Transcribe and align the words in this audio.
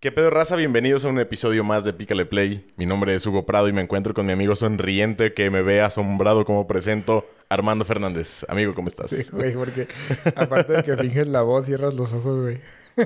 ¿Qué 0.00 0.10
pedo, 0.10 0.30
raza? 0.30 0.56
Bienvenidos 0.56 1.04
a 1.04 1.08
un 1.08 1.18
episodio 1.18 1.62
más 1.62 1.84
de 1.84 1.92
Pícale 1.92 2.24
Play. 2.24 2.64
Mi 2.78 2.86
nombre 2.86 3.14
es 3.14 3.26
Hugo 3.26 3.44
Prado 3.44 3.68
y 3.68 3.74
me 3.74 3.82
encuentro 3.82 4.14
con 4.14 4.24
mi 4.24 4.32
amigo 4.32 4.56
sonriente 4.56 5.34
que 5.34 5.50
me 5.50 5.60
ve 5.60 5.82
asombrado 5.82 6.46
como 6.46 6.66
presento, 6.66 7.28
Armando 7.50 7.84
Fernández. 7.84 8.46
Amigo, 8.48 8.72
¿cómo 8.74 8.88
estás? 8.88 9.10
Sí, 9.10 9.24
güey, 9.30 9.52
porque 9.52 9.88
aparte 10.36 10.72
de 10.72 10.82
que 10.84 10.96
finges 10.96 11.28
la 11.28 11.42
voz, 11.42 11.66
cierras 11.66 11.92
los 11.92 12.14
ojos, 12.14 12.40
güey. 12.40 12.60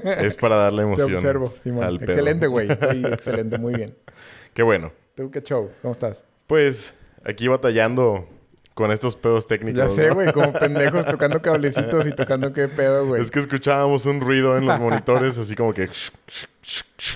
Es 0.04 0.36
para 0.36 0.54
darle 0.54 0.82
Te 0.82 0.88
emoción. 0.88 1.16
observo, 1.16 1.52
Simón. 1.64 1.98
Excelente, 2.00 2.46
güey. 2.46 2.70
Excelente, 2.70 3.58
muy 3.58 3.74
bien. 3.74 3.96
Qué 4.52 4.62
bueno. 4.62 4.92
¿Tú 5.16 5.32
qué 5.32 5.42
show? 5.42 5.72
¿Cómo 5.82 5.95
estás? 5.95 6.22
Pues 6.46 6.95
aquí 7.24 7.48
batallando 7.48 8.29
con 8.75 8.91
estos 8.91 9.14
pedos 9.16 9.46
técnicos. 9.46 9.79
Ya 9.79 9.88
sé, 9.88 10.09
¿no? 10.09 10.14
güey, 10.14 10.32
como 10.32 10.52
pendejos 10.59 11.06
tocando 11.06 11.41
cablecitos 11.41 12.06
y 12.06 12.12
tocando 12.12 12.52
qué 12.52 12.66
pedo, 12.68 13.06
güey. 13.06 13.23
Es 13.23 13.30
que 13.30 13.38
escuchábamos 13.41 14.04
un 14.06 14.20
ruido 14.20 14.56
en 14.59 14.66
los 14.66 14.80
monitores 14.80 15.38
así 15.38 15.54
como 15.54 15.73
que... 15.73 15.88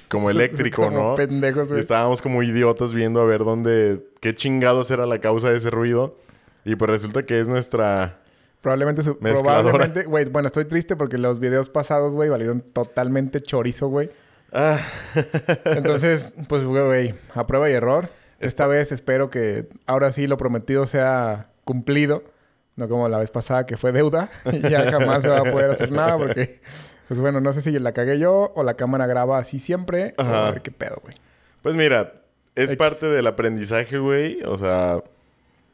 como 0.08 0.30
eléctrico, 0.30 0.84
Como 0.84 1.10
¿no? 1.10 1.14
pendejos, 1.16 1.68
güey. 1.68 1.80
estábamos 1.80 2.22
como 2.22 2.42
idiotas 2.42 2.94
viendo 2.94 3.20
a 3.20 3.24
ver 3.24 3.40
dónde... 3.44 4.06
¿Qué 4.20 4.34
chingados 4.34 4.90
era 4.92 5.04
la 5.06 5.18
causa 5.20 5.50
de 5.50 5.56
ese 5.56 5.70
ruido? 5.70 6.16
Y 6.64 6.76
pues 6.76 6.90
resulta 6.90 7.24
que 7.24 7.40
es 7.40 7.48
nuestra... 7.48 8.20
Probablemente, 8.60 9.02
su- 9.02 9.16
Mezcladora. 9.20 9.62
probablemente, 9.70 10.04
güey, 10.04 10.24
bueno, 10.26 10.46
estoy 10.48 10.64
triste 10.64 10.96
porque 10.96 11.16
los 11.18 11.38
videos 11.40 11.70
pasados, 11.70 12.12
güey, 12.14 12.28
valieron 12.28 12.60
totalmente 12.60 13.40
chorizo, 13.40 13.88
güey. 13.88 14.10
Ah, 14.52 14.78
Entonces, 15.64 16.28
pues, 16.48 16.64
güey, 16.64 17.14
a 17.34 17.46
prueba 17.46 17.68
y 17.70 17.72
error. 17.74 18.08
Esta 18.38 18.66
vez 18.66 18.92
espero 18.92 19.30
que 19.30 19.68
ahora 19.86 20.12
sí 20.12 20.26
lo 20.26 20.36
prometido 20.36 20.86
sea 20.86 21.48
cumplido. 21.64 22.22
No 22.76 22.88
como 22.88 23.08
la 23.08 23.18
vez 23.18 23.30
pasada 23.30 23.66
que 23.66 23.76
fue 23.76 23.90
deuda. 23.92 24.28
Y 24.52 24.60
ya 24.70 24.88
jamás 24.90 25.22
se 25.22 25.28
va 25.28 25.38
a 25.40 25.44
poder 25.44 25.70
hacer 25.70 25.90
nada 25.90 26.16
porque, 26.16 26.60
pues 27.08 27.18
bueno, 27.18 27.40
no 27.40 27.52
sé 27.52 27.60
si 27.62 27.76
la 27.78 27.92
cagué 27.92 28.18
yo 28.20 28.52
o 28.54 28.62
la 28.62 28.74
cámara 28.74 29.06
graba 29.06 29.38
así 29.38 29.58
siempre. 29.58 30.14
Ajá. 30.16 30.48
a 30.48 30.50
ver 30.52 30.62
qué 30.62 30.70
pedo, 30.70 30.98
güey. 31.02 31.14
Pues 31.62 31.74
mira, 31.74 32.12
es 32.54 32.66
X. 32.70 32.78
parte 32.78 33.06
del 33.06 33.26
aprendizaje, 33.26 33.98
güey. 33.98 34.38
O 34.44 34.56
sea, 34.56 35.02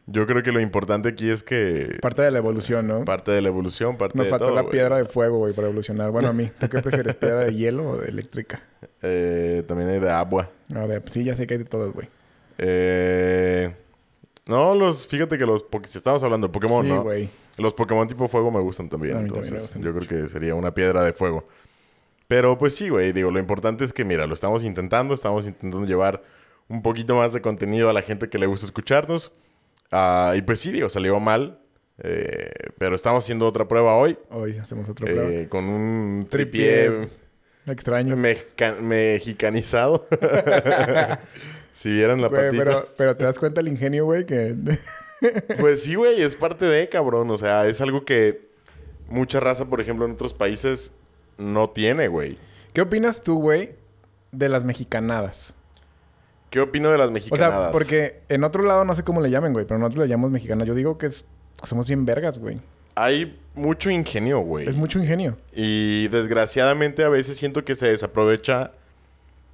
yo 0.07 0.27
creo 0.27 0.43
que 0.43 0.51
lo 0.53 0.61
importante 0.61 1.11
aquí 1.11 1.29
es 1.29 1.43
que... 1.43 1.99
Parte 2.01 2.23
de 2.23 2.31
la 2.31 2.39
evolución, 2.39 2.87
¿no? 2.89 3.05
Parte 3.05 3.33
de 3.33 3.43
la 3.43 3.49
evolución, 3.49 3.99
parte 3.99 4.17
Nos 4.17 4.27
de 4.27 4.31
faltó 4.31 4.47
todo, 4.47 4.55
la 4.55 4.63
güey. 4.63 4.73
piedra 4.73 4.97
de 4.97 5.05
fuego, 5.05 5.37
güey, 5.37 5.53
para 5.53 5.67
evolucionar. 5.69 6.11
Bueno, 6.11 6.29
a 6.29 6.33
mí. 6.33 6.51
¿Tú 6.59 6.71
qué 6.71 6.81
prefieres? 6.81 7.15
¿Piedra 7.17 7.45
de 7.45 7.55
hielo 7.55 7.87
o 7.91 7.97
de 7.99 8.09
eléctrica? 8.09 8.63
Eh, 9.07 9.63
también 9.69 9.91
hay 9.91 10.01
de 10.01 10.09
agua. 10.11 10.49
A 10.75 10.87
ver, 10.87 11.03
sí, 11.11 11.25
ya 11.25 11.37
sé 11.37 11.47
que 11.47 11.53
hay 11.55 11.59
de 11.59 11.67
todos, 11.67 11.93
güey. 11.93 12.09
Eh, 12.59 13.75
no, 14.47 14.75
los... 14.75 15.07
Fíjate 15.07 15.39
que 15.39 15.47
los... 15.47 15.63
Porque 15.63 15.89
si 15.89 15.99
estamos 15.99 16.23
hablando 16.23 16.49
de 16.49 16.53
Pokémon, 16.53 16.85
sí, 16.85 16.91
¿no? 16.91 17.05
Los 17.63 17.73
Pokémon 17.75 18.07
tipo 18.09 18.27
fuego 18.29 18.51
me 18.51 18.61
gustan 18.61 18.89
también. 18.89 19.17
Entonces, 19.19 19.63
gustan. 19.63 19.83
yo 19.83 19.95
creo 19.95 20.09
que 20.09 20.29
sería 20.29 20.55
una 20.55 20.75
piedra 20.75 21.03
de 21.05 21.13
fuego. 21.13 21.47
Pero 22.29 22.59
pues 22.59 22.75
sí, 22.75 22.89
güey. 22.89 23.13
Digo, 23.13 23.31
lo 23.31 23.39
importante 23.39 23.85
es 23.85 23.93
que, 23.93 24.05
mira, 24.05 24.27
lo 24.27 24.35
estamos 24.35 24.65
intentando. 24.65 25.15
Estamos 25.15 25.47
intentando 25.47 25.87
llevar 25.87 26.23
un 26.69 26.83
poquito 26.83 27.15
más 27.15 27.33
de 27.33 27.41
contenido 27.41 27.89
a 27.91 27.93
la 27.93 28.03
gente 28.03 28.29
que 28.29 28.39
le 28.39 28.47
gusta 28.47 28.67
escucharnos. 28.67 29.33
Ah, 29.93 30.33
y 30.37 30.43
pues 30.43 30.61
sí, 30.61 30.73
digo, 30.73 30.89
salió 30.89 31.21
mal. 31.21 31.59
eh, 32.03 32.51
pero 32.79 32.97
estamos 32.97 33.23
haciendo 33.23 33.47
otra 33.47 33.69
prueba 33.69 33.95
hoy. 33.97 34.19
Hoy 34.31 34.59
hacemos 34.59 34.89
otra 34.89 35.07
prueba. 35.07 35.31
eh, 35.31 35.47
con 35.49 35.65
un 35.67 36.27
Tripié. 36.29 36.89
tripié 36.89 37.09
Extraño. 37.67 38.17
mexica- 38.17 38.75
mexicanizado. 38.81 40.07
si 41.75 41.93
vieran 41.93 42.23
la 42.23 42.29
Güey, 42.29 42.47
patita. 42.47 42.65
pero, 42.65 42.89
pero 42.97 43.17
te 43.17 43.25
das 43.25 43.39
cuenta 43.39 43.61
el 43.61 43.69
ingenio, 43.69 44.07
güey, 44.07 44.25
que... 44.25 44.55
Pues 45.59 45.83
sí, 45.83 45.95
güey, 45.95 46.21
es 46.23 46.37
parte 46.37 46.65
de, 46.67 46.89
cabrón. 46.89 47.31
O 47.31 47.39
sea, 47.39 47.67
es 47.67 47.81
algo 47.81 48.05
que 48.05 48.43
mucha 49.09 49.41
raza, 49.41 49.65
por 49.67 49.81
ejemplo, 49.81 50.05
en 50.05 50.13
otros 50.13 50.35
países 50.35 50.93
no 51.39 51.71
tiene, 51.71 52.09
güey. 52.09 52.37
¿Qué 52.75 52.83
opinas 52.83 53.23
tú, 53.23 53.41
güey, 53.41 53.71
de 54.33 54.49
las 54.51 54.65
mexicanadas? 54.65 55.55
¿Qué 56.51 56.61
opino 56.61 56.91
de 56.91 56.99
las 56.99 57.09
O 57.09 57.13
mexicanadas? 57.13 57.63
sea, 57.63 57.73
porque 57.73 58.21
en 58.29 58.45
otro 58.45 58.65
lado 58.65 58.85
no 58.85 58.95
sé 58.95 59.03
cómo 59.03 59.21
le 59.23 59.31
llamen, 59.31 59.53
güey, 59.55 59.65
pero 59.67 59.79
nosotros 59.79 60.05
le 60.07 60.11
llamamos 60.11 60.31
mexicanas. 60.31 60.69
Yo 60.69 60.75
digo 60.75 60.99
que 60.99 61.07
es, 61.07 61.25
que 61.61 61.67
somos 61.67 61.89
bien 61.89 62.05
vergas, 62.05 62.37
güey. 62.39 62.61
Hay 62.95 63.41
mucho 63.55 63.91
ingenio, 63.91 64.41
güey. 64.41 64.69
Es 64.69 64.77
mucho 64.77 64.99
ingenio. 64.99 65.37
Y 65.55 66.09
desgraciadamente 66.09 67.03
a 67.03 67.09
veces 67.09 67.39
siento 67.39 67.65
que 67.65 67.75
se 67.77 67.89
desaprovecha 67.89 68.73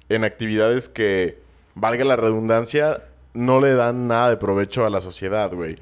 en 0.09 0.25
actividades 0.25 0.89
que, 0.89 1.39
valga 1.75 2.03
la 2.05 2.15
redundancia, 2.15 3.03
no 3.33 3.59
le 3.61 3.73
dan 3.73 4.07
nada 4.07 4.29
de 4.29 4.37
provecho 4.37 4.85
a 4.85 4.89
la 4.89 5.01
sociedad, 5.01 5.51
güey. 5.53 5.77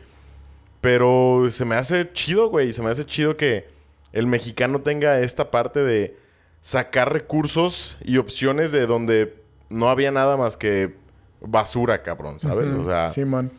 Pero 0.81 1.47
se 1.49 1.65
me 1.65 1.75
hace 1.75 2.11
chido, 2.13 2.49
güey. 2.49 2.73
Se 2.73 2.81
me 2.81 2.89
hace 2.89 3.05
chido 3.05 3.35
que 3.37 3.67
el 4.13 4.27
mexicano 4.27 4.81
tenga 4.81 5.19
esta 5.19 5.51
parte 5.51 5.81
de 5.81 6.17
sacar 6.61 7.11
recursos 7.11 7.97
y 8.03 8.17
opciones 8.17 8.71
de 8.71 8.85
donde 8.85 9.35
no 9.69 9.89
había 9.89 10.11
nada 10.11 10.37
más 10.37 10.57
que 10.57 10.95
basura, 11.41 12.01
cabrón, 12.01 12.39
¿sabes? 12.39 12.73
O 12.75 12.85
sea, 12.85 13.09
Sí, 13.09 13.23
man. 13.25 13.51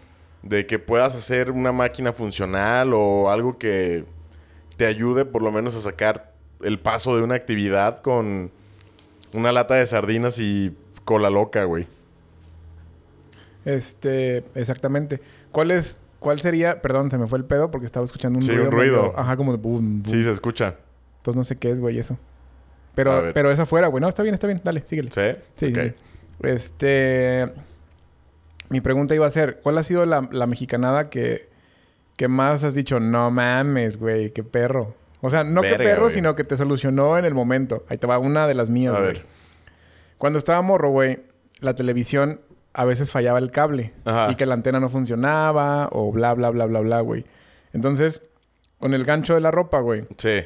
de 0.43 0.67
que 0.67 0.79
puedas 0.79 1.15
hacer 1.15 1.51
una 1.51 1.73
máquina 1.73 2.13
funcional 2.13 2.93
o 2.95 3.31
algo 3.31 3.59
que 3.59 4.05
te 4.77 4.87
ayude 4.87 5.25
por 5.25 5.43
lo 5.43 5.53
menos 5.53 5.75
a 5.77 5.81
sacar 5.81 6.33
el 6.63 6.79
paso 6.79 7.17
de 7.17 7.23
una 7.23 7.35
actividad 7.35 8.01
con 8.03 8.51
una 9.33 9.53
lata 9.53 9.75
de 9.75 9.87
sardinas 9.87 10.39
y 10.39 10.75
cola 11.05 11.31
loca, 11.31 11.65
güey. 11.65 11.87
Este, 13.65 14.39
exactamente. 14.55 15.21
¿Cuál 15.53 15.71
es... 15.71 15.97
¿Cuál 16.19 16.39
sería? 16.39 16.83
Perdón, 16.83 17.11
se 17.11 17.17
me 17.17 17.27
fue 17.27 17.39
el 17.39 17.45
pedo 17.47 17.71
porque 17.71 17.87
estaba 17.87 18.05
escuchando 18.05 18.37
un 18.39 18.43
Sí, 18.43 18.51
ruido. 18.53 18.65
un 18.67 18.71
ruido. 18.73 19.03
medio- 19.05 19.19
ajá, 19.19 19.37
como 19.39 19.53
de 19.53 19.59
boom, 19.59 20.03
boom. 20.03 20.13
Sí, 20.15 20.23
se 20.23 20.31
escucha. 20.31 20.77
Entonces 21.19 21.37
no 21.37 21.45
sé 21.45 21.57
qué 21.57 21.71
es, 21.71 21.81
güey, 21.81 21.99
eso. 21.99 22.19
Pero, 22.95 23.31
pero 23.33 23.51
es 23.51 23.59
afuera, 23.59 23.87
güey. 23.89 24.03
No, 24.03 24.09
está 24.09 24.23
bien, 24.23 24.35
está 24.35 24.47
bien. 24.47 24.61
Dale, 24.63 24.83
síguele. 24.85 25.11
¿Sí? 25.11 25.39
Sí, 25.57 25.73
sí. 25.75 25.93
Este. 26.43 27.51
Mi 28.69 28.81
pregunta 28.81 29.15
iba 29.15 29.27
a 29.27 29.31
ser: 29.31 29.61
¿Cuál 29.63 29.79
ha 29.79 29.83
sido 29.83 30.05
la, 30.05 30.29
la 30.31 30.47
mexicanada 30.47 31.09
que, 31.09 31.49
que 32.17 32.29
más 32.29 32.65
has 32.65 32.75
dicho, 32.75 33.01
no 33.01 33.31
mames, 33.31 33.97
güey, 33.99 34.31
qué 34.31 34.43
perro? 34.45 34.95
O 35.23 35.31
sea, 35.31 35.43
no 35.45 35.63
Verga, 35.63 35.79
qué 35.79 35.85
perro, 35.85 36.03
güey. 36.03 36.15
sino 36.15 36.35
que 36.35 36.45
te 36.45 36.57
solucionó 36.57 37.17
en 37.19 37.25
el 37.25 37.35
momento. 37.35 37.85
Ahí 37.89 37.97
te 37.99 38.07
va 38.07 38.19
una 38.19 38.47
de 38.47 38.55
las 38.55 38.69
mías, 38.71 38.95
A 38.95 39.01
güey. 39.01 39.13
ver. 39.15 39.27
Cuando 40.19 40.39
estaba 40.39 40.61
morro, 40.63 40.91
güey, 40.91 41.21
la 41.61 41.75
televisión 41.75 42.41
a 42.73 42.85
veces 42.85 43.11
fallaba 43.11 43.39
el 43.39 43.51
cable. 43.51 43.93
Ajá. 44.05 44.31
Y 44.31 44.35
que 44.37 44.47
la 44.47 44.55
antena 44.55 44.81
no 44.81 44.89
funcionaba, 44.89 45.89
o 45.93 46.13
bla, 46.13 46.35
bla, 46.35 46.51
bla, 46.51 46.67
bla, 46.67 46.81
bla, 46.81 47.01
güey. 47.01 47.25
Entonces, 47.73 48.23
con 48.79 48.95
el 48.95 49.05
gancho 49.05 49.35
de 49.35 49.41
la 49.41 49.51
ropa, 49.51 49.81
güey, 49.81 50.07
Sí. 50.17 50.43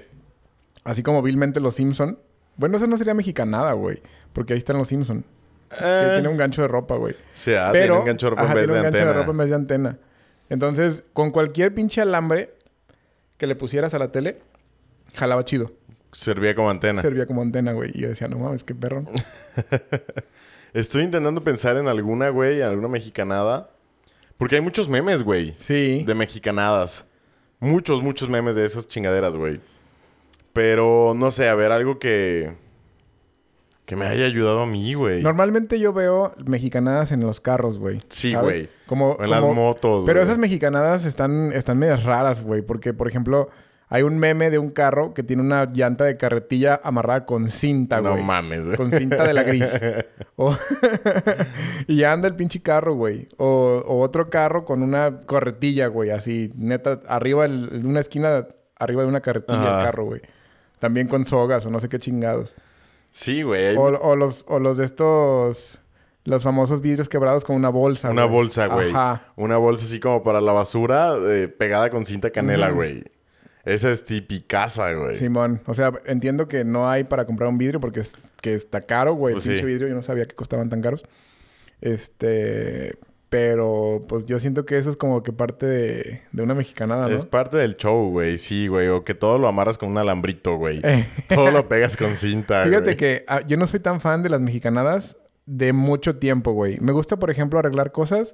así 0.84 1.02
como 1.02 1.22
vilmente 1.22 1.60
los 1.60 1.74
Simpson. 1.76 2.18
Bueno, 2.56 2.76
eso 2.76 2.86
no 2.86 2.96
sería 2.96 3.14
mexicanada, 3.14 3.72
güey. 3.72 4.00
Porque 4.32 4.52
ahí 4.54 4.58
están 4.58 4.78
los 4.78 4.88
Simpson. 4.88 5.24
Que 5.70 5.76
Eh, 5.80 6.10
tiene 6.14 6.28
un 6.28 6.36
gancho 6.36 6.62
de 6.62 6.68
ropa, 6.68 6.96
güey. 6.96 7.14
sí, 7.32 7.52
ah, 7.54 7.70
Pero, 7.72 7.86
tiene 7.94 7.98
un 8.00 8.06
gancho 8.06 8.26
de 8.26 8.30
ropa 8.30 8.42
ajá, 8.42 8.52
en 8.52 8.56
vez 8.56 8.64
tiene 8.66 8.74
de 8.74 8.86
un 8.86 8.92
gancho 8.92 9.06
de 9.06 9.12
ropa 9.12 9.30
en 9.30 9.36
vez 9.38 9.48
de 9.48 9.54
antena. 9.54 9.98
Entonces, 10.50 11.02
con 11.12 11.30
cualquier 11.30 11.74
pinche 11.74 12.00
alambre 12.00 12.54
que 13.38 13.46
le 13.46 13.56
pusieras 13.56 13.92
a 13.94 13.98
la 13.98 14.12
tele, 14.12 14.40
jalaba 15.14 15.44
chido. 15.44 15.72
Servía 16.12 16.54
como 16.54 16.70
antena. 16.70 17.02
Servía 17.02 17.26
como 17.26 17.42
antena, 17.42 17.72
güey. 17.72 17.90
Y 17.94 18.02
yo 18.02 18.08
decía, 18.08 18.28
no 18.28 18.38
mames, 18.38 18.62
qué 18.62 18.74
perro. 18.74 19.04
Estoy 20.74 21.04
intentando 21.04 21.42
pensar 21.44 21.76
en 21.76 21.86
alguna, 21.86 22.30
güey, 22.30 22.58
en 22.60 22.66
alguna 22.66 22.88
mexicanada. 22.88 23.70
Porque 24.36 24.56
hay 24.56 24.60
muchos 24.60 24.88
memes, 24.88 25.22
güey. 25.22 25.54
Sí. 25.56 26.02
de 26.04 26.14
mexicanadas. 26.14 27.06
Muchos, 27.60 28.02
muchos 28.02 28.28
memes 28.28 28.56
de 28.56 28.64
esas 28.64 28.88
chingaderas, 28.88 29.36
güey. 29.36 29.60
Pero 30.52 31.14
no 31.16 31.30
sé, 31.30 31.48
a 31.48 31.54
ver, 31.54 31.70
algo 31.70 32.00
que. 32.00 32.52
que 33.86 33.94
me 33.94 34.04
haya 34.06 34.26
ayudado 34.26 34.62
a 34.62 34.66
mí, 34.66 34.94
güey. 34.94 35.22
Normalmente 35.22 35.78
yo 35.78 35.92
veo 35.92 36.34
mexicanadas 36.44 37.12
en 37.12 37.20
los 37.20 37.40
carros, 37.40 37.78
güey. 37.78 38.00
Sí, 38.08 38.34
güey. 38.34 38.68
Como, 38.86 39.12
O 39.12 39.22
en 39.22 39.30
las 39.30 39.44
motos. 39.44 40.04
Pero 40.04 40.22
esas 40.22 40.38
mexicanadas 40.38 41.04
están, 41.04 41.52
están 41.52 41.78
medias 41.78 42.02
raras, 42.02 42.42
güey. 42.42 42.62
Porque, 42.62 42.92
por 42.92 43.06
ejemplo, 43.06 43.48
hay 43.94 44.02
un 44.02 44.18
meme 44.18 44.50
de 44.50 44.58
un 44.58 44.70
carro 44.70 45.14
que 45.14 45.22
tiene 45.22 45.40
una 45.40 45.66
llanta 45.72 46.02
de 46.02 46.16
carretilla 46.16 46.80
amarrada 46.82 47.26
con 47.26 47.48
cinta, 47.48 48.00
No 48.00 48.10
güey. 48.10 48.24
mames, 48.24 48.64
güey. 48.64 48.76
Con 48.76 48.90
cinta 48.90 49.22
de 49.24 49.32
la 49.34 49.42
gris. 49.44 49.64
O- 50.36 50.56
y 51.86 52.02
anda 52.02 52.26
el 52.26 52.34
pinche 52.34 52.60
carro, 52.60 52.94
güey. 52.96 53.28
O, 53.36 53.84
o 53.86 54.00
otro 54.00 54.30
carro 54.30 54.64
con 54.64 54.82
una 54.82 55.20
corretilla, 55.26 55.86
güey. 55.86 56.10
Así, 56.10 56.52
neta, 56.56 57.02
arriba, 57.06 57.46
de 57.46 57.86
una 57.86 58.00
esquina, 58.00 58.48
arriba 58.76 59.02
de 59.02 59.08
una 59.08 59.20
carretilla 59.20 59.62
Ajá. 59.62 59.78
el 59.78 59.84
carro, 59.86 60.04
güey. 60.06 60.22
También 60.80 61.06
con 61.06 61.24
sogas 61.24 61.64
o 61.64 61.70
no 61.70 61.78
sé 61.78 61.88
qué 61.88 62.00
chingados. 62.00 62.56
Sí, 63.12 63.42
güey. 63.42 63.76
O, 63.76 63.82
o 63.84 64.16
los, 64.16 64.44
o 64.48 64.58
los 64.58 64.76
de 64.76 64.86
estos... 64.86 65.78
Los 66.26 66.42
famosos 66.42 66.80
vidrios 66.80 67.08
quebrados 67.10 67.44
con 67.44 67.54
una 67.54 67.68
bolsa, 67.68 68.10
Una 68.10 68.24
bolsa, 68.24 68.66
güey. 68.66 68.88
Ajá. 68.90 69.24
Una 69.36 69.58
bolsa 69.58 69.84
así 69.84 70.00
como 70.00 70.22
para 70.22 70.40
la 70.40 70.52
basura, 70.52 71.12
eh, 71.28 71.48
pegada 71.48 71.90
con 71.90 72.06
cinta 72.06 72.30
canela, 72.30 72.70
güey. 72.70 73.04
Esa 73.64 73.90
es 73.90 74.04
tipicaza, 74.04 74.92
güey. 74.92 75.16
Simón. 75.16 75.62
O 75.66 75.74
sea, 75.74 75.92
entiendo 76.06 76.48
que 76.48 76.64
no 76.64 76.88
hay 76.88 77.04
para 77.04 77.24
comprar 77.24 77.48
un 77.48 77.58
vidrio 77.58 77.80
porque 77.80 78.00
es, 78.00 78.14
que 78.40 78.54
está 78.54 78.80
caro, 78.80 79.14
güey. 79.14 79.34
Pues 79.34 79.46
el 79.46 79.54
pinche 79.54 79.66
sí. 79.66 79.72
vidrio. 79.72 79.88
Yo 79.88 79.94
no 79.94 80.02
sabía 80.02 80.26
que 80.26 80.34
costaban 80.34 80.70
tan 80.70 80.80
caros. 80.80 81.04
Este... 81.80 82.96
Pero, 83.30 84.00
pues, 84.06 84.26
yo 84.26 84.38
siento 84.38 84.64
que 84.64 84.78
eso 84.78 84.90
es 84.90 84.96
como 84.96 85.24
que 85.24 85.32
parte 85.32 85.66
de, 85.66 86.22
de 86.30 86.42
una 86.44 86.54
mexicanada, 86.54 87.08
¿no? 87.08 87.16
Es 87.16 87.24
parte 87.24 87.56
del 87.56 87.76
show, 87.76 88.08
güey. 88.10 88.38
Sí, 88.38 88.68
güey. 88.68 88.86
O 88.86 89.02
que 89.02 89.12
todo 89.14 89.38
lo 89.38 89.48
amarras 89.48 89.76
con 89.76 89.88
un 89.88 89.98
alambrito, 89.98 90.54
güey. 90.54 90.80
todo 91.34 91.50
lo 91.50 91.68
pegas 91.68 91.96
con 91.96 92.14
cinta, 92.14 92.62
Fíjate 92.62 92.84
güey. 92.84 92.96
que 92.96 93.24
ah, 93.26 93.40
yo 93.44 93.56
no 93.56 93.66
soy 93.66 93.80
tan 93.80 94.00
fan 94.00 94.22
de 94.22 94.30
las 94.30 94.40
mexicanadas 94.40 95.16
de 95.46 95.72
mucho 95.74 96.16
tiempo, 96.16 96.52
güey. 96.52 96.78
Me 96.80 96.92
gusta, 96.92 97.16
por 97.16 97.30
ejemplo, 97.30 97.58
arreglar 97.58 97.92
cosas 97.92 98.32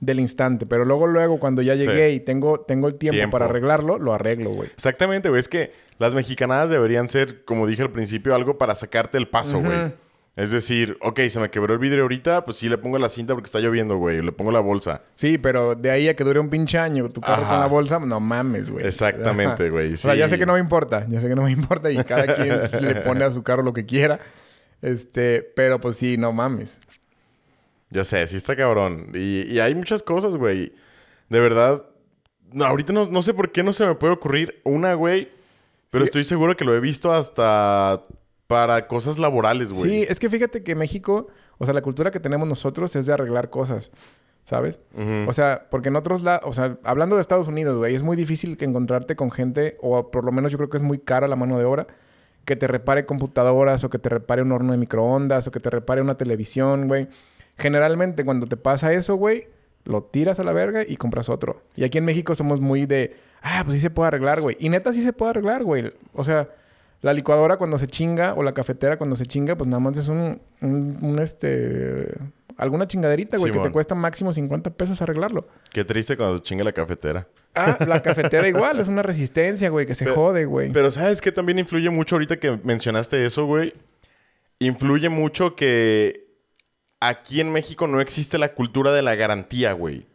del 0.00 0.20
instante. 0.20 0.66
Pero 0.66 0.84
luego, 0.84 1.06
luego, 1.06 1.38
cuando 1.38 1.62
ya 1.62 1.74
llegué 1.76 2.08
Sí. 2.10 2.16
y 2.16 2.20
tengo, 2.20 2.60
tengo 2.60 2.88
el 2.88 2.96
tiempo, 2.96 3.14
Tiempo. 3.16 3.32
para 3.32 3.44
arreglarlo, 3.44 3.98
lo 3.98 4.12
arreglo, 4.12 4.50
güey. 4.50 4.68
Exactamente, 4.74 5.28
güey. 5.28 5.38
Es 5.40 5.48
que 5.48 5.72
las 5.98 6.14
mexicanadas 6.14 6.68
deberían 6.70 7.08
ser, 7.08 7.44
como 7.44 7.66
dije 7.66 7.82
al 7.82 7.90
principio, 7.90 8.34
algo 8.34 8.58
para 8.58 8.74
sacarte 8.74 9.18
el 9.18 9.28
paso, 9.28 9.60
güey. 9.60 9.92
Es 10.34 10.52
decir, 10.52 10.96
ok, 11.00 11.18
se 11.30 11.40
me 11.40 11.50
quebró 11.50 11.72
el 11.74 11.80
vidrio 11.80 12.02
ahorita, 12.02 12.44
pues 12.44 12.58
sí 12.58 12.68
le 12.68 12.78
pongo 12.78 12.96
la 12.98 13.08
cinta 13.08 13.34
porque 13.34 13.46
está 13.46 13.58
lloviendo, 13.58 13.96
güey. 13.96 14.22
Le 14.22 14.30
pongo 14.30 14.52
la 14.52 14.60
bolsa. 14.60 15.02
Sí, 15.16 15.36
pero 15.36 15.74
de 15.74 15.90
ahí 15.90 16.08
a 16.08 16.14
que 16.14 16.22
dure 16.22 16.38
un 16.38 16.48
pinche 16.48 16.78
año 16.78 17.08
tu 17.08 17.20
carro 17.20 17.42
Ajá. 17.42 17.50
con 17.50 17.60
la 17.60 17.66
bolsa, 17.66 17.98
no 17.98 18.20
mames, 18.20 18.70
güey. 18.70 18.86
Exactamente, 18.86 19.68
güey, 19.68 19.94
O 19.94 19.96
sea, 19.96 20.14
ya 20.14 20.28
sé 20.28 20.38
que 20.38 20.46
no 20.46 20.52
me 20.52 20.60
importa. 20.60 21.04
Ya 21.08 21.20
sé 21.20 21.26
que 21.28 21.34
no 21.34 21.42
me 21.42 21.50
importa 21.52 21.90
y 21.90 21.96
cada 22.04 22.32
quien 22.36 22.84
le 22.84 22.94
pone 23.00 23.24
a 23.24 23.32
su 23.32 23.42
carro 23.42 23.62
lo 23.64 23.72
que 23.72 23.84
quiera. 23.84 24.20
Este, 24.82 25.42
pero 25.42 25.80
pues 25.80 25.96
sí, 25.96 26.16
no 26.16 26.32
mames. 26.32 26.80
Ya 27.90 28.04
sé, 28.04 28.26
sí 28.26 28.36
está 28.36 28.54
cabrón. 28.56 29.10
Y, 29.14 29.42
y 29.52 29.60
hay 29.60 29.74
muchas 29.74 30.02
cosas, 30.02 30.36
güey. 30.36 30.72
De 31.28 31.40
verdad. 31.40 31.84
No, 32.52 32.64
ahorita 32.64 32.92
no, 32.92 33.06
no 33.06 33.22
sé 33.22 33.34
por 33.34 33.52
qué 33.52 33.62
no 33.62 33.72
se 33.72 33.86
me 33.86 33.94
puede 33.94 34.14
ocurrir 34.14 34.60
una, 34.64 34.94
güey. 34.94 35.28
Pero 35.90 36.04
estoy 36.04 36.24
seguro 36.24 36.56
que 36.56 36.64
lo 36.64 36.74
he 36.74 36.80
visto 36.80 37.12
hasta 37.12 38.02
para 38.46 38.86
cosas 38.88 39.18
laborales, 39.18 39.72
güey. 39.72 39.90
Sí, 39.90 40.06
es 40.08 40.18
que 40.18 40.28
fíjate 40.28 40.62
que 40.62 40.74
México, 40.74 41.28
o 41.58 41.64
sea, 41.64 41.74
la 41.74 41.82
cultura 41.82 42.10
que 42.10 42.18
tenemos 42.18 42.48
nosotros 42.48 42.96
es 42.96 43.06
de 43.06 43.12
arreglar 43.12 43.50
cosas, 43.50 43.90
¿sabes? 44.44 44.80
O 45.26 45.32
sea, 45.32 45.68
porque 45.70 45.88
en 45.88 45.96
otros 45.96 46.22
lados, 46.22 46.42
o 46.46 46.52
sea, 46.52 46.78
hablando 46.82 47.16
de 47.16 47.22
Estados 47.22 47.48
Unidos, 47.48 47.76
güey, 47.76 47.94
es 47.94 48.02
muy 48.02 48.16
difícil 48.16 48.56
que 48.56 48.64
encontrarte 48.64 49.16
con 49.16 49.30
gente, 49.30 49.76
o 49.80 50.10
por 50.10 50.24
lo 50.24 50.32
menos 50.32 50.50
yo 50.50 50.58
creo 50.58 50.70
que 50.70 50.78
es 50.78 50.82
muy 50.82 50.98
cara 50.98 51.28
la 51.28 51.36
mano 51.36 51.58
de 51.58 51.66
obra, 51.66 51.86
que 52.48 52.56
te 52.56 52.66
repare 52.66 53.04
computadoras, 53.04 53.84
o 53.84 53.90
que 53.90 53.98
te 53.98 54.08
repare 54.08 54.40
un 54.40 54.52
horno 54.52 54.72
de 54.72 54.78
microondas, 54.78 55.46
o 55.46 55.50
que 55.50 55.60
te 55.60 55.68
repare 55.68 56.00
una 56.00 56.16
televisión, 56.16 56.88
güey. 56.88 57.06
Generalmente 57.58 58.24
cuando 58.24 58.46
te 58.46 58.56
pasa 58.56 58.94
eso, 58.94 59.16
güey, 59.16 59.48
lo 59.84 60.02
tiras 60.02 60.40
a 60.40 60.44
la 60.44 60.52
verga 60.52 60.82
y 60.82 60.96
compras 60.96 61.28
otro. 61.28 61.60
Y 61.76 61.84
aquí 61.84 61.98
en 61.98 62.06
México 62.06 62.34
somos 62.34 62.58
muy 62.58 62.86
de, 62.86 63.14
ah, 63.42 63.60
pues 63.64 63.74
sí 63.74 63.80
se 63.80 63.90
puede 63.90 64.08
arreglar, 64.08 64.40
güey. 64.40 64.56
Y 64.58 64.70
neta 64.70 64.94
sí 64.94 65.02
se 65.02 65.12
puede 65.12 65.30
arreglar, 65.30 65.62
güey. 65.62 65.92
O 66.14 66.24
sea, 66.24 66.48
la 67.02 67.12
licuadora 67.12 67.58
cuando 67.58 67.76
se 67.76 67.86
chinga 67.86 68.32
o 68.32 68.42
la 68.42 68.54
cafetera 68.54 68.96
cuando 68.96 69.14
se 69.14 69.26
chinga, 69.26 69.54
pues 69.54 69.68
nada 69.68 69.80
más 69.80 69.98
es 69.98 70.08
un, 70.08 70.40
un, 70.62 70.96
un, 71.02 71.18
este, 71.18 72.14
alguna 72.58 72.86
chingaderita, 72.86 73.38
güey, 73.38 73.52
que 73.52 73.58
te 73.58 73.70
cuesta 73.70 73.94
máximo 73.94 74.32
50 74.32 74.70
pesos 74.70 75.00
arreglarlo. 75.00 75.48
Qué 75.72 75.84
triste 75.84 76.16
cuando 76.16 76.38
chinga 76.40 76.64
la 76.64 76.72
cafetera. 76.72 77.26
Ah, 77.54 77.78
la 77.86 78.02
cafetera 78.02 78.46
igual, 78.48 78.80
es 78.80 78.88
una 78.88 79.02
resistencia, 79.02 79.70
güey, 79.70 79.86
que 79.86 79.94
se 79.94 80.04
jode, 80.06 80.44
güey. 80.44 80.70
Pero 80.72 80.90
¿sabes 80.90 81.20
qué 81.20 81.32
también 81.32 81.58
influye 81.58 81.88
mucho 81.88 82.16
ahorita 82.16 82.38
que 82.38 82.58
mencionaste 82.62 83.24
eso, 83.24 83.46
güey? 83.46 83.72
Influye 84.58 85.08
mucho 85.08 85.54
que 85.56 86.26
aquí 87.00 87.40
en 87.40 87.52
México 87.52 87.86
no 87.86 88.00
existe 88.00 88.38
la 88.38 88.52
cultura 88.54 88.92
de 88.92 89.02
la 89.02 89.14
garantía, 89.14 89.72
güey. 89.72 90.06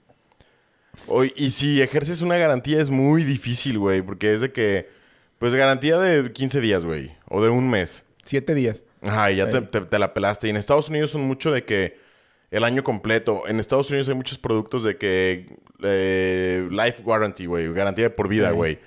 Y 1.36 1.50
si 1.52 1.82
ejerces 1.82 2.22
una 2.22 2.38
garantía 2.38 2.82
es 2.82 2.90
muy 2.90 3.24
difícil, 3.24 3.80
güey, 3.80 4.02
porque 4.02 4.34
es 4.34 4.42
de 4.42 4.52
que, 4.52 4.90
pues 5.40 5.54
garantía 5.54 5.98
de 5.98 6.32
15 6.32 6.62
días, 6.62 6.86
güey, 6.86 7.12
o 7.30 7.42
de 7.44 7.50
un 7.50 7.70
mes. 7.70 8.06
Siete 8.26 8.54
días. 8.54 8.86
Ajá, 9.02 9.32
y 9.32 9.38
ya 9.38 9.50
te, 9.50 9.58
Ey. 9.58 9.68
te- 9.70 9.82
te 9.82 10.00
la 10.00 10.14
pelaste. 10.14 10.48
Y 10.48 10.50
en 10.52 10.58
Estados 10.58 10.90
Unidos 10.90 11.12
son 11.12 11.22
mucho 11.22 11.52
de 11.52 11.66
que 11.66 11.98
el 12.54 12.64
año 12.64 12.84
completo. 12.84 13.44
En 13.48 13.60
Estados 13.60 13.90
Unidos 13.90 14.08
hay 14.08 14.16
muchos 14.16 14.38
productos 14.38 14.84
de 14.84 14.98
que 14.98 15.58
eh, 15.82 16.68
life 16.72 17.02
warranty, 17.04 17.46
güey, 17.48 17.72
garantía 17.74 18.06
de 18.06 18.10
por 18.12 18.28
vida, 18.28 18.50
Ey. 18.50 18.56
güey. 18.56 18.80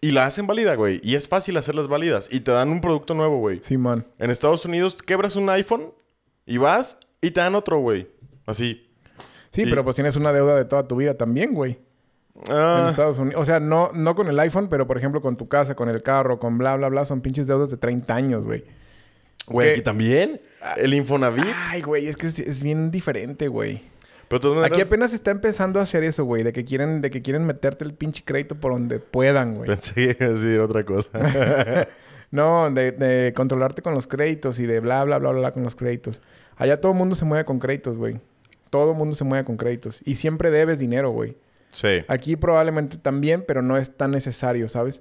Y 0.00 0.12
la 0.12 0.26
hacen 0.26 0.46
válida, 0.46 0.74
güey. 0.74 1.00
Y 1.02 1.14
es 1.14 1.28
fácil 1.28 1.56
hacerlas 1.56 1.88
válidas. 1.88 2.28
Y 2.30 2.40
te 2.40 2.50
dan 2.52 2.68
un 2.70 2.80
producto 2.80 3.14
nuevo, 3.14 3.38
güey. 3.38 3.60
Simón. 3.62 4.06
En 4.18 4.30
Estados 4.30 4.64
Unidos 4.64 4.94
quebras 4.94 5.34
un 5.36 5.48
iPhone 5.50 5.92
y 6.46 6.58
vas 6.58 6.98
y 7.20 7.30
te 7.30 7.40
dan 7.40 7.54
otro, 7.54 7.78
güey. 7.78 8.06
Así. 8.46 8.86
Sí, 9.50 9.62
Y- 9.62 9.66
pero 9.66 9.82
pues 9.84 9.96
tienes 9.96 10.16
una 10.16 10.32
deuda 10.32 10.56
de 10.56 10.64
toda 10.66 10.86
tu 10.86 10.96
vida 10.96 11.14
también, 11.14 11.54
güey. 11.54 11.78
En 12.48 12.54
Ah, 12.54 12.88
Estados 12.90 13.18
Unidos. 13.18 13.40
O 13.40 13.44
sea, 13.44 13.60
no, 13.60 13.90
no 13.94 14.14
con 14.14 14.28
el 14.28 14.38
iPhone, 14.40 14.68
pero 14.68 14.86
por 14.86 14.98
ejemplo 14.98 15.22
con 15.22 15.36
tu 15.36 15.48
casa, 15.48 15.74
con 15.74 15.88
el 15.88 16.02
carro, 16.02 16.38
con 16.38 16.58
bla, 16.58 16.76
bla, 16.76 16.88
bla. 16.88 17.04
Son 17.06 17.20
pinches 17.22 17.46
deudas 17.46 17.70
de 17.70 17.76
30 17.78 18.14
años, 18.14 18.44
güey. 18.44 18.64
güey, 19.46 19.70
aquí 19.70 19.82
también. 19.82 20.40
El 20.76 20.94
Infonavit. 20.94 21.44
Ay, 21.68 21.82
güey, 21.82 22.06
es 22.08 22.16
que 22.16 22.26
es, 22.26 22.38
es 22.38 22.60
bien 22.60 22.90
diferente, 22.90 23.48
güey. 23.48 23.82
Pero 24.28 24.38
de 24.38 24.42
todas 24.42 24.56
maneras, 24.56 24.72
Aquí 24.78 24.86
apenas 24.86 25.12
está 25.12 25.30
empezando 25.30 25.80
a 25.80 25.82
hacer 25.82 26.02
eso, 26.04 26.24
güey. 26.24 26.42
De 26.42 26.52
que 26.52 26.64
quieren, 26.64 27.00
de 27.02 27.10
que 27.10 27.20
quieren 27.22 27.44
meterte 27.46 27.84
el 27.84 27.92
pinche 27.94 28.22
crédito 28.24 28.54
por 28.54 28.72
donde 28.72 28.98
puedan, 28.98 29.54
güey. 29.56 29.68
Pensé 29.68 29.94
que 29.94 30.16
iba 30.18 30.26
a 30.26 30.34
decir 30.34 30.60
otra 30.60 30.84
cosa. 30.84 31.08
No, 32.30 32.68
de, 32.68 32.90
de 32.90 33.32
controlarte 33.32 33.80
con 33.80 33.94
los 33.94 34.08
créditos 34.08 34.58
y 34.58 34.66
de 34.66 34.80
bla, 34.80 35.04
bla, 35.04 35.18
bla, 35.18 35.30
bla 35.30 35.52
con 35.52 35.62
los 35.62 35.76
créditos. 35.76 36.20
Allá 36.56 36.80
todo 36.80 36.90
el 36.90 36.98
mundo 36.98 37.14
se 37.14 37.24
mueve 37.24 37.44
con 37.44 37.60
créditos, 37.60 37.96
güey. 37.96 38.20
Todo 38.70 38.90
el 38.90 38.96
mundo 38.98 39.14
se 39.14 39.22
mueve 39.22 39.44
con 39.44 39.56
créditos. 39.56 40.00
Y 40.04 40.16
siempre 40.16 40.50
debes 40.50 40.80
dinero, 40.80 41.10
güey. 41.10 41.36
sí. 41.70 42.02
Aquí 42.08 42.34
probablemente 42.34 42.96
también, 42.96 43.44
pero 43.46 43.62
no 43.62 43.76
es 43.76 43.96
tan 43.96 44.10
necesario, 44.10 44.68
¿sabes? 44.68 45.00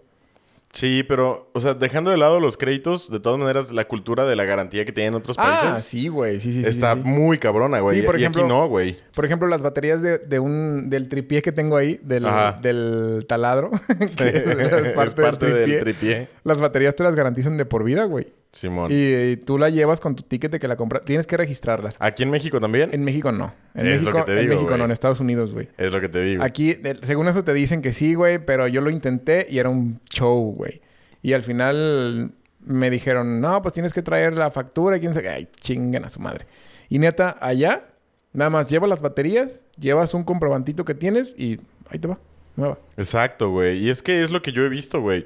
Sí, 0.74 1.04
pero, 1.08 1.52
o 1.54 1.60
sea, 1.60 1.76
dejando 1.76 2.10
de 2.10 2.18
lado 2.18 2.40
los 2.40 2.58
créditos, 2.58 3.12
de 3.12 3.20
todas 3.20 3.38
maneras, 3.40 3.72
la 3.72 3.86
cultura 3.88 4.26
de 4.26 4.36
la 4.36 4.44
garantía 4.44 4.86
que 4.86 4.92
tienen 4.92 5.14
otros 5.14 5.38
Ah, 5.40 5.62
países 5.62 5.84
sí, 5.86 6.08
güey. 6.08 6.40
Sí, 6.40 6.52
sí, 6.52 6.64
sí. 6.64 6.68
está 6.70 6.96
sí. 6.96 7.02
muy 7.04 7.38
cabrona, 7.38 7.80
güey. 7.80 8.00
Sí, 8.00 8.06
por 8.06 8.16
y 8.20 8.26
aquí 8.26 8.40
ejemplo- 8.40 8.48
no, 8.48 8.68
güey. 8.68 8.98
Por 9.14 9.24
ejemplo, 9.24 9.48
las 9.48 9.62
baterías 9.62 10.02
de, 10.02 10.18
de 10.18 10.40
un, 10.40 10.90
del 10.90 11.10
tripié 11.10 11.44
que 11.44 11.52
tengo 11.52 11.78
ahí, 11.78 12.00
del, 12.04 12.26
del 12.64 13.24
taladro, 13.30 13.70
que 13.98 14.04
es 14.04 14.16
parte, 15.16 15.46
del 15.46 15.64
tripié. 15.64 15.80
tripié. 15.80 16.28
Las 16.44 16.58
baterías 16.58 16.96
te 16.96 17.04
las 17.04 17.14
garantizan 17.14 17.56
de 17.56 17.66
por 17.66 17.84
vida, 17.84 18.06
güey. 18.06 18.34
Simón. 18.54 18.92
Y, 18.92 18.96
y 19.32 19.38
tú 19.38 19.58
la 19.58 19.70
llevas 19.70 20.00
con 20.00 20.16
tu 20.16 20.22
ticket 20.24 20.52
de 20.52 20.60
que 20.60 20.68
la 20.68 20.76
compras. 20.76 21.04
Tienes 21.06 21.26
que 21.28 21.36
registrarlas. 21.36 21.96
Aquí 22.00 22.22
en 22.24 22.30
México 22.30 22.62
también. 22.62 22.92
En 22.94 23.04
México 23.04 23.32
no. 23.32 23.54
En 23.74 23.88
Es 23.88 24.04
lo 24.04 24.12
México, 24.12 24.26
que 24.26 24.32
te 24.32 24.40
en 24.40 24.46
digo, 24.48 24.54
México 24.62 24.78
no, 24.78 24.86
en 24.86 24.92
Estados 24.92 25.20
Unidos, 25.20 25.54
güey. 25.54 25.70
Es 25.78 25.92
lo 25.92 26.00
que 26.00 26.08
te 26.08 26.22
digo. 26.22 26.44
Aquí, 26.44 26.78
según 27.02 27.28
eso 27.28 27.44
te 27.44 27.52
dicen 27.54 27.82
que 27.82 27.92
sí, 27.94 28.14
güey, 28.14 28.38
pero 28.38 28.68
yo 28.68 28.80
lo 28.82 28.92
intenté 28.92 29.48
y 29.50 29.58
era 29.58 29.70
un 29.70 30.00
show, 30.12 30.54
güey. 30.56 30.82
Y 31.24 31.34
al 31.34 31.42
final 31.42 32.32
me 32.60 32.90
dijeron, 32.92 33.42
no, 33.42 33.62
pues 33.64 33.74
tienes 33.74 33.92
que 33.92 34.04
traer 34.04 34.34
la 34.34 34.52
factura 34.52 34.98
y 34.98 35.00
quién 35.00 35.14
sabe. 35.16 35.24
qué". 35.28 35.34
Ay, 35.34 35.48
chinguen 35.60 36.06
a 36.06 36.10
su 36.10 36.20
madre. 36.20 36.46
Y 36.90 37.00
neta, 37.00 37.36
allá, 37.42 37.86
nada 38.34 38.52
más 38.52 38.70
llevas 38.70 38.88
las 38.90 39.02
baterías, 39.02 39.64
llevas 39.80 40.14
un 40.14 40.24
comprobantito 40.24 40.86
que 40.86 40.94
tienes 40.94 41.34
y 41.38 41.60
ahí 41.90 41.98
te 41.98 42.08
va, 42.08 42.20
nueva. 42.56 42.78
Exacto, 42.98 43.50
güey. 43.50 43.80
Y 43.80 43.90
es 43.90 44.04
que 44.04 44.22
es 44.22 44.30
lo 44.30 44.44
que 44.44 44.52
yo 44.52 44.64
he 44.64 44.70
visto, 44.70 45.02
güey. 45.02 45.26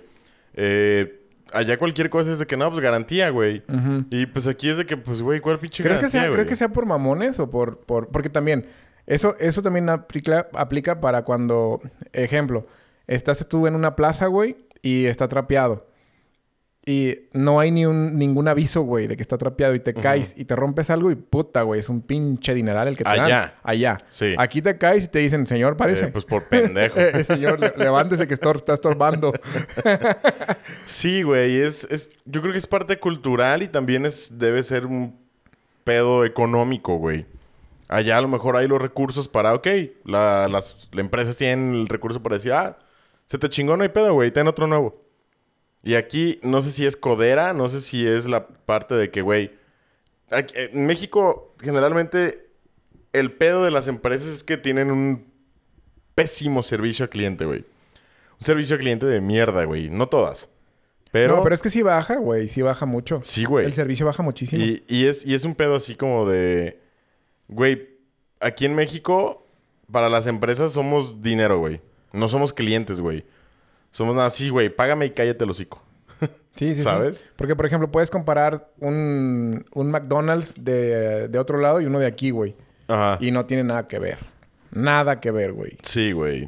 Eh, 0.54 1.17
allá 1.54 1.78
cualquier 1.78 2.10
cosa 2.10 2.32
es 2.32 2.40
de 2.40 2.48
que 2.48 2.58
no, 2.58 2.70
pues 2.70 2.82
garantía, 2.82 3.30
güey. 3.30 3.64
Y 4.10 4.26
pues 4.28 4.48
aquí 4.48 4.70
es 4.70 4.78
de 4.78 4.86
que, 4.86 4.98
pues, 4.98 5.22
güey, 5.22 5.40
¿cuál 5.40 5.60
pinche 5.60 5.84
¿Crees 5.84 6.00
que, 6.00 6.10
sea, 6.10 6.22
güey? 6.24 6.34
¿Crees 6.34 6.48
que 6.48 6.56
sea 6.56 6.70
por 6.70 6.86
mamones 6.86 7.40
o 7.40 7.50
por, 7.50 7.80
por...? 7.80 8.10
Porque 8.10 8.30
también, 8.30 8.66
eso, 9.06 9.36
eso 9.40 9.62
también 9.62 9.90
aplica, 9.90 10.48
aplica 10.54 11.00
para 11.00 11.24
cuando, 11.24 11.82
ejemplo, 12.14 12.68
estás 13.08 13.48
tú 13.48 13.68
en 13.68 13.76
una 13.76 13.96
plaza, 13.96 14.28
güey, 14.28 14.58
y 14.82 15.06
está 15.06 15.28
trapeado. 15.28 15.88
Y 16.90 17.28
no 17.34 17.60
hay 17.60 17.70
ni 17.70 17.86
un, 17.86 18.18
ningún 18.18 18.48
aviso, 18.48 18.82
güey, 18.84 19.08
de 19.08 19.18
que 19.18 19.22
está 19.22 19.38
trapeado 19.38 19.76
y 19.76 19.80
te 19.82 19.94
caes 19.94 20.34
y 20.38 20.46
te 20.46 20.56
rompes 20.56 20.90
algo 20.90 21.12
y 21.12 21.16
puta, 21.16 21.64
güey, 21.64 21.82
es 21.82 21.90
un 21.90 22.00
pinche 22.02 22.54
dineral 22.54 22.88
el 22.88 22.96
que 22.96 23.04
te 23.04 23.10
dan. 23.10 23.26
Allá. 23.26 23.56
Allá. 23.62 23.98
Sí. 24.08 24.36
Aquí 24.38 24.62
te 24.62 24.78
caes 24.78 25.04
y 25.04 25.08
te 25.10 25.20
dicen, 25.20 25.46
señor, 25.48 25.76
parece. 25.76 26.06
Eh, 26.06 26.08
pues 26.14 26.24
por 26.24 26.48
pendejo. 26.48 26.96
Eh, 27.00 27.26
señor, 27.26 27.60
le- 27.60 27.74
levántese 27.76 28.26
que 28.26 28.34
estor- 28.36 28.56
está 28.56 28.74
estorbando. 28.74 29.34
Sí, 30.86 31.22
güey, 31.24 31.58
es, 31.58 31.84
es, 31.92 32.10
yo 32.26 32.42
creo 32.42 32.54
que 32.54 32.60
es 32.60 32.68
parte 32.68 32.98
cultural 33.00 33.64
y 33.64 33.68
también 33.68 34.06
es, 34.06 34.40
debe 34.40 34.64
ser 34.64 34.86
un 34.86 35.16
pedo 35.84 36.26
económico, 36.26 36.96
güey. 36.98 37.26
Allá 37.90 38.18
a 38.18 38.22
lo 38.22 38.28
mejor 38.28 38.58
hay 38.58 38.68
los 38.68 38.82
recursos 38.82 39.28
para, 39.28 39.54
ok, 39.54 39.68
la- 40.06 40.48
las, 40.50 40.88
las 40.92 41.00
empresas 41.00 41.36
tienen 41.38 41.74
el 41.74 41.88
recurso 41.88 42.22
para 42.24 42.36
decir, 42.36 42.54
ah, 42.54 42.78
se 43.26 43.38
te 43.38 43.50
chingó, 43.50 43.76
no 43.78 43.84
hay 43.84 43.90
pedo, 43.90 44.14
güey, 44.14 44.32
ten 44.32 44.48
otro 44.48 44.68
nuevo. 44.68 45.02
Y 45.88 45.96
aquí 45.96 46.38
no 46.44 46.62
sé 46.62 46.72
si 46.74 46.86
es 46.86 46.98
codera, 46.98 47.54
no 47.54 47.70
sé 47.70 47.80
si 47.80 48.06
es 48.06 48.28
la 48.28 48.46
parte 48.46 48.94
de 48.96 49.10
que, 49.10 49.22
güey, 49.22 49.52
aquí- 50.30 50.54
en 50.58 50.86
México 50.86 51.56
generalmente 51.62 52.46
el 53.14 53.32
pedo 53.32 53.64
de 53.64 53.72
las 53.72 53.88
empresas 53.88 54.28
es 54.28 54.44
que 54.44 54.58
tienen 54.58 54.92
un 54.92 55.26
pésimo 56.14 56.62
servicio 56.62 57.04
al 57.04 57.10
cliente, 57.10 57.46
güey. 57.46 57.60
Un 57.60 58.46
servicio 58.46 58.74
al 58.76 58.82
cliente 58.82 59.06
de 59.06 59.22
mierda, 59.22 59.64
güey. 59.64 59.90
No 59.90 60.10
todas. 60.10 60.50
Pero, 61.12 61.38
no, 61.38 61.44
pero 61.44 61.56
es 61.56 61.62
que 61.62 61.70
sí 61.70 61.82
baja, 61.84 62.18
güey, 62.18 62.50
sí 62.50 62.62
baja 62.62 62.86
mucho. 62.86 63.22
sí, 63.24 63.46
güey. 63.46 63.66
El 63.66 63.74
servicio 63.74 64.06
baja 64.06 64.22
muchísimo. 64.24 64.62
Y, 64.62 64.84
y 64.90 65.06
es, 65.06 65.26
y 65.26 65.36
es 65.36 65.46
un 65.46 65.56
pedo 65.56 65.76
así 65.76 65.96
como 65.96 66.28
de... 66.28 66.82
Güey, 67.48 67.88
aquí 68.42 68.66
en 68.66 68.76
México, 68.76 69.48
para 69.90 70.10
las 70.10 70.28
empresas 70.28 70.74
somos 70.74 71.22
dinero, 71.22 71.60
güey. 71.60 71.80
No 72.12 72.28
somos 72.28 72.52
clientes, 72.52 73.00
güey. 73.00 73.24
Somos 73.98 74.14
nada 74.16 74.28
así, 74.28 74.50
güey. 74.50 74.70
Págame 74.70 75.08
y 75.08 75.10
cállate 75.10 75.44
el 75.44 75.50
hocico. 75.50 75.82
Sí, 76.22 76.28
sí, 76.70 76.76
sí. 76.76 76.82
¿Sabes? 76.82 77.26
Porque, 77.36 77.56
por 77.56 77.66
ejemplo, 77.66 77.92
puedes 77.92 78.12
comparar 78.12 78.70
un, 78.80 79.66
un 79.74 79.90
McDonald's 79.92 80.54
de, 80.64 81.28
de 81.28 81.40
otro 81.40 81.58
lado 81.60 81.82
y 81.82 81.86
uno 81.88 81.98
de 81.98 82.06
aquí, 82.06 82.30
güey. 82.30 82.56
Ajá. 82.88 83.18
Y 83.20 83.32
no 83.32 83.48
tiene 83.48 83.64
nada 83.64 83.88
que 83.88 83.98
ver. 83.98 84.20
Nada 84.72 85.20
que 85.20 85.32
ver, 85.32 85.54
güey. 85.54 85.78
Sí, 85.82 86.12
güey. 86.12 86.48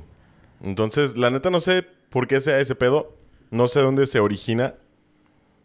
Entonces, 0.64 1.18
la 1.18 1.32
neta 1.32 1.50
no 1.50 1.60
sé 1.60 1.86
por 2.12 2.28
qué 2.28 2.40
sea 2.40 2.60
ese 2.60 2.76
pedo. 2.76 3.16
No 3.50 3.68
sé 3.68 3.82
dónde 3.82 4.06
se 4.06 4.20
origina. 4.20 4.76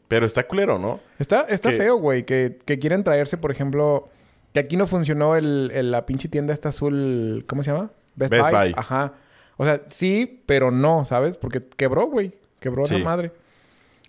Pero 0.08 0.24
está 0.24 0.46
culero, 0.46 0.78
¿no? 0.78 1.00
Está, 1.18 1.42
está 1.42 1.70
Que- 1.70 1.76
feo, 1.76 1.96
güey, 1.96 2.24
que, 2.24 2.58
que 2.64 2.78
quieren 2.78 3.04
traerse, 3.04 3.36
por 3.36 3.50
ejemplo, 3.50 4.08
que 4.54 4.60
aquí 4.60 4.76
no 4.78 4.86
funcionó 4.86 5.36
el, 5.36 5.70
el- 5.74 5.90
la 5.90 6.06
pinche 6.06 6.28
tienda 6.28 6.54
esta 6.54 6.68
azul, 6.70 7.44
¿cómo 7.46 7.62
se 7.62 7.72
llama? 7.72 7.90
Best 8.16 8.32
Buy. 8.32 8.74
Ajá. 8.76 9.14
O 9.56 9.64
sea, 9.64 9.82
sí, 9.88 10.42
pero 10.46 10.70
no, 10.70 11.04
¿sabes? 11.04 11.36
Porque 11.38 11.60
quebró, 11.60 12.06
güey. 12.06 12.34
Quebró 12.60 12.86
Sí. 12.86 12.96
esa 12.96 13.04
madre. 13.04 13.32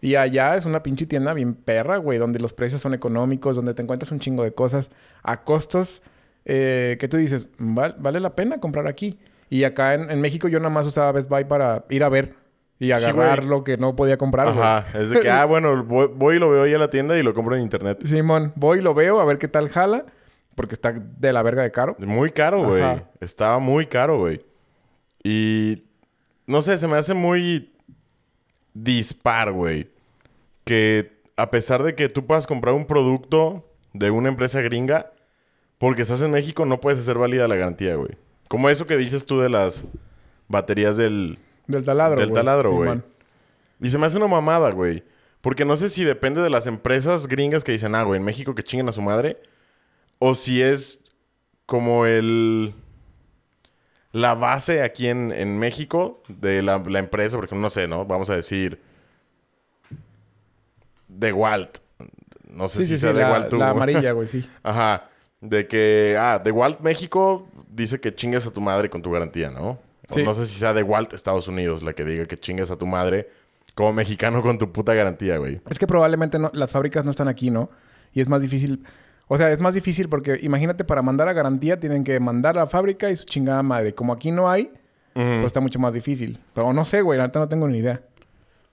Y 0.02 0.16
allá 0.16 0.56
es 0.56 0.66
una 0.66 0.84
pinche 0.84 1.06
tienda 1.06 1.34
bien 1.34 1.54
perra, 1.56 1.98
güey, 1.98 2.18
donde 2.20 2.40
los 2.40 2.54
precios 2.54 2.82
son 2.82 2.94
económicos, 2.94 3.56
donde 3.56 3.74
te 3.74 3.82
encuentras 3.82 4.12
un 4.12 4.20
chingo 4.20 4.44
de 4.44 4.54
cosas 4.54 4.90
a 5.24 5.44
costos 5.44 6.02
eh, 6.48 6.98
que 7.00 7.08
tú 7.08 7.18
dices, 7.18 7.48
"Val- 7.58 7.96
vale 7.98 8.20
la 8.20 8.36
pena 8.36 8.60
comprar 8.60 8.88
aquí. 8.88 9.18
Y 9.50 9.64
acá 9.64 9.94
en, 9.96 10.12
en 10.12 10.22
México 10.22 10.48
yo 10.48 10.60
nada 10.60 10.70
más 10.70 10.86
usaba 10.86 11.12
Best 11.12 11.28
Buy 11.30 11.46
para 11.46 11.86
ir 11.90 12.04
a 12.04 12.10
ver 12.10 12.36
y 12.78 12.92
agarrar 12.92 13.46
lo 13.46 13.64
que 13.64 13.78
no 13.78 13.96
podía 13.96 14.18
comprar. 14.18 14.50
Ajá. 14.50 14.86
Es 14.94 15.10
de 15.10 15.22
que, 15.22 15.30
ah, 15.32 15.46
bueno, 15.46 15.84
voy, 15.84 16.08
voy 16.14 16.36
y 16.36 16.40
lo 16.40 16.50
veo 16.52 16.64
ahí 16.64 16.74
a 16.74 16.78
la 16.78 16.90
tienda 16.92 17.18
y 17.18 17.24
lo 17.24 17.34
compro 17.34 17.56
en 17.56 17.64
internet. 17.64 18.00
Simón, 18.06 18.54
voy, 18.56 18.82
lo 18.82 18.94
veo, 18.94 19.20
a 19.22 19.25
ver 19.25 19.38
qué 19.40 19.48
tal 19.48 19.70
jala. 19.70 20.06
Porque 20.56 20.74
está 20.75 20.92
de 20.94 21.34
la 21.34 21.42
verga 21.42 21.64
de 21.64 21.72
caro. 21.72 21.96
Muy 22.00 22.32
caro, 22.32 22.64
güey. 22.64 22.84
Estaba 23.22 23.60
muy 23.60 23.88
caro, 23.88 24.20
güey. 24.20 24.46
Y 25.27 25.82
no 26.46 26.62
sé, 26.62 26.77
se 26.77 26.88
me 26.88 26.98
hace 26.98 27.15
muy 27.15 27.74
dispar, 28.75 29.51
güey. 29.51 29.89
Que 30.63 31.17
a 31.36 31.50
pesar 31.50 31.82
de 31.82 31.96
que 31.96 32.10
tú 32.10 32.27
puedas 32.27 32.46
comprar 32.46 32.75
un 32.75 32.86
producto 32.86 33.67
de 33.94 34.12
una 34.12 34.29
empresa 34.29 34.62
gringa, 34.62 35.12
porque 35.79 36.03
estás 36.03 36.22
en 36.22 36.29
México 36.29 36.67
no 36.67 36.79
puedes 36.79 37.00
hacer 37.00 37.17
válida 37.17 37.48
la 37.48 37.55
garantía, 37.55 37.96
güey. 37.96 38.12
Como 38.48 38.70
eso 38.70 38.86
que 38.86 38.98
dices 38.98 39.25
tú 39.25 39.39
de 39.39 39.50
las 39.50 39.84
baterías 40.48 40.96
del... 40.96 41.39
Del 41.65 41.84
taladro, 41.84 42.20
Del 42.20 42.32
taladro, 42.32 42.72
güey. 42.74 43.01
Y 43.82 43.89
se 43.89 43.98
me 43.98 44.05
hace 44.05 44.17
una 44.17 44.27
mamada, 44.27 44.70
güey. 44.70 45.03
Porque 45.41 45.65
no 45.65 45.75
sé 45.75 45.89
si 45.89 46.03
depende 46.03 46.39
de 46.41 46.51
las 46.51 46.67
empresas 46.67 47.25
gringas 47.25 47.63
que 47.63 47.72
dicen, 47.72 47.96
ah, 47.96 48.03
güey, 48.03 48.20
en 48.20 48.25
México 48.25 48.53
que 48.53 48.62
chinguen 48.62 48.89
a 48.89 48.91
su 48.91 49.01
madre. 49.01 49.41
O 50.20 50.36
si 50.36 50.62
es 50.62 51.03
como 51.65 52.05
el... 52.05 52.75
La 54.15 54.34
base 54.34 54.81
aquí 54.81 55.10
en, 55.10 55.34
en 55.34 55.60
México 55.60 56.24
de 56.29 56.62
la, 56.62 56.77
la 56.77 57.00
empresa, 57.00 57.36
porque 57.36 57.53
no 57.53 57.69
sé, 57.69 57.86
¿no? 57.86 58.05
Vamos 58.05 58.29
a 58.29 58.36
decir... 58.38 58.79
De 61.10 61.34
Walt. 61.34 61.79
No 62.50 62.69
sé 62.69 62.79
Sí, 62.79 62.84
si 62.86 62.89
sí, 62.91 62.98
sea 63.00 63.12
sí, 63.12 63.17
de 63.17 63.24
la, 63.24 63.31
Walt 63.31 63.53
la 63.53 63.69
amarilla, 63.72 64.12
güey, 64.13 64.27
sí. 64.29 64.50
Ajá. 64.63 65.10
De 65.41 65.67
que, 65.67 66.15
ah, 66.17 66.39
de 66.39 66.51
Walt 66.51 66.79
México 66.79 67.45
dice 67.69 68.00
que 68.00 68.15
chingues 68.15 68.48
a 68.48 68.51
tu 68.51 68.62
madre 68.62 68.89
con 68.89 69.01
tu 69.01 69.12
garantía, 69.12 69.50
¿no? 69.50 69.79
O 70.10 70.19
no 70.19 70.34
sé 70.34 70.45
si 70.45 70.57
sea 70.57 70.72
de 70.74 70.81
Walt 70.84 71.12
Estados 71.13 71.50
Unidos 71.50 71.84
la 71.84 71.91
que 71.93 72.05
diga 72.05 72.25
que 72.25 72.38
chingues 72.38 72.72
a 72.72 72.77
tu 72.77 72.86
madre 72.88 73.29
como 73.75 73.91
mexicano 73.91 74.41
con 74.41 74.57
tu 74.57 74.72
puta 74.72 74.93
garantía, 74.93 75.38
güey. 75.38 75.60
Es 75.69 75.77
que 75.77 75.88
probablemente 75.88 76.39
no, 76.39 76.51
las 76.53 76.72
fábricas 76.72 77.03
no 77.03 77.12
están 77.12 77.27
aquí, 77.27 77.50
¿no? 77.51 77.69
Y 78.13 78.22
es 78.22 78.29
más 78.29 78.41
difícil. 78.41 78.86
O 79.27 79.38
sea, 79.38 79.51
es 79.51 79.60
más 79.60 79.74
difícil 79.74 80.08
porque 80.10 80.39
imagínate, 80.41 80.84
para 80.84 81.01
mandar 81.01 81.27
a 81.27 81.34
garantía 81.34 81.79
tienen 81.79 82.03
que 82.03 82.20
mandar 82.20 82.58
a 82.58 82.62
la 82.62 82.67
fábrica 82.67 83.10
y 83.10 83.15
su 83.15 83.25
chingada 83.25 83.63
madre. 83.63 83.94
Como 83.96 84.13
aquí 84.13 84.32
no 84.32 84.50
hay, 84.50 84.72
pues 85.13 85.46
está 85.46 85.60
mucho 85.62 85.79
más 85.79 85.94
difícil. 85.94 86.39
Pero 86.53 86.74
no 86.74 86.86
sé, 86.86 87.01
güey, 87.01 87.17
la 87.17 87.25
neta 87.25 87.39
no 87.39 87.48
tengo 87.50 87.67
ni 87.67 87.79
idea. 87.79 88.01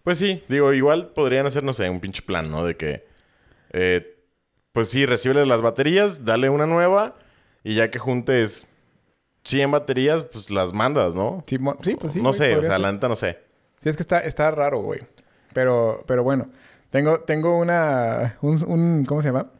Pues 0.04 0.18
sí, 0.18 0.42
digo, 0.48 0.72
igual 0.72 1.08
podrían 1.14 1.46
hacer, 1.46 1.62
no 1.64 1.72
sé, 1.72 1.88
un 1.88 2.00
pinche 2.00 2.22
plan, 2.22 2.50
¿no? 2.50 2.64
De 2.66 2.76
que, 2.76 3.06
eh, 3.70 4.16
pues 4.72 4.88
sí, 4.88 5.06
recibe 5.06 5.46
las 5.46 5.62
baterías, 5.62 6.24
dale 6.24 6.50
una 6.50 6.66
nueva 6.66 7.14
y 7.62 7.76
ya 7.76 7.90
que 7.90 7.98
juntes 7.98 8.66
100 9.44 9.70
baterías, 9.70 10.24
pues 10.24 10.50
las 10.50 10.72
mandas, 10.72 11.14
¿no? 11.14 11.44
Sí, 11.46 11.56
sí, 11.82 11.94
pues 11.94 12.12
sí. 12.12 12.18
no 12.20 12.30
güey, 12.30 12.34
sé, 12.38 12.56
o 12.56 12.62
sea, 12.64 12.78
la 12.78 12.90
neta 12.92 13.08
no 13.08 13.16
sé. 13.16 13.38
Sí, 13.80 13.88
es 13.88 13.96
que 13.96 14.02
está, 14.02 14.18
está 14.20 14.50
raro, 14.50 14.80
güey. 14.82 15.00
Pero, 15.52 16.02
pero 16.06 16.22
bueno, 16.24 16.48
tengo, 16.90 17.20
tengo 17.20 17.56
una, 17.58 18.36
un, 18.42 18.62
un- 18.66 19.04
¿cómo 19.04 19.22
se 19.22 19.28
llama? 19.28 19.50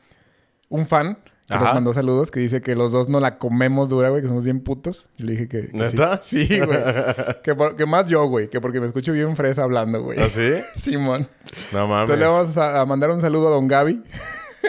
Un 0.73 0.87
fan 0.87 1.19
que 1.49 1.55
Ajá. 1.55 1.65
nos 1.65 1.75
mandó 1.75 1.93
saludos 1.93 2.31
que 2.31 2.41
dice 2.41 2.63
que 2.63 2.75
los 2.75 2.93
dos 2.93 3.09
no 3.11 3.21
la 3.21 3.37
comemos 3.37 3.89
dura, 3.91 4.09
güey, 4.09 4.23
que 4.23 4.29
somos 4.29 4.43
bien 4.45 4.61
putos. 4.61 5.07
Yo 5.19 5.27
le 5.27 5.33
dije 5.33 5.49
que, 5.49 5.69
que 5.69 5.91
sí. 6.23 6.47
Güey. 6.65 6.79
que, 7.43 7.55
por- 7.55 7.77
que 7.77 7.85
más 7.85 8.09
yo, 8.09 8.25
güey, 8.27 8.49
que 8.49 8.61
porque 8.61 8.81
me 8.81 8.87
escucho 8.87 9.13
bien 9.13 9.37
fresa 9.37 9.65
hablando, 9.65 10.03
güey. 10.03 10.19
¿Ah, 10.19 10.29
sí? 10.31 10.51
Simón. 10.77 11.29
No 11.73 11.87
mames. 11.87 12.11
Entonces 12.11 12.19
le 12.19 12.27
vamos 12.27 12.57
a, 12.57 12.81
a 12.81 12.87
mandar 12.87 13.11
un 13.11 13.21
saludo 13.21 13.49
a 13.49 13.51
Don 13.51 13.69
Gaby. 13.69 14.03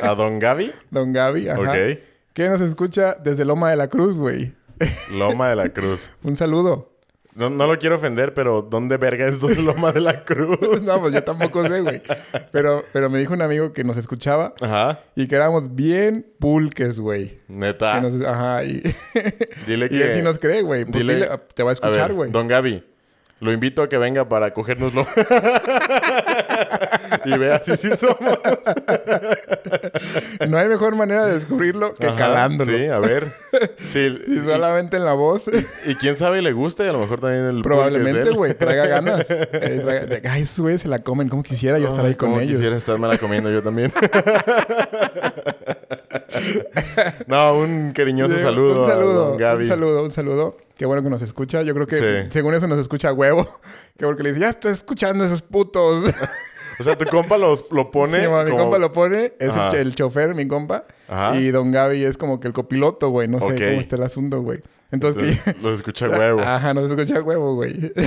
¿A 0.02 0.14
Don 0.16 0.40
Gaby? 0.40 0.72
Don 0.92 1.14
Gaby, 1.14 1.50
ajá. 1.50 1.62
Ok. 1.62 2.00
Que 2.34 2.50
nos 2.50 2.60
escucha 2.62 3.16
desde 3.24 3.46
Loma 3.46 3.70
de 3.70 3.76
la 3.78 3.88
Cruz, 3.88 4.18
güey. 4.18 4.54
Loma 5.14 5.50
de 5.50 5.56
la 5.56 5.70
Cruz. 5.70 6.10
un 6.24 6.36
saludo. 6.36 6.93
No, 7.36 7.50
no 7.50 7.66
lo 7.66 7.80
quiero 7.80 7.96
ofender, 7.96 8.34
pero 8.36 8.62
¿dónde 8.62 8.98
verga 8.98 9.26
es 9.26 9.42
Loma 9.58 9.92
de 9.92 10.02
la 10.02 10.24
Cruz? 10.26 10.86
no, 10.86 11.02
pues 11.02 11.14
yo 11.14 11.24
tampoco 11.24 11.68
sé, 11.68 11.82
güey. 11.82 12.02
Pero, 12.52 12.84
pero 12.94 13.10
me 13.10 13.18
dijo 13.18 13.34
un 13.34 13.42
amigo 13.42 13.74
que 13.74 13.84
nos 13.84 13.98
escuchaba 13.98 14.54
Ajá. 14.62 15.00
y 15.16 15.28
que 15.28 15.36
éramos 15.36 15.74
bien 15.74 16.28
pulques, 16.40 17.00
güey. 17.00 17.40
Neta. 17.48 17.96
Que 17.96 18.02
nos- 18.10 18.22
ajá, 18.28 18.64
y, 18.64 18.84
Dile 19.66 19.88
y 19.88 19.90
que... 19.90 20.04
él 20.04 20.14
sí 20.16 20.22
nos 20.22 20.38
cree, 20.38 20.62
güey. 20.62 20.86
Pues 20.86 21.04
dile- 21.04 21.14
dile, 21.16 21.30
te 21.56 21.64
va 21.64 21.72
a 21.72 21.74
escuchar, 21.74 22.14
güey. 22.14 22.30
Don 22.30 22.48
Gaby, 22.48 22.84
lo 23.40 23.52
invito 23.52 23.82
a 23.82 23.90
que 23.90 23.98
venga 23.98 24.30
para 24.30 24.52
cogérnoslo. 24.54 25.08
Y 27.26 27.38
vea 27.38 27.62
si 27.64 27.76
sí 27.78 27.90
somos. 27.96 28.40
No 30.50 30.58
hay 30.58 30.68
mejor 30.68 30.96
manera 30.96 31.26
de 31.26 31.34
descubrirlo 31.34 31.94
que 31.96 32.08
Ajá, 32.08 32.18
calándolo. 32.18 32.78
Sí, 32.78 32.86
a 32.86 33.00
ver. 33.00 33.28
Sí, 33.78 34.18
Y 34.28 34.40
solamente 34.42 34.98
en 34.98 35.06
la 35.06 35.14
voz, 35.14 35.46
y, 35.48 35.92
y 35.92 35.96
quién 35.96 36.16
sabe 36.16 36.42
le 36.42 36.54
guste, 36.54 36.88
a 36.88 36.92
lo 36.94 37.00
mejor 37.00 37.20
también 37.20 37.46
el 37.46 37.62
probablemente, 37.62 38.30
güey, 38.32 38.54
traiga 38.54 38.88
ganas. 38.88 39.26
Eh, 39.30 40.06
traiga- 40.08 40.32
Ay, 40.34 40.44
esos 40.44 40.60
güeyes 40.62 40.82
se 40.82 40.88
la 40.88 41.00
comen. 41.00 41.30
como 41.30 41.44
quisiera 41.44 41.78
yo 41.80 41.88
estar 41.88 42.06
ahí 42.06 42.16
con 42.16 42.30
cómo 42.32 42.42
ellos? 42.42 42.56
quisiera 42.56 42.78
estarme 42.78 43.18
comiendo 43.18 43.52
yo 43.52 43.62
también. 43.62 43.92
no, 47.28 47.58
un 47.58 47.92
cariñoso 47.94 48.36
Sí, 48.36 48.42
saludo, 48.42 48.84
Un 48.84 48.90
saludo, 48.90 49.14
don 49.30 49.38
Gaby. 49.38 49.64
un 49.64 49.70
saludo, 49.70 50.04
un 50.04 50.12
saludo. 50.12 50.58
Qué 50.78 50.86
bueno 50.86 51.04
que 51.04 51.10
nos 51.10 51.22
escucha. 51.22 51.62
Yo 51.62 51.74
creo 51.74 51.88
que 51.88 51.96
Sí. 52.24 52.28
según 52.32 52.54
eso 52.56 52.68
nos 52.68 52.80
escucha 52.80 53.10
a 53.10 53.14
huevo. 53.14 53.60
Que 53.98 54.06
porque 54.06 54.24
le 54.24 54.30
dice, 54.30 54.42
ya 54.42 54.50
estoy 54.50 54.72
escuchando 54.72 55.24
esos 55.24 55.42
putos. 55.44 56.04
O 56.84 56.96
sea, 56.96 56.98
tu 56.98 57.06
compa 57.06 57.38
los- 57.38 57.72
lo 57.72 57.90
pone 57.92 58.22
Sí, 58.22 58.28
ma, 58.28 58.44
mi 58.44 58.52
como- 58.52 58.64
compa 58.64 58.78
lo 58.78 58.92
pone, 58.92 59.34
es 59.40 59.56
el, 59.74 59.96
chofer, 59.96 60.36
mi 60.36 60.48
compa. 60.48 60.86
Ajá. 61.08 61.36
Y 61.38 61.50
don 61.52 61.72
Gaby 61.72 62.04
es 62.04 62.18
como 62.18 62.40
que 62.40 62.48
el 62.48 62.54
copiloto, 62.54 63.10
güey. 63.10 63.28
No 63.28 63.40
sé 63.40 63.46
cómo 63.48 63.58
está 63.82 63.96
el 63.96 64.04
asunto, 64.04 64.42
güey. 64.42 64.62
Entonces, 64.92 65.24
que- 65.24 65.30
Entonces, 65.30 65.64
los 65.64 65.80
escucha 65.80 66.10
huevo. 66.10 66.40
Ajá, 66.46 66.74
nos 66.74 66.90
escucha 66.92 67.22
huevo, 67.22 67.56
güey. 67.56 67.92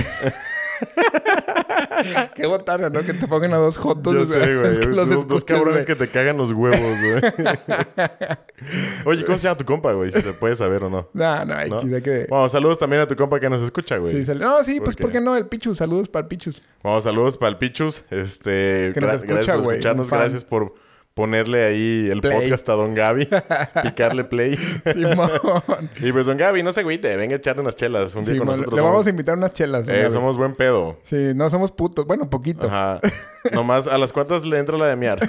Qué 2.35 2.45
botana, 2.47 2.89
¿no? 2.89 3.01
Que 3.01 3.13
te 3.13 3.27
pongan 3.27 3.53
a 3.53 3.57
dos 3.57 3.77
jotos. 3.77 4.13
Yo 4.13 4.25
sé, 4.25 4.55
güey. 4.55 4.71
es 4.71 4.79
que 4.79 4.87
los 4.87 5.27
dos, 5.27 5.43
cabrones 5.45 5.85
que 5.85 5.95
te 5.95 6.07
cagan 6.07 6.37
los 6.37 6.51
huevos, 6.51 6.79
güey. 6.79 7.21
Oye, 9.05 9.25
¿cómo 9.25 9.37
se 9.37 9.45
llama 9.45 9.57
tu 9.57 9.65
compa, 9.65 9.91
güey? 9.93 10.11
Si 10.11 10.21
se 10.21 10.33
puede 10.33 10.55
saber 10.55 10.83
o 10.83 10.89
no. 10.89 11.07
No, 11.13 11.45
no, 11.45 11.53
hay 11.55 11.69
¿No? 11.69 11.79
que... 11.79 12.25
Bueno, 12.29 12.49
saludos 12.49 12.79
también 12.79 13.01
a 13.01 13.07
tu 13.07 13.15
compa 13.15 13.39
que 13.39 13.49
nos 13.49 13.61
escucha, 13.61 13.97
güey. 13.97 14.11
Sí, 14.13 14.25
sale- 14.25 14.43
No, 14.43 14.63
sí, 14.63 14.79
pues 14.79 14.95
¿Por 14.95 15.03
¿por 15.03 15.11
qué? 15.11 15.17
qué 15.19 15.23
no? 15.23 15.35
El 15.37 15.45
Pichus. 15.47 15.77
Saludos 15.77 16.09
para 16.09 16.23
el 16.23 16.27
Pichus. 16.27 16.61
Vamos, 16.83 17.03
saludos 17.03 17.37
para 17.37 17.51
el 17.51 17.57
Pichus. 17.57 18.03
Este, 18.09 18.91
Que 18.93 19.01
nos 19.01 19.13
escucha, 19.13 19.33
gracias 19.33 19.55
por 19.55 19.63
güey, 19.63 19.77
escucharnos. 19.77 20.09
Gracias 20.09 20.43
por 20.43 20.73
ponerle 21.17 21.65
ahí 21.65 22.09
el 22.11 22.21
Play. 22.21 22.41
podcast 22.41 22.69
a 22.69 22.73
Don 22.73 22.93
Gaby. 22.93 23.27
picarle 23.83 24.23
play. 24.23 24.55
Simón. 24.55 25.31
y 25.99 26.11
pues, 26.11 26.27
Don 26.27 26.37
Gaby, 26.37 26.61
no 26.61 26.71
se 26.71 26.81
agüite. 26.81 27.17
Venga 27.17 27.33
a 27.35 27.37
echarle 27.39 27.63
unas 27.63 27.75
chelas 27.75 28.13
un 28.13 28.21
día 28.23 28.33
Simón. 28.33 28.47
con 28.47 28.55
nosotros. 28.57 28.75
Le 28.75 28.81
vamos 28.81 28.93
somos, 28.93 29.07
a 29.07 29.09
invitar 29.09 29.35
unas 29.35 29.51
chelas. 29.51 29.87
eh, 29.89 30.09
somos 30.11 30.37
buen 30.37 30.53
pedo. 30.53 30.97
Sí, 31.03 31.31
no 31.33 31.49
somos 31.49 31.71
putos. 31.71 32.05
Bueno, 32.05 32.29
poquito. 32.29 32.67
Ajá. 32.67 33.01
Nomás, 33.51 33.87
¿a 33.87 33.97
las 33.97 34.13
cuantas 34.13 34.45
le 34.45 34.57
entra 34.57 34.77
la 34.77 34.87
de 34.87 34.95
miar? 34.95 35.19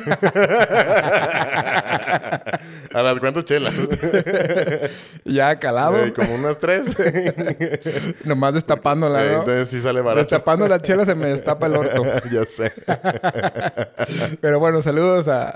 ¿A 2.95 3.03
las 3.03 3.19
cuantas 3.19 3.45
chelas? 3.45 3.75
Ya 5.25 5.59
calado. 5.59 5.97
Eh, 5.97 6.13
como 6.13 6.35
unas 6.35 6.59
tres. 6.59 6.97
Nomás 8.25 8.55
destapándola, 8.55 9.21
¿no? 9.25 9.39
Entonces 9.41 9.69
sí 9.69 9.81
sale 9.81 10.01
barato. 10.01 10.21
Destapando 10.21 10.67
la 10.69 10.81
chela 10.81 11.05
se 11.05 11.15
me 11.15 11.27
destapa 11.27 11.67
el 11.67 11.77
orto. 11.77 12.03
ya 12.33 12.45
sé. 12.45 12.73
Pero 14.41 14.59
bueno, 14.59 14.83
saludos 14.83 15.29
a, 15.29 15.51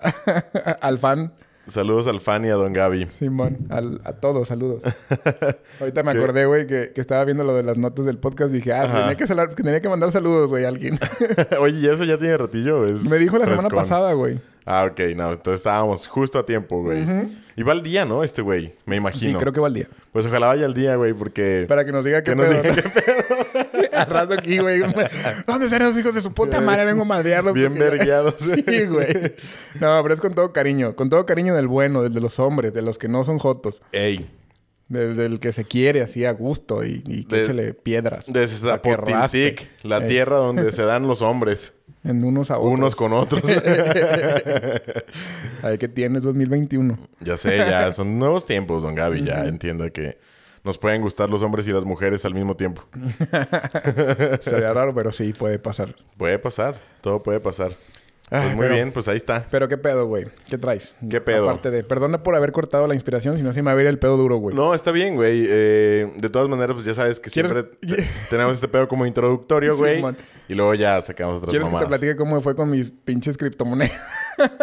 al 0.81 0.99
fan. 0.99 1.33
Saludos 1.69 2.09
al 2.09 2.21
fan 2.21 2.45
y 2.45 2.49
a 2.49 2.55
Don 2.55 2.73
Gaby. 2.73 3.07
Simón, 3.19 3.59
al- 3.71 4.01
a 4.05 4.13
todos, 4.15 4.49
saludos. 4.49 4.83
Ahorita 5.81 6.03
me 6.03 6.13
¿Qué? 6.13 6.19
acordé, 6.19 6.47
güey, 6.47 6.67
que, 6.67 6.91
que 6.93 7.01
estaba 7.01 7.25
viendo 7.25 7.45
lo 7.45 7.55
de 7.55 7.63
las 7.63 7.79
notas 7.79 8.05
del 8.05 8.19
podcast 8.19 8.53
y 8.53 8.57
dije, 8.57 8.73
ah, 8.73 8.83
tenía 8.93 9.15
que, 9.17 9.27
salar- 9.27 9.55
tenía 9.55 9.81
que 9.81 9.89
mandar 9.89 10.11
saludos, 10.11 10.49
güey, 10.49 10.65
a 10.65 10.69
alguien. 10.69 10.99
Oye, 11.61 11.79
¿y 11.79 11.87
eso 11.87 12.03
ya 12.05 12.19
tiene 12.19 12.37
ratillo? 12.37 12.85
Es 12.87 13.09
me 13.09 13.17
dijo 13.19 13.39
la 13.39 13.47
semana 13.47 13.69
pasada, 13.69 14.13
güey. 14.13 14.41
Ah, 14.65 14.87
ok. 14.91 15.01
No, 15.17 15.33
entonces 15.33 15.61
estábamos 15.61 16.07
justo 16.07 16.39
a 16.39 16.47
tiempo, 16.47 16.83
güey. 16.83 17.05
Y 17.57 17.63
va 17.63 17.73
al 17.73 17.83
día, 17.83 18.05
¿no? 18.05 18.23
Este 18.25 18.43
güey. 18.43 18.75
Me 18.87 18.95
Sí, 18.95 18.99
imagino. 18.99 19.39
creo 19.39 19.53
que 19.53 19.61
va 19.61 19.67
al 19.69 19.75
día. 19.75 19.89
Pues 20.13 20.27
ojalá 20.27 20.47
vaya 20.49 20.67
al 20.67 20.75
día, 20.75 20.95
güey, 20.97 21.13
porque... 21.15 21.65
Para 21.69 21.85
que 21.85 21.91
nos 21.93 22.05
diga 22.05 22.23
qué 22.23 22.31
Que 22.33 22.37
nos 22.37 22.49
pedo. 22.49 22.63
diga 22.63 22.75
¿no? 22.77 23.82
Al 23.93 24.07
rato 24.07 24.35
aquí, 24.35 24.59
güey. 24.59 24.81
¿Dónde 25.47 25.67
están 25.67 25.83
los 25.83 25.99
hijos 25.99 26.15
de 26.15 26.21
su 26.21 26.33
puta 26.33 26.61
madre? 26.61 26.85
Vengo 26.87 27.03
a 27.03 27.05
madrearlos. 27.05 27.55
Bien 27.55 27.73
porque 27.73 27.85
vergueados. 27.91 28.35
Sí, 28.39 28.85
güey. 28.87 29.35
No, 29.81 30.01
pero 30.03 30.15
es 30.15 30.21
con 30.21 30.35
todo 30.35 30.53
cariño. 30.53 30.95
Con 30.97 31.11
todo 31.11 31.25
cariño 31.27 31.55
del 31.55 31.69
bueno, 31.69 32.03
del 32.03 32.13
de 32.15 32.21
los 32.21 32.39
hombres, 32.39 32.73
de 32.75 32.83
los 32.83 32.99
que 32.99 33.09
no 33.09 33.25
son 33.25 33.39
jotos. 33.39 33.83
Ey. 33.93 34.31
Desde 34.89 35.25
el 35.27 35.41
que 35.41 35.53
se 35.53 35.65
quiere 35.65 36.03
así 36.03 36.25
a 36.27 36.33
gusto 36.33 36.85
y, 36.85 37.03
y 37.07 37.25
que 37.25 37.43
échele 37.43 37.73
piedras. 37.75 38.27
Desde. 38.31 38.57
Zapotiltic, 38.57 39.71
la 39.85 39.99
Eh, 39.99 40.09
tierra 40.09 40.37
donde 40.37 40.71
se 40.73 40.83
dan 40.85 41.07
los 41.09 41.23
hombres. 41.23 41.73
En 42.05 42.25
unos 42.25 42.51
a 42.51 42.59
otros. 42.59 42.79
Unos 42.79 42.97
con 42.97 43.13
otros. 43.13 43.43
Ahí 45.63 45.79
que 45.79 45.89
tienes 45.89 46.23
2021. 46.25 46.99
ya 47.21 47.37
sé, 47.37 47.57
ya 47.59 47.93
son 47.93 48.19
nuevos 48.19 48.45
tiempos, 48.45 48.83
don 48.83 48.95
Gaby. 48.95 49.25
Ya 49.25 49.45
entiendo 49.45 49.91
que 49.93 50.19
nos 50.65 50.79
pueden 50.79 51.03
gustar 51.03 51.29
los 51.31 51.43
hombres 51.43 51.67
y 51.67 51.73
las 51.73 51.85
mujeres 51.85 52.25
al 52.25 52.35
mismo 52.35 52.57
tiempo. 52.57 52.83
Sería 54.41 54.73
raro, 54.73 54.95
pero 54.95 55.13
sí, 55.13 55.33
puede 55.33 55.59
pasar. 55.59 55.97
Puede 56.17 56.39
pasar, 56.39 56.77
todo 57.01 57.23
puede 57.23 57.41
pasar. 57.41 57.77
Pues 58.41 58.55
muy 58.57 58.63
pero- 58.63 58.75
bien, 58.75 58.93
pues 58.93 59.09
ahí 59.09 59.17
está. 59.17 59.47
Pero 59.51 59.69
qué 59.69 59.77
pedo, 59.79 60.07
güey. 60.07 60.27
¿Qué 60.49 60.57
traes? 60.59 60.95
¿Qué 61.11 61.21
pedo? 61.21 61.45
Aparte 61.45 61.71
de... 61.71 61.85
Perdona 61.85 62.23
por 62.23 62.35
haber 62.35 62.51
cortado 62.53 62.87
la 62.87 62.95
inspiración, 62.95 63.37
si 63.37 63.45
no 63.45 63.53
se 63.53 63.63
me 63.63 63.73
va 63.73 63.79
a 63.79 63.83
ir 63.83 63.87
el 63.89 63.99
pedo 63.99 64.17
duro, 64.17 64.37
güey. 64.37 64.57
No, 64.57 64.73
está 64.75 64.91
bien, 64.91 65.15
güey. 65.15 65.45
Eh, 65.49 66.11
de 66.17 66.31
todas 66.31 66.49
maneras, 66.49 66.73
pues 66.75 66.85
ya 66.87 66.95
sabes 66.95 67.21
que 67.21 67.31
¿Quieres- 67.31 67.53
siempre 67.53 67.77
te- 67.97 68.09
tenemos 68.31 68.55
este 68.55 68.69
pedo 68.69 68.89
como 68.89 69.05
introductorio, 69.07 69.75
Sí, 69.75 69.79
güey. 69.79 70.03
man. 70.03 70.17
y 70.49 70.55
luego 70.55 70.75
ya 70.75 71.01
sacamos 71.03 71.37
otras 71.39 71.51
¿Quieres 71.51 71.65
que 71.67 71.69
te 71.69 71.73
mamadas. 71.75 71.89
platique 71.89 72.17
cómo 72.17 72.41
fue 72.41 72.57
con 72.57 72.71
mis 72.71 72.91
pinches 72.91 73.37
criptomonedas? 73.37 73.93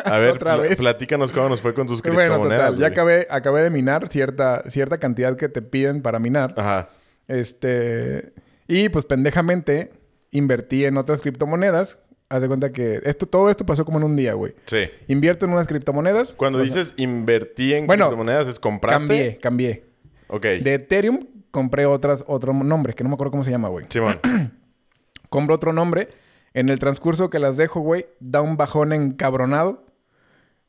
A 0.03 0.17
ver, 0.17 0.31
otra 0.35 0.55
vez? 0.55 0.75
platícanos 0.75 1.31
cómo 1.31 1.49
nos 1.49 1.61
fue 1.61 1.73
con 1.75 1.85
tus 1.87 2.01
bueno, 2.03 2.17
criptomonedas. 2.17 2.65
total. 2.71 2.79
Ya 2.79 2.87
acabé, 2.87 3.27
acabé 3.29 3.61
de 3.61 3.69
minar 3.69 4.07
cierta, 4.09 4.63
cierta 4.67 4.97
cantidad 4.97 5.35
que 5.37 5.47
te 5.47 5.61
piden 5.61 6.01
para 6.01 6.17
minar. 6.19 6.53
Ajá. 6.57 6.89
Este... 7.27 8.33
Y 8.67 8.89
pues 8.89 9.05
pendejamente 9.05 9.91
invertí 10.31 10.85
en 10.85 10.97
otras 10.97 11.21
criptomonedas. 11.21 11.97
Haz 12.29 12.41
de 12.41 12.47
cuenta 12.47 12.71
que 12.71 13.01
esto, 13.03 13.25
todo 13.25 13.49
esto 13.49 13.65
pasó 13.65 13.83
como 13.85 13.97
en 13.97 14.03
un 14.03 14.15
día, 14.15 14.33
güey. 14.33 14.53
Sí. 14.65 14.87
Invierto 15.07 15.45
en 15.45 15.51
unas 15.51 15.67
criptomonedas. 15.67 16.33
Cuando 16.33 16.59
O 16.59 16.65
sea, 16.65 16.65
dices 16.81 16.93
invertí 16.97 17.73
en 17.73 17.87
Bueno, 17.87 18.05
criptomonedas, 18.05 18.47
¿es 18.47 18.59
compraste? 18.59 19.07
Cambié, 19.07 19.37
cambié. 19.37 19.85
Ok. 20.27 20.43
De 20.43 20.75
Ethereum 20.75 21.25
compré 21.51 21.85
otras, 21.87 22.23
otro 22.27 22.53
nombre, 22.53 22.93
que 22.93 23.03
no 23.03 23.09
me 23.09 23.15
acuerdo 23.15 23.31
cómo 23.31 23.43
se 23.43 23.51
llama, 23.51 23.69
güey. 23.69 23.85
Simón. 23.89 24.19
Compro 25.29 25.55
otro 25.55 25.73
nombre. 25.73 26.09
En 26.53 26.69
el 26.69 26.79
transcurso 26.79 27.29
que 27.29 27.39
las 27.39 27.57
dejo, 27.57 27.79
güey, 27.79 28.07
da 28.19 28.41
un 28.41 28.57
bajón 28.57 28.93
encabronado. 28.93 29.85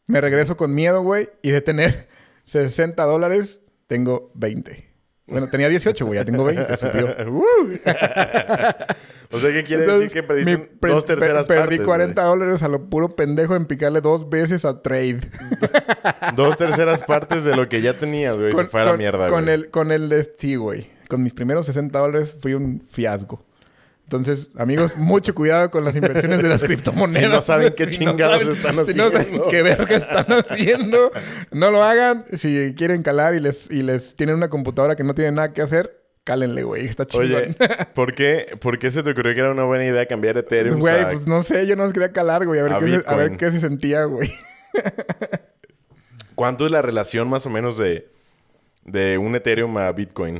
Me 0.06 0.20
regreso 0.20 0.56
con 0.56 0.74
miedo, 0.74 1.02
güey. 1.02 1.28
Y 1.42 1.50
de 1.50 1.60
tener 1.60 2.08
60 2.44 3.02
dólares, 3.04 3.60
tengo 3.86 4.30
20. 4.34 4.88
Bueno, 5.26 5.48
tenía 5.48 5.68
18, 5.68 6.06
güey. 6.06 6.18
Ya 6.18 6.24
tengo 6.24 6.44
20, 6.44 6.76
subió. 6.76 7.14
o 9.32 9.38
sea, 9.38 9.52
¿qué 9.52 9.62
quiere 9.64 9.84
Entonces, 9.84 10.10
decir 10.12 10.22
que 10.22 10.26
perdiste 10.26 10.70
dos 10.80 11.04
terceras 11.04 11.46
per- 11.46 11.58
partes? 11.58 11.78
Perdí 11.78 11.84
40 11.86 12.22
dólares 12.22 12.62
a 12.62 12.68
lo 12.68 12.88
puro 12.88 13.08
pendejo 13.10 13.54
en 13.56 13.66
picarle 13.66 14.00
dos 14.00 14.28
veces 14.28 14.64
a 14.64 14.82
trade. 14.82 15.20
Dos 16.36 16.56
terceras 16.56 17.02
partes 17.02 17.44
de 17.44 17.54
lo 17.56 17.68
que 17.68 17.80
ya 17.82 17.92
tenías, 17.94 18.38
güey. 18.40 18.52
Se 18.54 18.64
fue 18.66 18.80
a 18.80 18.84
la 18.84 18.96
mierda, 18.96 19.28
con 19.28 19.42
güey. 19.44 19.54
el, 19.54 19.70
con 19.70 19.92
el 19.92 20.08
de- 20.08 20.30
sí, 20.36 20.54
güey. 20.56 20.86
Con 21.08 21.22
mis 21.22 21.32
primeros 21.32 21.66
60 21.66 21.98
dólares 21.98 22.36
fui 22.40 22.54
un 22.54 22.82
fiasco. 22.88 23.44
Entonces, 24.04 24.48
amigos, 24.56 24.96
mucho 24.96 25.34
cuidado 25.36 25.70
con 25.70 25.84
las 25.84 25.94
inversiones 25.94 26.42
de 26.42 26.48
las 26.48 26.62
criptomonedas. 26.62 27.22
Si 27.24 27.28
no 27.30 27.42
saben 27.42 27.72
qué 27.76 27.86
no 27.86 27.90
chingados 27.92 28.36
saben- 28.40 28.50
están 28.50 28.86
Si 28.86 28.94
no 28.94 29.04
saben 29.10 29.26
haciendo. 29.26 29.48
qué 29.48 29.62
verga 29.62 29.96
están 29.96 30.26
haciendo, 30.32 31.12
no 31.52 31.70
lo 31.70 31.82
hagan. 31.84 32.24
Si 32.32 32.74
quieren 32.76 33.02
calar 33.02 33.34
y 33.34 33.40
les, 33.40 33.70
y 33.70 33.82
les 33.82 34.16
tienen 34.16 34.34
una 34.36 34.48
computadora 34.48 34.96
que 34.96 35.04
no 35.04 35.14
tiene 35.14 35.32
nada 35.32 35.52
que 35.52 35.62
hacer, 35.62 35.99
cálenle, 36.30 36.62
güey. 36.62 36.86
Está 36.86 37.06
chingón. 37.06 37.32
Oye, 37.32 37.56
¿por 37.94 38.14
qué, 38.14 38.56
¿por 38.60 38.78
qué 38.78 38.92
se 38.92 39.02
te 39.02 39.10
ocurrió 39.10 39.34
que 39.34 39.40
era 39.40 39.50
una 39.50 39.64
buena 39.64 39.84
idea 39.84 40.06
cambiar 40.06 40.38
Ethereum 40.38 40.78
Güey, 40.78 41.00
a... 41.02 41.10
pues 41.10 41.26
no 41.26 41.42
sé, 41.42 41.66
yo 41.66 41.74
no 41.74 41.82
los 41.82 41.92
quería 41.92 42.12
calar, 42.12 42.46
güey. 42.46 42.60
A 42.60 42.62
ver, 42.62 42.72
a 42.72 42.78
qué 42.78 42.86
se, 42.88 43.02
a 43.04 43.16
ver 43.16 43.36
qué 43.36 43.50
se 43.50 43.58
sentía, 43.58 44.04
güey. 44.04 44.30
¿Cuánto 46.36 46.66
es 46.66 46.70
la 46.70 46.82
relación 46.82 47.28
más 47.28 47.46
o 47.46 47.50
menos 47.50 47.76
de, 47.76 48.08
de 48.84 49.18
un 49.18 49.34
Ethereum 49.34 49.76
a 49.76 49.90
Bitcoin? 49.90 50.38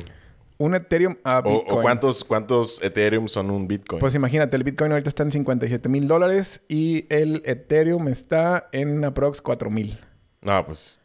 Un 0.57 0.75
Ethereum 0.75 1.17
a 1.25 1.39
O, 1.39 1.43
Bitcoin. 1.59 1.79
o 1.79 1.81
cuántos, 1.81 2.23
cuántos 2.23 2.81
Ethereum 2.81 3.27
son 3.27 3.51
un 3.51 3.67
Bitcoin? 3.67 3.99
Pues 3.99 4.15
imagínate, 4.15 4.55
el 4.55 4.63
Bitcoin 4.63 4.93
ahorita 4.93 5.09
está 5.09 5.23
en 5.23 5.33
57 5.33 5.89
mil 5.89 6.07
dólares 6.07 6.61
y 6.69 7.05
el 7.09 7.41
Ethereum 7.45 8.07
está 8.07 8.69
en 8.71 9.03
aprox 9.03 9.41
4 9.41 9.69
mil. 9.69 9.99
no, 10.39 10.65
pues 10.65 11.00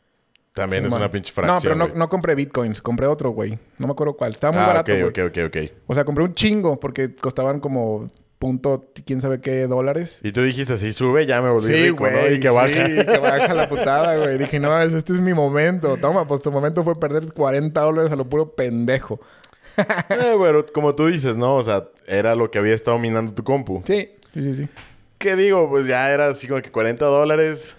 también 0.56 0.86
es 0.86 0.92
una 0.94 1.10
pinche 1.10 1.30
No, 1.30 1.34
fracción. 1.34 1.60
pero 1.78 1.88
no, 1.88 1.94
no 1.94 2.08
compré 2.08 2.34
Bitcoins, 2.34 2.80
compré 2.80 3.06
otro, 3.06 3.30
güey. 3.30 3.58
No 3.78 3.86
me 3.86 3.92
acuerdo 3.92 4.14
cuál. 4.16 4.32
Estaba 4.32 4.54
muy 4.54 4.62
ah, 4.62 4.66
barato, 4.68 4.90
ok, 4.90 4.98
güey. 4.98 5.10
ok, 5.10 5.18
ok, 5.30 5.38
ok. 5.48 5.72
O 5.86 5.94
sea, 5.94 6.04
compré 6.06 6.24
un 6.24 6.34
chingo 6.34 6.80
porque 6.80 7.14
costaban 7.14 7.60
como 7.60 8.06
punto 8.38 8.90
quién 9.04 9.20
sabe 9.20 9.40
qué 9.42 9.66
dólares. 9.66 10.20
Y 10.22 10.32
tú 10.32 10.40
dijiste, 10.42 10.78
si 10.78 10.94
sube, 10.94 11.26
ya 11.26 11.42
me 11.42 11.50
volví 11.50 11.66
Sí, 11.66 11.88
rico, 11.90 12.06
¿no? 12.08 12.18
güey. 12.20 12.34
Y 12.36 12.40
que 12.40 12.48
baja. 12.48 12.86
Sí, 12.86 12.96
que 13.06 13.18
baja 13.18 13.52
la 13.54 13.68
putada, 13.68 14.16
güey. 14.16 14.38
Dije, 14.38 14.58
no, 14.58 14.80
este 14.80 15.12
es 15.12 15.20
mi 15.20 15.34
momento. 15.34 15.98
Toma, 15.98 16.26
pues 16.26 16.40
tu 16.40 16.50
momento 16.50 16.82
fue 16.82 16.98
perder 16.98 17.32
40 17.34 17.78
dólares 17.80 18.10
a 18.12 18.16
lo 18.16 18.26
puro 18.28 18.52
pendejo. 18.54 19.20
Eh, 20.08 20.34
bueno, 20.38 20.64
como 20.72 20.94
tú 20.94 21.06
dices, 21.08 21.36
¿no? 21.36 21.56
O 21.56 21.62
sea, 21.62 21.88
era 22.06 22.34
lo 22.34 22.50
que 22.50 22.58
había 22.58 22.74
estado 22.74 22.98
minando 22.98 23.34
tu 23.34 23.44
compu. 23.44 23.82
Sí, 23.86 24.08
sí, 24.32 24.42
sí, 24.42 24.54
sí. 24.54 24.68
¿Qué 25.18 25.36
digo? 25.36 25.68
Pues 25.68 25.86
ya 25.86 26.10
era 26.10 26.28
así 26.28 26.48
como 26.48 26.62
que 26.62 26.70
40 26.70 27.04
dólares. 27.04 27.76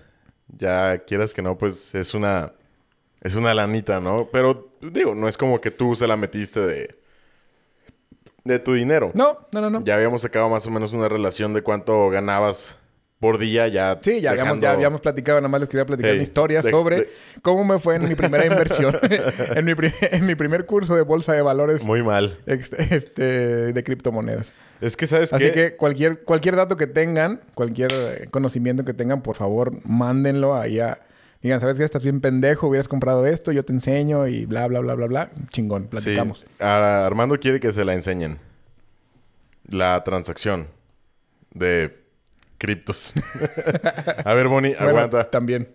Ya 0.60 1.00
quieras 1.00 1.34
que 1.34 1.42
no, 1.42 1.58
pues 1.58 1.96
es 1.96 2.14
una... 2.14 2.54
Es 3.28 3.36
una 3.36 3.54
lanita, 3.54 4.00
¿no? 4.00 4.30
Pero, 4.32 4.70
digo, 4.82 5.14
no 5.14 5.28
es 5.28 5.36
como 5.38 5.60
que 5.60 5.70
tú 5.70 5.96
se 5.96 6.08
la 6.08 6.16
metiste 6.16 6.62
de... 6.66 6.96
De 8.46 8.60
tu 8.60 8.74
dinero. 8.74 9.12
No, 9.14 9.38
no, 9.54 9.60
no, 9.60 9.70
no. 9.70 9.84
Ya 9.84 9.96
habíamos 9.96 10.22
sacado 10.22 10.48
más 10.50 10.66
o 10.66 10.72
menos 10.72 10.94
una 10.94 11.10
relación 11.10 11.54
de 11.54 11.62
cuánto 11.62 12.10
ganabas 12.10 12.78
por 13.20 13.38
día 13.38 13.68
ya. 13.68 14.00
Sí, 14.02 14.22
ya 14.22 14.32
habíamos, 14.32 14.62
ya 14.62 14.72
habíamos 14.72 15.02
platicado, 15.02 15.40
nada 15.42 15.50
más 15.50 15.60
les 15.60 15.68
quería 15.68 15.86
platicar 15.86 16.12
Hey, 16.12 16.18
mi 16.18 16.24
historia 16.24 16.62
de- 16.62 16.70
sobre 16.72 16.96
de- 16.98 17.10
cómo 17.42 17.66
me 17.66 17.80
fue 17.80 17.96
en 17.96 18.08
mi 18.08 18.16
primera 18.16 18.46
inversión, 18.46 18.96
en, 19.56 19.66
mi 19.66 19.76
pri- 19.76 19.92
en 20.00 20.26
mi 20.26 20.36
primer 20.36 20.66
curso 20.66 20.96
de 20.96 21.02
bolsa 21.02 21.34
de 21.34 21.42
valores 21.42 21.84
Muy 21.84 22.02
mal. 22.04 22.38
este, 22.46 23.74
de 23.74 23.84
criptomonedas. 23.84 24.54
Es 24.80 24.96
que, 24.96 25.08
¿sabes 25.08 25.34
Así 25.34 25.46
qué? 25.46 25.52
que 25.52 25.76
cualquier, 25.76 26.22
cualquier 26.24 26.56
dato 26.56 26.78
que 26.78 26.88
tengan, 26.88 27.42
cualquier 27.56 27.90
eh, 27.92 28.28
conocimiento 28.32 28.86
que 28.86 28.94
tengan, 28.94 29.22
por 29.24 29.36
favor, 29.36 29.74
mándenlo 29.84 30.56
ahí 30.56 30.80
a... 30.80 31.00
Digan, 31.42 31.60
¿sabes 31.60 31.78
qué? 31.78 31.84
Estás 31.84 32.04
bien 32.04 32.20
pendejo, 32.20 32.68
hubieras 32.68 32.88
comprado 32.88 33.26
esto, 33.26 33.52
yo 33.52 33.64
te 33.64 33.72
enseño 33.72 34.28
y 34.28 34.46
bla, 34.46 34.68
bla, 34.68 34.80
bla, 34.80 34.96
bla, 34.96 35.06
bla. 35.08 35.32
Chingón, 35.52 35.88
platicamos. 35.88 36.40
Sí. 36.40 36.46
Armando 36.64 37.40
quiere 37.40 37.60
que 37.60 37.72
se 37.72 37.86
la 37.86 37.94
enseñen. 37.94 38.40
La 39.70 40.04
transacción 40.04 40.68
de 41.54 42.04
criptos. 42.58 43.14
a 44.26 44.34
ver, 44.34 44.48
Bonnie, 44.48 44.74
Bueno, 44.76 44.90
aguanta. 44.90 45.30
También. 45.30 45.70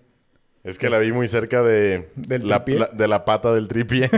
Es 0.65 0.79
que 0.79 0.89
la 0.89 0.99
vi 0.99 1.13
muy 1.13 1.27
cerca 1.29 1.63
de, 1.63 2.09
¿Del 2.15 2.49
la, 2.49 2.63
la- 2.67 2.87
de 2.93 3.09
la 3.09 3.25
pata 3.25 3.53
del 3.53 3.67
tripié. 3.69 4.09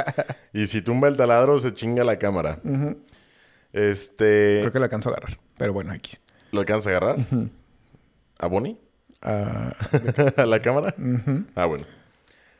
y 0.52 0.66
si 0.66 0.80
tumba 0.82 1.08
el 1.08 1.16
taladro, 1.16 1.58
se 1.58 1.74
chinga 1.74 2.04
la 2.04 2.18
cámara. 2.18 2.58
Este... 3.72 4.56
Creo 4.60 4.72
que 4.72 4.78
lo 4.78 4.84
alcanzo 4.84 5.10
a 5.10 5.12
agarrar. 5.12 5.38
Pero 5.58 5.72
bueno, 5.72 5.92
aquí. 5.92 6.16
¿Lo 6.52 6.60
alcanza 6.60 6.88
a 6.90 6.96
agarrar? 6.96 7.16
¿A 8.38 8.46
Bonnie? 8.46 8.78
¿A 10.36 10.46
la 10.46 10.60
cámara? 10.62 10.94
Ah, 11.54 11.66
bueno. 11.66 11.84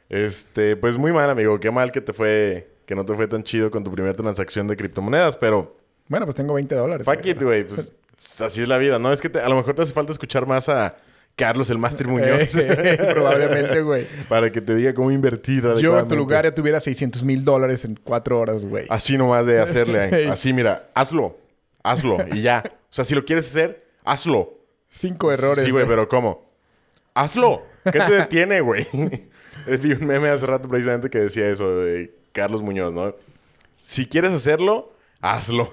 Este, 0.09 0.77
pues 0.77 0.99
muy 0.99 1.13
mal, 1.13 1.31
amigo. 1.31 1.59
Qué 1.61 1.71
mal 1.71 1.93
que 1.93 2.01
te 2.01 2.13
fue... 2.13 2.69
Que 2.85 2.95
no 2.97 3.05
te 3.07 3.15
fue 3.15 3.29
tan 3.29 3.45
chido 3.45 3.71
con 3.71 3.85
tu 3.85 3.93
primera 3.93 4.15
transacción 4.15 4.67
de 4.67 4.77
criptomonedas, 4.77 5.37
pero... 5.37 5.77
Bueno, 6.09 6.27
pues 6.27 6.35
tengo 6.35 6.55
20 6.55 6.75
dólares. 6.75 7.05
Fuck 7.05 7.25
it, 7.25 7.41
güey. 7.41 7.63
Pues 7.63 7.97
así 8.41 8.63
es 8.63 8.69
la 8.69 8.79
vida, 8.79 8.99
¿no? 8.99 9.13
Es 9.13 9.21
que 9.21 9.29
te- 9.29 9.39
a 9.39 9.49
lo 9.49 9.55
mejor 9.55 9.75
te 9.75 9.83
hace 9.83 9.93
falta 9.93 10.11
escuchar 10.11 10.45
más 10.45 10.69
a 10.69 10.97
Carlos, 11.37 11.71
el 11.71 11.79
Máster 11.79 12.09
Muñoz. 12.09 12.55
Eh, 12.57 12.99
probablemente, 13.15 13.81
güey. 13.81 14.07
para 14.29 14.51
que 14.51 14.61
te 14.61 14.75
diga 14.75 14.93
cómo 14.93 15.13
invertir 15.13 15.63
Yo 15.79 15.97
en 15.99 16.09
tu 16.09 16.17
lugar 16.17 16.45
ya 16.45 16.53
tuviera 16.53 16.81
600 16.81 17.23
mil 17.23 17.45
dólares 17.45 17.85
en 17.85 17.95
cuatro 18.03 18.41
horas, 18.41 18.65
güey. 18.65 18.87
Así 18.89 19.17
nomás 19.17 19.47
de 19.47 19.61
hacerle. 19.61 20.29
Así, 20.31 20.53
mira. 20.53 20.91
Hazlo. 20.95 21.39
Hazlo. 21.85 22.19
Y 22.33 22.43
ya. 22.43 22.65
O 22.67 22.93
sea, 22.93 23.05
si 23.05 23.15
lo 23.15 23.25
quieres 23.25 23.47
hacer, 23.47 23.87
hazlo. 24.05 24.59
Cinco 24.91 25.31
errores. 25.33 25.65
Sí, 25.65 25.71
güey, 25.71 25.87
pero 25.87 26.09
¿cómo? 26.09 26.50
¡Hazlo! 27.15 27.63
¿Qué 27.85 27.99
te 27.99 28.13
detiene, 28.13 28.61
güey? 28.61 28.87
Vi 29.83 29.93
un 29.93 30.07
meme 30.07 30.29
hace 30.29 30.47
rato 30.47 30.69
precisamente 30.69 31.11
que 31.11 31.19
decía 31.19 31.49
eso 31.49 31.81
de 31.81 32.15
Carlos 32.33 32.63
Muñoz, 32.63 32.93
¿no? 32.93 33.15
Si 33.83 34.07
quieres 34.07 34.33
hacerlo, 34.33 34.93
hazlo. 35.21 35.73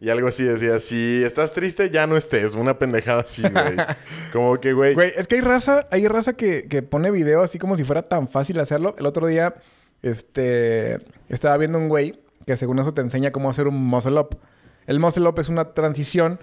Y 0.00 0.10
algo 0.10 0.28
así 0.28 0.44
decía, 0.44 0.78
si 0.78 1.24
estás 1.24 1.52
triste, 1.52 1.90
ya 1.90 2.06
no 2.06 2.16
estés. 2.16 2.54
Una 2.54 2.78
pendejada 2.78 3.22
así, 3.22 3.42
güey. 3.42 3.76
Como 4.32 4.58
que, 4.60 4.72
güey... 4.72 4.94
Güey, 4.94 5.12
es 5.16 5.26
que 5.26 5.36
hay 5.36 5.40
raza, 5.40 5.88
hay 5.90 6.06
raza 6.06 6.34
que, 6.34 6.68
que 6.68 6.82
pone 6.82 7.10
video 7.10 7.42
así 7.42 7.58
como 7.58 7.76
si 7.76 7.84
fuera 7.84 8.02
tan 8.02 8.28
fácil 8.28 8.60
hacerlo. 8.60 8.94
El 8.98 9.06
otro 9.06 9.26
día, 9.26 9.56
este, 10.02 11.00
estaba 11.28 11.56
viendo 11.56 11.78
un 11.78 11.88
güey 11.88 12.14
que 12.46 12.56
según 12.56 12.78
eso 12.78 12.94
te 12.94 13.02
enseña 13.02 13.32
cómo 13.32 13.50
hacer 13.50 13.66
un 13.66 13.74
muscle 13.74 14.18
up. 14.18 14.38
El 14.86 15.00
muscle 15.00 15.28
up 15.28 15.38
es 15.38 15.48
una 15.48 15.74
transición 15.74 16.38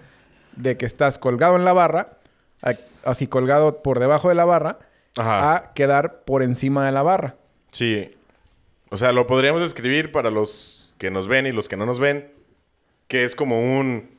de 0.55 0.77
que 0.77 0.85
estás 0.85 1.17
colgado 1.17 1.55
en 1.55 1.65
la 1.65 1.73
barra, 1.73 2.19
así 3.03 3.27
colgado 3.27 3.81
por 3.81 3.99
debajo 3.99 4.29
de 4.29 4.35
la 4.35 4.45
barra, 4.45 4.79
Ajá. 5.17 5.55
a 5.55 5.73
quedar 5.73 6.23
por 6.23 6.43
encima 6.43 6.85
de 6.85 6.91
la 6.91 7.03
barra. 7.03 7.35
Sí. 7.71 8.15
O 8.89 8.97
sea, 8.97 9.11
lo 9.11 9.27
podríamos 9.27 9.61
escribir 9.61 10.11
para 10.11 10.31
los 10.31 10.91
que 10.97 11.11
nos 11.11 11.27
ven 11.27 11.45
y 11.45 11.51
los 11.51 11.69
que 11.69 11.77
no 11.77 11.85
nos 11.85 11.99
ven. 11.99 12.31
Que 13.07 13.23
es 13.23 13.35
como 13.35 13.59
un... 13.61 14.09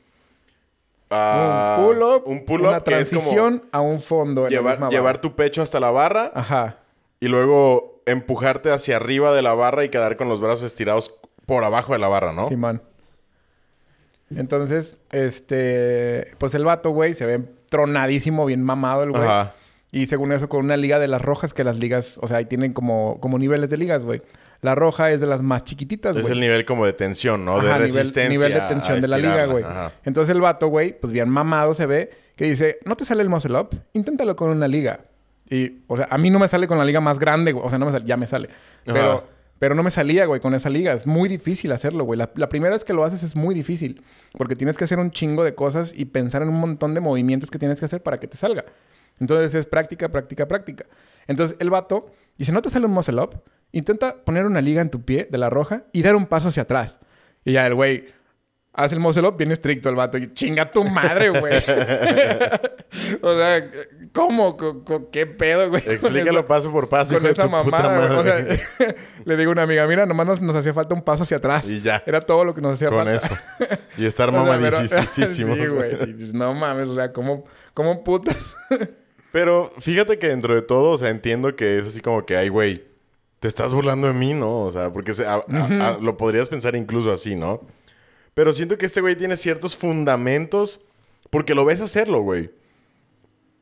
ah, 1.09 1.77
un 1.79 1.85
pull-up, 1.85 2.23
Un 2.25 2.45
pull-up 2.45 2.67
una 2.69 2.79
que 2.81 2.99
es 2.99 3.09
como 3.09 3.21
transición 3.21 3.63
a 3.71 3.81
un 3.81 3.99
fondo 3.99 4.47
llevar, 4.47 4.89
llevar 4.89 5.19
tu 5.19 5.35
pecho 5.35 5.61
hasta 5.61 5.79
la 5.79 5.91
barra 5.91 6.31
Ajá. 6.33 6.77
y 7.19 7.27
luego 7.27 8.01
empujarte 8.05 8.71
hacia 8.71 8.95
arriba 8.95 9.33
de 9.33 9.41
la 9.41 9.53
barra 9.53 9.83
y 9.83 9.89
quedar 9.89 10.15
con 10.15 10.29
los 10.29 10.39
brazos 10.39 10.63
estirados 10.63 11.13
por 11.45 11.65
abajo 11.65 11.93
de 11.93 11.99
la 11.99 12.07
barra, 12.07 12.31
¿no? 12.31 12.47
Simón. 12.47 12.81
Entonces, 14.29 14.97
este... 15.11 16.33
Pues 16.37 16.53
el 16.53 16.65
vato, 16.65 16.91
güey, 16.91 17.13
se 17.13 17.25
ve 17.25 17.41
tronadísimo, 17.69 18.45
bien 18.45 18.63
mamado 18.63 19.03
el 19.03 19.11
güey. 19.11 19.23
Ajá. 19.23 19.53
Y 19.91 20.05
según 20.07 20.31
eso, 20.33 20.49
con 20.49 20.65
una 20.65 20.75
liga 20.77 20.99
de 20.99 21.07
las 21.07 21.21
rojas, 21.21 21.53
que 21.53 21.63
las 21.63 21.77
ligas... 21.79 22.19
O 22.21 22.27
sea, 22.27 22.37
ahí 22.37 22.45
tienen 22.45 22.73
como, 22.73 23.19
como 23.21 23.39
niveles 23.39 23.69
de 23.69 23.77
ligas, 23.77 24.03
güey. 24.03 24.21
La 24.61 24.75
roja 24.75 25.11
es 25.11 25.21
de 25.21 25.27
las 25.27 25.41
más 25.41 25.63
chiquititas, 25.63 26.15
Es 26.17 26.23
güey. 26.23 26.33
el 26.33 26.41
nivel 26.41 26.65
como 26.65 26.85
de 26.85 26.91
tensión, 26.93 27.45
¿no? 27.45 27.57
de 27.59 27.67
nivel- 27.67 27.77
resistencia. 27.77 28.29
Nivel, 28.29 28.53
de 28.53 28.61
tensión 28.61 28.99
de 29.01 29.07
la 29.07 29.17
liga, 29.17 29.45
güey. 29.45 29.63
Entonces 30.03 30.35
el 30.35 30.41
vato, 30.41 30.67
güey, 30.67 30.99
pues 30.99 31.13
bien 31.13 31.29
mamado 31.29 31.73
se 31.73 31.85
ve, 31.85 32.09
que 32.35 32.45
dice, 32.45 32.77
¿no 32.85 32.95
te 32.97 33.05
sale 33.05 33.21
el 33.21 33.29
muscle 33.29 33.57
up? 33.57 33.69
Inténtalo 33.93 34.35
con 34.35 34.49
una 34.49 34.67
liga. 34.67 34.99
Y, 35.49 35.83
o 35.87 35.95
sea, 35.95 36.07
a 36.09 36.17
mí 36.17 36.29
no 36.29 36.39
me 36.39 36.47
sale 36.49 36.67
con 36.67 36.77
la 36.77 36.83
liga 36.85 36.99
más 36.99 37.17
grande, 37.19 37.53
güey. 37.53 37.65
O 37.65 37.69
sea, 37.69 37.79
no 37.79 37.85
me 37.85 37.91
sale, 37.93 38.05
ya 38.05 38.17
me 38.17 38.27
sale. 38.27 38.49
Ajá. 38.87 39.21
Pero, 39.59 39.75
no 39.75 39.83
me 39.83 39.91
salía, 39.91 40.25
güey, 40.25 40.39
con 40.39 40.53
esa 40.53 40.69
liga. 40.69 40.93
Es 40.93 41.07
muy 41.07 41.29
difícil 41.29 41.71
hacerlo, 41.71 42.03
güey. 42.03 42.17
La, 42.17 42.31
la 42.35 42.49
primera 42.49 42.73
vez 42.73 42.83
que 42.83 42.93
lo 42.93 43.03
haces 43.03 43.23
es 43.23 43.35
muy 43.35 43.55
difícil. 43.55 44.03
Porque 44.37 44.55
tienes 44.55 44.77
que 44.77 44.83
hacer 44.83 44.99
un 44.99 45.11
chingo 45.11 45.43
de 45.43 45.55
cosas 45.55 45.93
y 45.95 46.05
pensar 46.05 46.41
en 46.41 46.49
un 46.49 46.59
montón 46.59 46.93
de 46.93 46.99
movimientos 46.99 47.51
que 47.51 47.59
tienes 47.59 47.79
que 47.79 47.85
hacer 47.85 48.03
para 48.03 48.19
que 48.19 48.27
te 48.27 48.37
salga. 48.37 48.65
Entonces 49.19 49.53
es 49.53 49.65
práctica, 49.65 50.09
práctica, 50.09 50.47
práctica. 50.47 50.85
Entonces 51.27 51.57
el 51.59 51.69
vato 51.69 52.11
dice, 52.37 52.51
¿no 52.51 52.61
te 52.61 52.69
sale 52.69 52.85
un 52.85 52.91
muscle 52.91 53.21
up? 53.21 53.41
Intenta 53.71 54.23
poner 54.23 54.45
una 54.45 54.61
liga 54.61 54.81
en 54.81 54.89
tu 54.89 55.01
pie 55.01 55.27
de 55.29 55.37
la 55.37 55.49
roja 55.49 55.83
y 55.91 56.01
dar 56.01 56.15
un 56.15 56.25
paso 56.25 56.49
hacia 56.49 56.63
atrás. 56.63 56.99
Y 57.43 57.53
ya 57.53 57.65
el 57.65 57.75
güey 57.75 58.05
hace 58.77 58.95
el 58.95 59.01
muscle 59.01 59.27
up 59.27 59.35
bien 59.35 59.51
estricto 59.51 59.89
el 59.89 59.95
vato. 59.95 60.17
Y 60.17 60.33
chinga 60.33 60.71
tu 60.71 60.83
madre, 60.85 61.29
güey. 61.29 61.53
o 63.21 63.35
sea, 63.37 63.71
¿cómo? 64.13 64.55
¿Qué 65.11 65.25
pedo, 65.25 65.69
güey? 65.69 65.81
Con 65.83 65.93
Explícalo 65.93 66.39
esa- 66.39 66.47
paso 66.47 66.71
por 66.71 66.87
paso, 66.87 67.15
Con 67.17 67.25
esa 67.27 67.47
mamada. 67.47 68.19
O 68.19 68.23
sea, 68.23 68.45
le 69.25 69.37
digo 69.37 69.51
a 69.51 69.53
una 69.53 69.63
amiga, 69.63 69.85
mira, 69.87 70.05
nomás 70.05 70.27
nos, 70.27 70.41
nos 70.41 70.55
hacía 70.55 70.73
falta 70.73 70.93
un 70.95 71.01
paso 71.01 71.23
hacia 71.23 71.37
atrás. 71.37 71.67
Y 71.69 71.81
ya. 71.81 72.01
Era 72.05 72.21
todo 72.21 72.45
lo 72.45 72.53
que 72.53 72.61
nos 72.61 72.75
hacía 72.75 72.89
Con 72.89 73.05
falta. 73.05 73.15
eso. 73.15 73.35
Y 73.97 74.05
estar 74.05 74.31
mamadísimo. 74.31 75.27
sí, 75.27 75.43
güey. 75.45 75.97
No 76.33 76.53
mames, 76.53 76.87
o 76.87 76.95
sea, 76.95 77.11
¿cómo, 77.11 77.43
cómo 77.73 78.03
putas? 78.03 78.55
Pero 79.31 79.73
fíjate 79.79 80.19
que 80.19 80.27
dentro 80.27 80.53
de 80.55 80.61
todo, 80.61 80.91
o 80.91 80.97
sea, 80.97 81.09
entiendo 81.09 81.55
que 81.55 81.77
es 81.79 81.87
así 81.87 81.99
como 81.99 82.25
que, 82.25 82.37
ay, 82.37 82.49
güey, 82.49 82.85
te 83.39 83.47
estás 83.47 83.73
burlando 83.73 84.07
de 84.07 84.13
mí, 84.13 84.33
¿no? 84.33 84.61
O 84.63 84.71
sea, 84.71 84.93
porque 84.93 85.13
se- 85.15 85.25
a- 85.25 85.35
a- 85.51 85.87
a- 85.87 85.97
lo 85.99 86.15
podrías 86.15 86.47
pensar 86.47 86.75
incluso 86.75 87.11
así, 87.11 87.35
¿no? 87.35 87.61
Pero 88.37 88.53
siento 88.53 88.77
que 88.77 88.85
este 88.85 89.01
güey 89.01 89.15
tiene 89.15 89.35
ciertos 89.35 89.75
fundamentos 89.75 90.85
porque 91.31 91.55
lo 91.55 91.65
ves 91.65 91.81
hacerlo, 91.81 92.21
güey. 92.21 92.51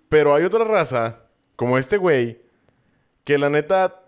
Pero 0.10 0.36
hay 0.36 0.44
otra 0.44 0.66
raza, 0.66 1.20
como 1.56 1.78
este 1.78 1.96
güey, 1.96 2.42
que 3.24 3.38
la 3.38 3.50
neta, 3.50 4.02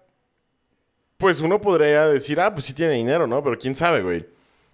pues 1.16 1.40
uno 1.40 1.62
podría 1.62 2.10
decir, 2.10 2.42
ah, 2.42 2.54
pues 2.54 2.66
sí 2.66 2.74
tiene 2.74 2.96
dinero, 2.96 3.28
¿no? 3.28 3.42
Pero 3.42 3.58
quién 3.58 3.78
sabe, 3.78 4.02
güey. 4.02 4.26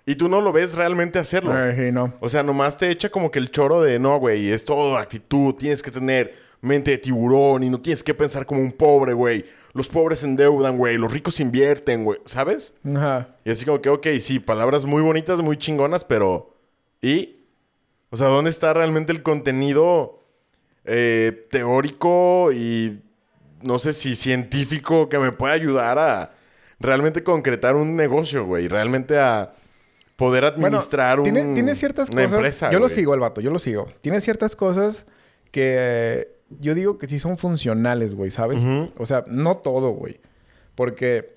Y 0.03 0.15
tú 0.15 0.27
no 0.27 0.41
lo 0.41 0.51
ves 0.51 0.73
realmente 0.73 1.19
hacerlo. 1.19 1.53
Sí, 1.75 1.91
no. 1.91 2.11
O 2.21 2.27
sea, 2.27 2.41
nomás 2.41 2.75
te 2.75 2.89
echa 2.89 3.11
como 3.11 3.29
que 3.29 3.37
el 3.37 3.51
choro 3.51 3.79
de 3.79 3.99
no, 3.99 4.17
güey, 4.17 4.49
es 4.49 4.65
todo 4.65 4.97
actitud, 4.97 5.53
tienes 5.53 5.83
que 5.83 5.91
tener 5.91 6.35
mente 6.59 6.89
de 6.89 6.97
tiburón 6.97 7.61
y 7.61 7.69
no 7.69 7.79
tienes 7.79 8.01
que 8.01 8.15
pensar 8.15 8.47
como 8.47 8.61
un 8.61 8.71
pobre, 8.71 9.13
güey. 9.13 9.45
Los 9.73 9.89
pobres 9.89 10.19
se 10.19 10.27
endeudan, 10.27 10.77
güey, 10.77 10.97
los 10.97 11.11
ricos 11.11 11.39
invierten, 11.39 12.03
güey, 12.03 12.19
¿sabes? 12.25 12.75
Ajá. 12.95 13.35
Y 13.43 13.49
así 13.51 13.65
como 13.65 13.81
que, 13.81 13.89
ok, 13.89 14.07
sí, 14.19 14.39
palabras 14.39 14.85
muy 14.85 15.01
bonitas, 15.01 15.41
muy 15.41 15.57
chingonas, 15.57 16.05
pero. 16.05 16.55
¿Y? 17.01 17.37
O 18.11 18.17
sea, 18.17 18.27
¿dónde 18.27 18.51
está 18.51 18.71
realmente 18.73 19.11
el 19.11 19.23
contenido 19.23 20.19
eh, 20.85 21.47
teórico 21.49 22.51
y 22.53 23.01
no 23.63 23.79
sé 23.79 23.93
si 23.93 24.15
científico 24.15 25.09
que 25.09 25.17
me 25.17 25.31
pueda 25.31 25.53
ayudar 25.53 25.97
a 25.97 26.33
realmente 26.79 27.23
concretar 27.23 27.75
un 27.75 27.95
negocio, 27.95 28.45
güey? 28.45 28.67
Realmente 28.67 29.17
a 29.17 29.53
poder 30.17 30.43
Bueno, 30.43 30.77
administrar 30.77 31.19
un, 31.19 31.23
tiene, 31.23 31.53
tiene 31.55 31.75
ciertas 31.75 32.09
una 32.11 32.21
cosas. 32.23 32.33
empresa. 32.35 32.71
yo 32.71 32.77
lo 32.79 32.89
sigo, 32.89 33.15
el 33.15 33.19
vato, 33.19 33.41
yo 33.41 33.49
lo 33.49 33.57
sigo. 33.57 33.87
Tiene 34.01 34.21
ciertas 34.21 34.55
cosas 34.55 35.07
que 35.49 36.35
yo 36.59 36.75
digo 36.75 36.97
que 36.97 37.07
sí 37.07 37.19
son 37.19 37.37
funcionales, 37.37 38.15
güey, 38.15 38.31
¿sabes? 38.31 38.61
O 38.97 39.05
sea, 39.05 39.23
no 39.27 39.57
todo, 39.57 39.91
güey. 39.91 40.19
Porque. 40.75 41.33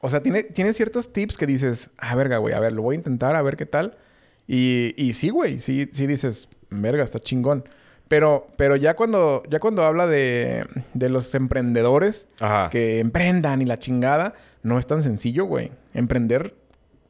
O 0.00 0.08
sea, 0.08 0.22
tiene, 0.22 0.42
tiene 0.44 0.72
ciertos 0.72 1.12
tips 1.12 1.36
que 1.36 1.46
dices, 1.46 1.90
ah, 1.98 2.14
verga, 2.14 2.38
güey, 2.38 2.54
a 2.54 2.60
ver, 2.60 2.72
lo 2.72 2.82
voy 2.82 2.94
a 2.94 2.98
intentar, 2.98 3.36
a 3.36 3.42
ver 3.42 3.56
qué 3.56 3.66
tal. 3.66 3.98
Y, 4.46 4.94
y 4.96 5.12
sí, 5.12 5.28
güey, 5.28 5.60
sí, 5.60 5.90
sí 5.92 6.06
dices, 6.06 6.48
verga, 6.70 7.04
está 7.04 7.20
chingón. 7.20 7.64
Pero, 8.08 8.48
pero 8.56 8.74
ya 8.76 8.96
cuando, 8.96 9.42
ya 9.48 9.60
cuando 9.60 9.84
habla 9.84 10.06
de, 10.06 10.66
de 10.94 11.08
los 11.08 11.32
emprendedores 11.34 12.26
Ajá. 12.40 12.68
que 12.70 12.98
emprendan 12.98 13.62
y 13.62 13.66
la 13.66 13.78
chingada, 13.78 14.34
no 14.62 14.78
es 14.78 14.86
tan 14.86 15.02
sencillo, 15.02 15.44
güey. 15.44 15.70
Emprender, 15.94 16.56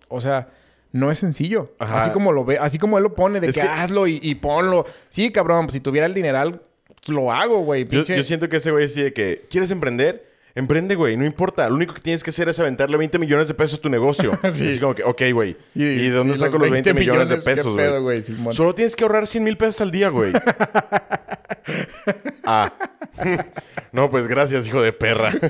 o 0.09 0.21
sea, 0.21 0.49
no 0.93 1.11
es 1.11 1.19
sencillo. 1.19 1.73
Ajá. 1.79 2.03
Así 2.03 2.11
como 2.11 2.33
lo 2.33 2.45
ve, 2.45 2.59
así 2.59 2.79
como 2.79 2.99
él 2.99 3.05
lo 3.05 3.15
pone, 3.15 3.41
de 3.41 3.49
Es 3.49 3.55
que, 3.55 3.63
que- 3.63 3.69
hazlo 3.69 4.07
y, 4.07 4.19
y 4.23 4.35
ponlo. 4.37 4.87
Sí, 5.09 5.31
cabrón, 5.31 5.67
pues 5.67 5.75
si 5.75 5.81
tuviera 5.81 6.07
el 6.07 6.15
dineral, 6.15 6.63
lo 7.07 7.33
hago, 7.33 7.63
güey. 7.63 7.87
Yo, 7.89 8.05
yo 8.05 8.25
siento 8.25 8.49
que 8.49 8.59
ese 8.59 8.71
güey 8.71 8.85
decide 8.85 9.13
que, 9.13 9.43
¿quieres 9.49 9.71
emprender? 9.71 10.29
Emprende, 10.55 10.97
güey, 10.97 11.17
no 11.17 11.25
importa. 11.25 11.69
Lo 11.69 11.77
único 11.77 11.95
que 11.95 12.01
tienes 12.01 12.25
que 12.25 12.31
hacer 12.31 12.49
es 12.49 12.59
aventarle 12.59 12.97
20 12.97 13.19
millones 13.21 13.47
de 13.47 13.55
pesos 13.55 13.79
a 13.79 13.83
tu 13.83 13.89
negocio. 13.89 14.33
Sí. 14.53 14.69
Así 14.69 14.81
como 14.81 14.95
que, 14.95 15.05
ok, 15.05 15.23
güey. 15.33 15.57
¿Y, 15.75 15.85
de 15.85 16.11
dónde 16.11 16.35
y 16.35 16.37
saco 16.37 16.59
los 16.59 16.71
20 16.71 16.93
millones, 16.93 17.29
de 17.29 17.37
¿qué 17.37 17.43
pesos, 17.43 17.77
pedo, 17.77 18.03
güey? 18.03 18.23
Solo 18.51 18.75
tienes 18.75 18.97
que 18.97 19.05
ahorrar 19.05 19.27
100 19.27 19.45
mil 19.45 19.57
pesos 19.57 19.81
al 19.81 19.91
día, 19.91 20.09
güey. 20.09 20.33
ah. 22.45 22.73
no, 23.93 24.11
pues 24.11 24.27
gracias, 24.27 24.67
hijo 24.67 24.83
de 24.83 24.93
perra. 24.93 25.33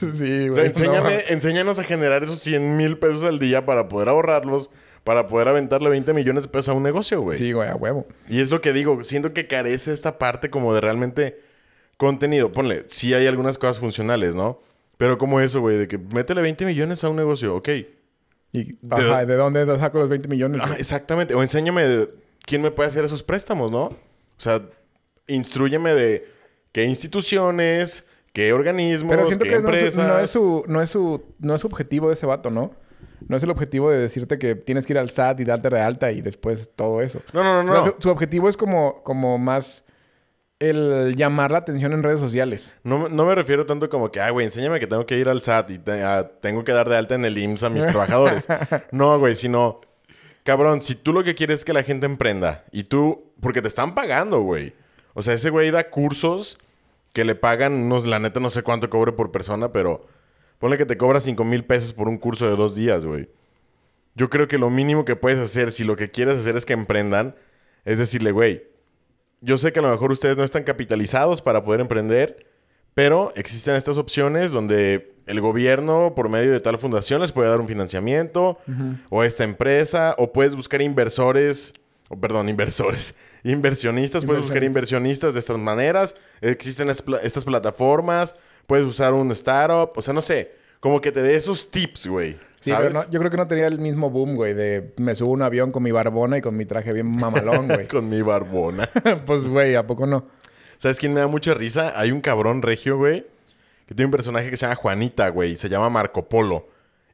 Sí, 0.00 0.48
güey. 0.48 0.68
O 0.70 0.74
sea, 0.74 0.86
no. 0.86 1.08
enséñanos 1.28 1.78
a 1.78 1.84
generar 1.84 2.22
esos 2.22 2.38
100 2.40 2.76
mil 2.76 2.98
pesos 2.98 3.24
al 3.24 3.38
día 3.38 3.64
para 3.64 3.88
poder 3.88 4.08
ahorrarlos, 4.08 4.70
para 5.04 5.26
poder 5.26 5.48
aventarle 5.48 5.88
20 5.88 6.12
millones 6.14 6.44
de 6.44 6.50
pesos 6.50 6.70
a 6.70 6.72
un 6.72 6.82
negocio, 6.82 7.20
güey. 7.20 7.38
Sí, 7.38 7.52
güey, 7.52 7.68
a 7.68 7.76
huevo. 7.76 8.06
Y 8.28 8.40
es 8.40 8.50
lo 8.50 8.60
que 8.60 8.72
digo, 8.72 9.02
siento 9.04 9.32
que 9.32 9.46
carece 9.46 9.92
esta 9.92 10.18
parte 10.18 10.50
como 10.50 10.74
de 10.74 10.80
realmente 10.80 11.40
contenido. 11.96 12.52
Ponle, 12.52 12.84
sí 12.88 13.14
hay 13.14 13.26
algunas 13.26 13.58
cosas 13.58 13.78
funcionales, 13.78 14.34
¿no? 14.34 14.60
Pero 14.96 15.18
como 15.18 15.40
eso, 15.40 15.60
güey, 15.60 15.78
de 15.78 15.88
que 15.88 15.98
métele 15.98 16.42
20 16.42 16.66
millones 16.66 17.04
a 17.04 17.08
un 17.08 17.16
negocio, 17.16 17.56
ok. 17.56 17.68
Y, 18.52 18.76
ajá, 18.90 19.24
¿de 19.24 19.36
dónde 19.36 19.64
saco 19.78 19.98
los 19.98 20.08
20 20.08 20.28
millones? 20.28 20.60
Ah, 20.62 20.74
exactamente. 20.78 21.34
O 21.34 21.42
enséñame 21.42 21.86
de 21.86 22.10
quién 22.44 22.62
me 22.62 22.70
puede 22.70 22.88
hacer 22.88 23.04
esos 23.04 23.22
préstamos, 23.22 23.70
¿no? 23.70 23.84
O 23.84 23.96
sea, 24.36 24.62
instruyeme 25.26 25.94
de 25.94 26.39
qué 26.72 26.84
instituciones, 26.84 28.06
qué 28.32 28.52
organismos, 28.52 29.10
Pero 29.14 29.26
siento 29.26 29.44
qué 29.44 29.50
que 29.50 29.56
empresas. 29.56 30.06
no, 30.06 30.18
es 30.18 30.30
su, 30.30 30.64
no, 30.66 30.80
es 30.82 30.90
su, 30.90 31.22
no 31.38 31.54
es 31.54 31.60
su 31.60 31.66
objetivo 31.66 32.08
de 32.08 32.14
ese 32.14 32.26
vato, 32.26 32.50
¿no? 32.50 32.72
No 33.28 33.36
es 33.36 33.42
el 33.42 33.50
objetivo 33.50 33.90
de 33.90 33.98
decirte 33.98 34.38
que 34.38 34.54
tienes 34.54 34.86
que 34.86 34.94
ir 34.94 34.98
al 34.98 35.10
SAT 35.10 35.40
y 35.40 35.44
darte 35.44 35.68
de 35.68 35.80
alta 35.80 36.10
y 36.10 36.20
después 36.22 36.70
todo 36.74 37.02
eso. 37.02 37.20
No, 37.32 37.42
no, 37.42 37.62
no, 37.62 37.74
no. 37.74 37.84
su, 37.84 37.94
su 37.98 38.08
objetivo 38.10 38.48
es 38.48 38.56
como, 38.56 39.02
como 39.02 39.36
más 39.38 39.84
el 40.58 41.14
llamar 41.16 41.50
la 41.52 41.58
atención 41.58 41.92
en 41.92 42.02
redes 42.02 42.20
sociales. 42.20 42.76
No, 42.82 43.08
no 43.08 43.24
me 43.26 43.34
refiero 43.34 43.64
tanto 43.66 43.88
como 43.88 44.10
que, 44.10 44.20
ah, 44.20 44.30
güey, 44.30 44.46
enséñame 44.46 44.78
que 44.78 44.86
tengo 44.86 45.06
que 45.06 45.16
ir 45.18 45.28
al 45.28 45.40
SAT 45.42 45.70
y 45.70 45.78
te- 45.78 46.02
ah, 46.02 46.30
tengo 46.40 46.64
que 46.64 46.72
dar 46.72 46.88
de 46.88 46.96
alta 46.96 47.14
en 47.14 47.24
el 47.24 47.36
IMSS 47.38 47.62
a 47.64 47.70
mis 47.70 47.86
trabajadores. 47.86 48.46
No, 48.90 49.18
güey, 49.18 49.36
sino, 49.36 49.80
cabrón, 50.42 50.82
si 50.82 50.94
tú 50.94 51.12
lo 51.12 51.24
que 51.24 51.34
quieres 51.34 51.60
es 51.60 51.64
que 51.64 51.72
la 51.72 51.82
gente 51.82 52.04
emprenda 52.06 52.64
y 52.72 52.84
tú, 52.84 53.32
porque 53.40 53.62
te 53.62 53.68
están 53.68 53.94
pagando, 53.94 54.40
güey. 54.42 54.74
O 55.14 55.22
sea, 55.22 55.34
ese 55.34 55.50
güey 55.50 55.70
da 55.70 55.90
cursos 55.90 56.58
que 57.12 57.24
le 57.24 57.34
pagan, 57.34 57.72
unos, 57.74 58.06
la 58.06 58.18
neta 58.18 58.40
no 58.40 58.50
sé 58.50 58.62
cuánto 58.62 58.90
cobre 58.90 59.12
por 59.12 59.32
persona, 59.32 59.72
pero 59.72 60.06
ponle 60.58 60.78
que 60.78 60.86
te 60.86 60.96
cobra 60.96 61.20
5 61.20 61.42
mil 61.44 61.64
pesos 61.64 61.92
por 61.92 62.08
un 62.08 62.18
curso 62.18 62.48
de 62.48 62.56
dos 62.56 62.74
días, 62.74 63.04
güey. 63.04 63.28
Yo 64.14 64.30
creo 64.30 64.48
que 64.48 64.58
lo 64.58 64.70
mínimo 64.70 65.04
que 65.04 65.16
puedes 65.16 65.38
hacer, 65.38 65.72
si 65.72 65.84
lo 65.84 65.96
que 65.96 66.10
quieres 66.10 66.38
hacer 66.38 66.56
es 66.56 66.66
que 66.66 66.72
emprendan, 66.72 67.34
es 67.84 67.98
decirle, 67.98 68.32
güey, 68.32 68.64
yo 69.40 69.56
sé 69.58 69.72
que 69.72 69.78
a 69.78 69.82
lo 69.82 69.90
mejor 69.90 70.12
ustedes 70.12 70.36
no 70.36 70.44
están 70.44 70.64
capitalizados 70.64 71.40
para 71.40 71.64
poder 71.64 71.80
emprender, 71.80 72.46
pero 72.94 73.32
existen 73.36 73.76
estas 73.76 73.96
opciones 73.96 74.52
donde 74.52 75.14
el 75.26 75.40
gobierno, 75.40 76.12
por 76.14 76.28
medio 76.28 76.52
de 76.52 76.60
tal 76.60 76.78
fundación, 76.78 77.20
les 77.20 77.32
puede 77.32 77.48
dar 77.48 77.60
un 77.60 77.68
financiamiento, 77.68 78.58
o 79.08 79.22
esta 79.22 79.44
empresa, 79.44 80.14
o 80.18 80.32
puedes 80.32 80.56
buscar 80.56 80.82
inversores, 80.82 81.72
o 82.08 82.20
perdón, 82.20 82.48
inversores, 82.50 83.14
inversionistas, 83.44 84.24
puedes 84.24 84.42
buscar 84.42 84.62
inversionistas 84.64 85.34
de 85.34 85.40
estas 85.40 85.58
maneras, 85.58 86.14
existen 86.40 86.88
estas 86.90 87.44
plataformas, 87.44 88.34
puedes 88.66 88.84
usar 88.86 89.12
un 89.14 89.30
startup, 89.32 89.92
o 89.96 90.02
sea, 90.02 90.14
no 90.14 90.22
sé, 90.22 90.52
como 90.80 91.00
que 91.00 91.12
te 91.12 91.22
dé 91.22 91.36
esos 91.36 91.70
tips, 91.70 92.06
güey. 92.06 92.36
Sí, 92.60 92.72
¿Sabes? 92.72 92.92
pero 92.92 93.04
no- 93.06 93.10
yo 93.10 93.18
creo 93.20 93.30
que 93.30 93.36
no 93.38 93.46
tenía 93.46 93.66
el 93.66 93.78
mismo 93.78 94.10
boom, 94.10 94.36
güey, 94.36 94.52
de 94.52 94.92
me 94.98 95.14
subo 95.14 95.30
a 95.30 95.32
un 95.32 95.42
avión 95.42 95.72
con 95.72 95.82
mi 95.82 95.92
barbona 95.92 96.36
y 96.38 96.42
con 96.42 96.56
mi 96.56 96.66
traje 96.66 96.92
bien 96.92 97.06
mamalón, 97.06 97.68
güey. 97.68 97.86
Con 97.88 98.08
mi 98.08 98.20
barbona. 98.20 98.88
pues, 99.26 99.46
güey, 99.46 99.74
¿a 99.76 99.86
poco 99.86 100.06
no? 100.06 100.26
¿Sabes 100.76 100.98
quién 100.98 101.14
me 101.14 101.20
da 101.20 101.26
mucha 101.26 101.54
risa? 101.54 101.98
Hay 101.98 102.12
un 102.12 102.20
cabrón 102.20 102.60
regio, 102.62 102.98
güey, 102.98 103.26
que 103.86 103.94
tiene 103.94 104.06
un 104.06 104.10
personaje 104.12 104.50
que 104.50 104.56
se 104.58 104.66
llama 104.66 104.76
Juanita, 104.76 105.28
güey, 105.30 105.52
y 105.52 105.56
se 105.56 105.68
llama 105.70 105.88
Marco 105.88 106.28
Polo. 106.28 106.68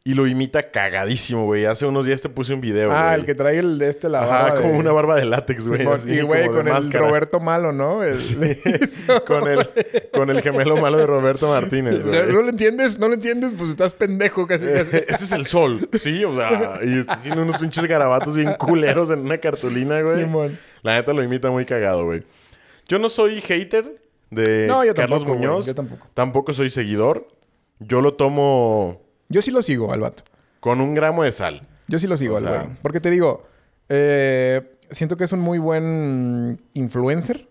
Y 0.08 0.14
lo 0.14 0.28
imita 0.28 0.70
cagadísimo, 0.70 1.46
güey. 1.46 1.64
Hace 1.64 1.84
unos 1.84 2.06
días 2.06 2.20
te 2.22 2.28
puse 2.28 2.54
un 2.54 2.60
video, 2.60 2.90
güey. 2.90 2.96
Ah, 3.00 3.16
el 3.16 3.26
que 3.26 3.34
trae 3.34 3.58
el 3.58 3.76
de 3.76 3.88
este 3.88 4.08
la 4.08 4.20
Ajá, 4.20 4.42
barba 4.44 4.60
como 4.60 4.72
de- 4.74 4.78
una 4.78 4.92
barba 4.92 5.16
de 5.16 5.24
látex, 5.24 5.66
güey. 5.66 5.82
Y 6.06 6.20
güey, 6.20 6.46
con 6.46 6.68
el 6.68 6.72
máscara. 6.72 7.08
Roberto 7.08 7.40
Malo, 7.40 7.72
¿no? 7.72 8.04
El- 8.04 8.18
con 9.26 9.48
el, 9.48 9.68
con 10.12 10.30
el 10.30 10.42
gemelo 10.42 10.76
malo 10.76 10.98
de 10.98 11.06
Roberto 11.08 11.48
Martínez, 11.48 12.04
¿No, 12.04 12.12
güey. 12.12 12.32
no 12.32 12.42
lo 12.42 12.48
entiendes? 12.50 13.00
¿No 13.00 13.08
lo 13.08 13.14
entiendes? 13.14 13.52
Pues 13.58 13.70
estás 13.70 13.94
pendejo 13.94 14.46
casi. 14.46 14.66
casi. 14.66 14.96
Este 14.96 15.12
es 15.24 15.32
el 15.32 15.46
sol, 15.48 15.88
sí, 15.94 16.24
o 16.24 16.36
sea, 16.36 16.78
y 16.84 17.00
está 17.00 17.14
haciendo 17.14 17.42
unos 17.42 17.58
pinches 17.58 17.84
garabatos 17.86 18.36
bien 18.36 18.54
culeros 18.60 19.10
en 19.10 19.18
una 19.18 19.38
cartulina, 19.38 20.00
güey. 20.02 20.20
Simón. 20.20 20.56
La 20.82 20.94
neta 20.94 21.12
lo 21.14 21.22
imita 21.24 21.50
muy 21.50 21.64
cagado, 21.64 22.04
güey. 22.04 22.22
Yo 22.86 23.00
no 23.00 23.08
soy 23.08 23.40
hater 23.40 24.00
de 24.30 24.68
No, 24.68 24.84
yo 24.84 24.94
Carlos 24.94 25.24
tampoco, 25.24 25.36
Muñoz. 25.36 25.66
yo 25.66 25.74
tampoco. 25.74 26.06
Tampoco 26.14 26.52
soy 26.54 26.70
seguidor. 26.70 27.26
Yo 27.80 28.00
lo 28.00 28.14
tomo 28.14 29.02
Yo 29.28 29.42
sí 29.42 29.50
lo 29.50 29.62
sigo 29.62 29.92
al 29.92 30.00
vato. 30.00 30.22
con 30.60 30.80
un 30.80 30.94
gramo 30.94 31.22
de 31.22 31.30
sal. 31.32 31.62
Yo 31.88 31.98
sí 31.98 32.06
lo 32.08 32.16
sigo 32.16 32.34
O 32.34 32.38
al 32.38 32.44
sea- 32.44 32.62
güey. 32.62 32.76
Porque 32.82 33.00
te 33.00 33.10
digo, 33.10 33.46
eh, 33.88 34.76
siento 34.90 35.16
que 35.16 35.24
es 35.24 35.32
un 35.32 35.38
muy 35.40 35.58
buen 35.58 36.60
influencer 36.74 37.48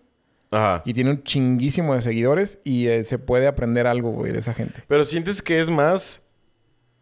Ajá. 0.50 0.82
y 0.84 0.92
tiene 0.92 1.10
un 1.12 1.22
chinguísimo 1.22 1.94
de 1.94 2.02
seguidores 2.02 2.58
y 2.64 2.88
eh, 2.88 3.04
se 3.04 3.18
puede 3.18 3.46
aprender 3.46 3.86
algo, 3.86 4.10
güey, 4.10 4.32
de 4.32 4.40
esa 4.40 4.52
gente. 4.52 4.82
Pero 4.88 5.04
sientes 5.06 5.40
que 5.40 5.58
es 5.60 5.70
más. 5.70 6.22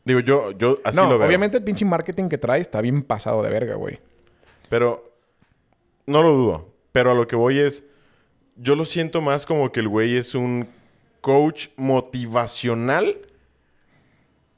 Digo, 0.05 0.21
yo, 0.21 0.53
yo 0.53 0.79
así 0.85 0.97
no, 0.99 1.09
lo 1.09 1.19
veo. 1.19 1.27
obviamente 1.27 1.57
el 1.57 1.65
pinche 1.65 1.85
marketing 1.85 2.29
que 2.29 2.39
trae 2.39 2.61
está 2.61 2.81
bien 2.81 3.03
pasado 3.03 3.43
de 3.43 3.51
verga, 3.51 3.75
güey. 3.75 3.99
Pero 4.69 5.13
no 6.07 6.23
lo 6.23 6.31
dudo. 6.33 6.69
Pero 6.93 7.11
a 7.11 7.15
lo 7.15 7.27
que 7.27 7.35
voy 7.37 7.59
es. 7.59 7.83
Yo 8.57 8.77
lo 8.77 8.85
siento 8.85 9.21
más 9.21 9.47
como 9.47 9.73
que 9.73 9.81
el 9.81 9.89
güey 9.89 10.17
es 10.17 10.35
un 10.37 10.69
coach 11.21 11.69
motivacional 11.77 13.17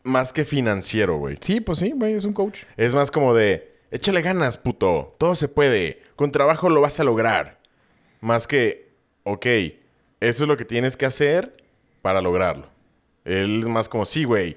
más 0.07 0.33
que 0.33 0.45
financiero, 0.45 1.19
güey. 1.19 1.37
Sí, 1.41 1.61
pues 1.61 1.81
sí, 1.81 1.93
güey, 1.95 2.15
es 2.15 2.25
un 2.25 2.33
coach. 2.33 2.61
Es 2.77 2.95
más 2.95 3.11
como 3.11 3.35
de. 3.35 3.77
Échale 3.91 4.23
ganas, 4.23 4.57
puto. 4.57 5.15
Todo 5.19 5.35
se 5.35 5.49
puede. 5.49 6.03
Con 6.17 6.33
trabajo 6.33 6.69
lo 6.69 6.81
vas 6.81 6.99
a 7.01 7.05
lograr. 7.05 7.61
Más 8.21 8.47
que. 8.47 8.89
Ok, 9.25 9.47
eso 10.21 10.45
es 10.45 10.49
lo 10.49 10.57
que 10.57 10.65
tienes 10.65 10.97
que 10.97 11.07
hacer 11.07 11.57
para 12.01 12.21
lograrlo. 12.21 12.69
Él 13.25 13.61
es 13.61 13.69
más 13.69 13.89
como, 13.89 14.07
sí, 14.07 14.25
güey. 14.25 14.57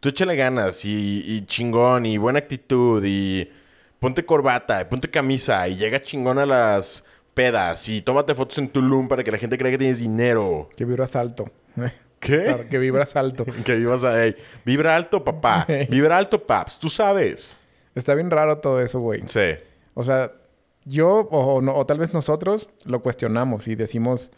Tú 0.00 0.08
échale 0.08 0.36
ganas 0.36 0.84
y, 0.84 1.24
y 1.26 1.46
chingón 1.46 2.06
y 2.06 2.18
buena 2.18 2.40
actitud 2.40 3.02
y 3.04 3.50
ponte 3.98 4.24
corbata 4.24 4.80
y 4.80 4.84
ponte 4.84 5.10
camisa 5.10 5.66
y 5.68 5.76
llega 5.76 6.00
chingón 6.00 6.38
a 6.38 6.46
las 6.46 7.04
pedas 7.34 7.88
y 7.88 8.02
tómate 8.02 8.34
fotos 8.34 8.58
en 8.58 8.68
Tulum 8.68 9.08
para 9.08 9.24
que 9.24 9.30
la 9.30 9.38
gente 9.38 9.58
crea 9.58 9.70
que 9.70 9.78
tienes 9.78 9.98
dinero. 9.98 10.68
Que 10.76 10.84
vibras 10.84 11.16
alto. 11.16 11.50
¿Qué? 12.20 12.42
Claro, 12.44 12.64
que 12.68 12.78
vibras 12.78 13.14
alto. 13.16 13.44
Que 13.64 13.76
vivas 13.76 14.04
ahí. 14.04 14.34
Vibra 14.64 14.96
alto, 14.96 15.24
papá. 15.24 15.66
Vibra 15.90 16.16
alto, 16.18 16.44
paps. 16.46 16.78
Tú 16.78 16.88
sabes. 16.88 17.56
Está 17.94 18.14
bien 18.14 18.30
raro 18.30 18.58
todo 18.58 18.80
eso, 18.80 19.00
güey. 19.00 19.22
Sí. 19.26 19.54
O 19.94 20.02
sea, 20.02 20.32
yo 20.84 21.28
o, 21.30 21.60
no- 21.60 21.74
o 21.74 21.86
tal 21.86 21.98
vez 21.98 22.12
nosotros 22.14 22.68
lo 22.84 23.02
cuestionamos 23.02 23.68
y 23.68 23.74
decimos, 23.74 24.30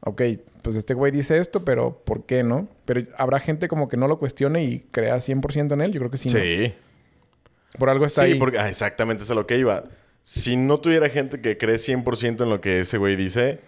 ok, 0.00 0.22
pues 0.62 0.76
este 0.76 0.94
güey 0.94 1.12
dice 1.12 1.38
esto, 1.38 1.64
pero 1.64 2.02
¿por 2.04 2.24
qué 2.26 2.42
no? 2.42 2.68
Pero 2.84 3.02
habrá 3.16 3.40
gente 3.40 3.68
como 3.68 3.88
que 3.88 3.96
no 3.96 4.08
lo 4.08 4.18
cuestione 4.18 4.64
y 4.64 4.80
crea 4.90 5.16
100% 5.16 5.72
en 5.72 5.80
él. 5.80 5.92
Yo 5.92 6.00
creo 6.00 6.10
que 6.10 6.16
sí. 6.18 6.28
¿no? 6.28 6.38
Sí. 6.40 6.74
Por 7.78 7.90
algo 7.90 8.06
está 8.06 8.24
sí, 8.24 8.32
ahí. 8.32 8.38
porque 8.38 8.58
ah, 8.58 8.68
exactamente 8.68 9.24
es 9.24 9.30
a 9.30 9.34
lo 9.34 9.46
que 9.46 9.58
iba. 9.58 9.84
Si 10.22 10.56
no 10.56 10.80
tuviera 10.80 11.08
gente 11.08 11.40
que 11.40 11.56
cree 11.58 11.76
100% 11.76 12.42
en 12.42 12.48
lo 12.50 12.60
que 12.60 12.80
ese 12.80 12.98
güey 12.98 13.16
dice, 13.16 13.60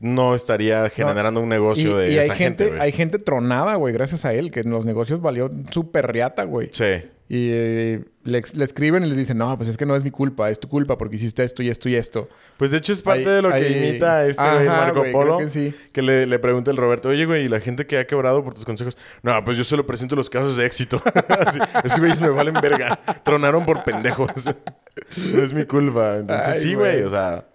no 0.00 0.34
estaría 0.34 0.88
generando 0.90 1.40
un 1.40 1.48
negocio 1.48 2.00
y, 2.00 2.02
de 2.02 2.12
y 2.12 2.18
hay 2.18 2.24
esa 2.26 2.34
gente, 2.34 2.72
hay 2.80 2.92
gente 2.92 3.18
tronada, 3.18 3.76
güey, 3.76 3.94
gracias 3.94 4.24
a 4.24 4.34
él, 4.34 4.50
que 4.50 4.60
en 4.60 4.70
los 4.70 4.84
negocios 4.84 5.20
valió 5.20 5.50
súper 5.70 6.10
riata, 6.12 6.44
güey. 6.44 6.68
Sí. 6.72 7.04
Y 7.26 7.48
eh, 7.52 8.04
le, 8.22 8.38
escriben 8.38 9.02
y 9.04 9.08
le 9.08 9.16
dicen, 9.16 9.38
no, 9.38 9.56
pues 9.56 9.70
es 9.70 9.78
que 9.78 9.86
no 9.86 9.96
es 9.96 10.04
mi 10.04 10.10
culpa, 10.10 10.50
es 10.50 10.60
tu 10.60 10.68
culpa 10.68 10.98
porque 10.98 11.16
hiciste 11.16 11.42
esto 11.42 11.62
y 11.62 11.70
esto 11.70 11.88
y 11.88 11.96
esto. 11.96 12.28
Pues 12.58 12.70
de 12.70 12.76
hecho 12.76 12.92
es 12.92 13.00
parte 13.00 13.28
de 13.30 13.40
lo 13.40 13.50
que 13.50 13.66
imita 13.70 14.18
a 14.18 14.26
este 14.26 14.42
Ajá, 14.42 14.64
Marco 14.64 15.00
güey, 15.00 15.12
Polo. 15.12 15.38
que 15.38 15.48
sí. 15.48 15.74
que 15.92 16.02
le, 16.02 16.26
le 16.26 16.38
pregunta 16.38 16.70
el 16.70 16.76
Roberto, 16.76 17.08
oye, 17.08 17.24
güey, 17.24 17.46
¿y 17.46 17.48
la 17.48 17.60
gente 17.60 17.86
que 17.86 17.96
ha 17.98 18.06
quebrado 18.06 18.44
por 18.44 18.52
tus 18.52 18.66
consejos? 18.66 18.98
No, 19.22 19.42
pues 19.42 19.56
yo 19.56 19.64
solo 19.64 19.86
presento 19.86 20.16
los 20.16 20.28
casos 20.28 20.58
de 20.58 20.66
éxito. 20.66 21.02
Así, 21.82 21.98
güeyes 21.98 22.20
me 22.20 22.28
valen 22.28 22.54
verga. 22.60 23.00
Tronaron 23.24 23.64
por 23.64 23.84
pendejos. 23.84 24.44
no 25.34 25.42
es 25.42 25.52
mi 25.54 25.64
culpa. 25.64 26.18
Entonces 26.18 26.56
Ay, 26.56 26.60
sí, 26.60 26.74
güey. 26.74 27.02
O 27.02 27.10
sea. 27.10 27.46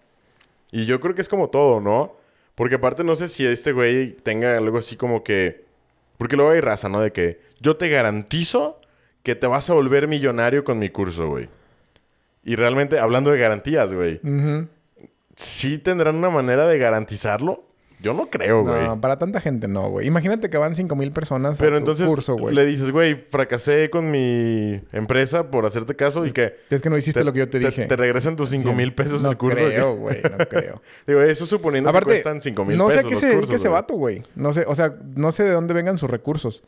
Y 0.71 0.85
yo 0.87 0.99
creo 0.99 1.13
que 1.13 1.21
es 1.21 1.29
como 1.29 1.49
todo, 1.49 1.79
¿no? 1.79 2.18
Porque 2.59 2.75
aparte 2.75 3.05
no 3.05 3.15
sé 3.15 3.29
si 3.29 3.45
este 3.45 3.71
güey 3.71 4.17
tenga 4.17 4.57
algo 4.57 4.79
así 4.79 4.97
como 4.97 5.23
que. 5.23 5.63
Porque 6.17 6.35
luego 6.35 6.51
hay 6.51 6.59
raza, 6.59 6.89
¿no? 6.89 6.99
De 6.99 7.13
que 7.13 7.39
yo 7.61 7.77
te 7.77 7.87
garantizo 7.87 8.81
que 9.23 9.33
te 9.33 9.47
vas 9.47 9.69
a 9.69 9.73
volver 9.75 10.09
millonario 10.09 10.65
con 10.65 10.77
mi 10.77 10.89
curso, 10.89 11.29
güey. 11.29 11.47
Y 12.43 12.57
realmente, 12.57 12.99
hablando 12.99 13.31
de 13.31 13.39
garantías, 13.39 13.93
güey. 13.93 14.19
¿Sí 15.35 15.77
tendrán 15.77 16.17
una 16.17 16.29
manera 16.29 16.67
de 16.67 16.77
garantizarlo? 16.77 17.63
Yo 18.01 18.13
no 18.13 18.29
creo, 18.29 18.63
güey. 18.63 18.85
No, 18.85 19.01
para 19.01 19.19
tanta 19.19 19.41
gente 19.41 19.67
no, 19.67 19.89
güey. 19.89 20.07
Imagínate 20.07 20.49
que 20.49 20.57
van 20.57 20.73
5 20.73 20.95
mil 20.95 21.11
personas 21.11 21.57
Pero 21.57 21.75
a 21.75 21.79
tu 21.79 21.79
entonces 21.79 22.07
curso, 22.07 22.37
güey. 22.37 22.55
le 22.55 22.65
dices, 22.65 22.91
güey, 22.91 23.15
fracasé 23.15 23.89
con 23.89 24.09
mi 24.09 24.81
empresa 24.93 25.51
por 25.51 25.65
hacerte 25.65 25.95
caso 25.95 26.25
y 26.25 26.31
que... 26.31 26.55
Es 26.69 26.81
que 26.81 26.89
no 26.89 26.97
hiciste 26.97 27.25
lo 27.25 27.33
que 27.33 27.39
yo 27.39 27.49
te, 27.49 27.59
dije. 27.59 27.87
Te 27.87 27.95
regresan 27.97 28.37
tus 28.37 28.49
5 28.49 28.71
mil 28.71 28.93
pesos 28.93 29.21
no 29.21 29.29
del 29.29 29.37
curso. 29.37 29.65
creo, 29.65 29.95
güey. 29.97 30.21
No 30.21 30.37
creo. 30.47 30.81
Digo, 31.05 31.21
eso 31.21 31.45
suponiendo 31.45 31.89
Aparte, 31.89 32.07
que 32.07 32.21
cuestan 32.21 32.41
5 32.41 32.65
mil 32.65 32.77
no 32.77 32.87
pesos 32.87 33.01
sé 33.01 33.07
a 33.07 33.09
qué 33.09 33.15
se 33.17 33.27
dedica 33.35 33.55
ese 33.55 33.67
vato, 33.67 33.95
güey. 33.95 34.23
No 34.33 34.53
sé, 34.53 34.63
o 34.65 34.75
sea, 34.75 34.95
no 35.15 35.33
sé 35.33 35.43
de 35.43 35.51
dónde 35.51 35.73
vengan 35.73 35.97
sus 35.97 36.09
recursos. 36.09 36.63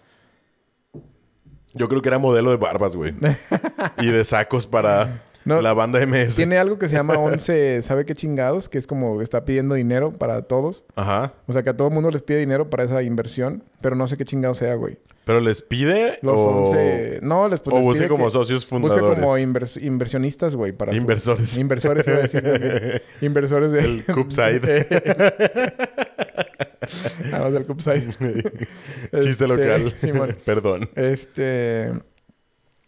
Yo 1.73 1.87
creo 1.87 2.01
que 2.01 2.09
era 2.09 2.19
modelo 2.19 2.51
de 2.51 2.57
barbas, 2.57 2.97
güey. 2.97 3.13
y 3.99 4.07
de 4.07 4.25
sacos 4.25 4.67
para 4.67 5.21
No, 5.43 5.61
la 5.61 5.73
banda 5.73 5.99
MS. 6.05 6.35
Tiene 6.35 6.57
algo 6.57 6.77
que 6.77 6.87
se 6.87 6.95
llama 6.95 7.13
11, 7.17 7.81
¿sabe 7.81 8.05
qué 8.05 8.13
chingados? 8.15 8.69
Que 8.69 8.77
es 8.77 8.85
como 8.87 9.21
está 9.21 9.43
pidiendo 9.45 9.75
dinero 9.75 10.11
para 10.11 10.43
todos. 10.43 10.83
Ajá. 10.95 11.33
O 11.47 11.53
sea, 11.53 11.63
que 11.63 11.71
a 11.71 11.77
todo 11.77 11.87
el 11.87 11.93
mundo 11.93 12.11
les 12.11 12.21
pide 12.21 12.37
dinero 12.39 12.69
para 12.69 12.83
esa 12.83 13.01
inversión, 13.01 13.63
pero 13.81 13.95
no 13.95 14.07
sé 14.07 14.17
qué 14.17 14.23
chingado 14.25 14.53
sea, 14.53 14.75
güey. 14.75 14.97
Pero 15.25 15.39
les 15.39 15.61
pide 15.61 16.17
Los 16.23 16.39
o... 16.39 16.63
11... 16.65 17.19
No, 17.21 17.47
les, 17.47 17.59
pues, 17.59 17.73
o 17.73 17.77
les 17.77 17.85
busque 17.85 17.99
pide 18.03 18.09
como 18.09 18.25
que- 18.25 18.31
socios 18.31 18.67
Busque 18.69 18.87
fundadores. 18.89 19.23
como 19.23 19.37
invers- 19.37 19.81
inversionistas, 19.81 20.55
güey, 20.55 20.71
para 20.73 20.91
su- 20.93 20.97
Inversores. 20.97 21.57
Inversores, 21.57 22.07
iba 22.07 22.17
a 22.17 22.21
decir. 22.21 23.01
Inversores 23.21 23.71
de... 23.71 23.79
El 23.79 24.03
Cupside. 24.05 24.87
Nada 27.31 27.43
más 27.45 27.53
del 27.53 27.65
Cupside. 27.65 28.07
Chiste 28.11 29.29
Este, 29.29 29.47
local. 29.47 29.93
Simón. 29.99 30.35
Perdón. 30.45 30.89
Este... 30.95 31.91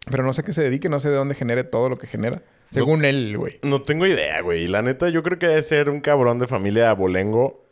Pero 0.10 0.24
no 0.24 0.34
sé 0.34 0.42
a 0.42 0.44
qué 0.44 0.54
se 0.54 0.63
dedique, 0.63 0.89
no 0.89 1.00
sé 1.00 1.10
de 1.10 1.16
dónde 1.16 1.36
genere 1.36 1.63
todo 1.63 1.89
lo 1.89 1.98
que 1.98 2.08
genera. 2.08 2.42
Según 2.72 3.06
él, 3.06 3.38
güey. 3.38 3.60
No 3.63 3.82
tengo 3.82 4.06
idea, 4.06 4.42
güey. 4.42 4.68
La 4.68 4.82
neta, 4.82 5.10
yo 5.10 5.24
creo 5.24 5.39
que 5.39 5.48
debe 5.48 5.63
ser 5.63 5.89
un 5.89 6.02
cabrón 6.02 6.39
de 6.39 6.48
familia 6.48 6.89
abolengo 6.89 7.63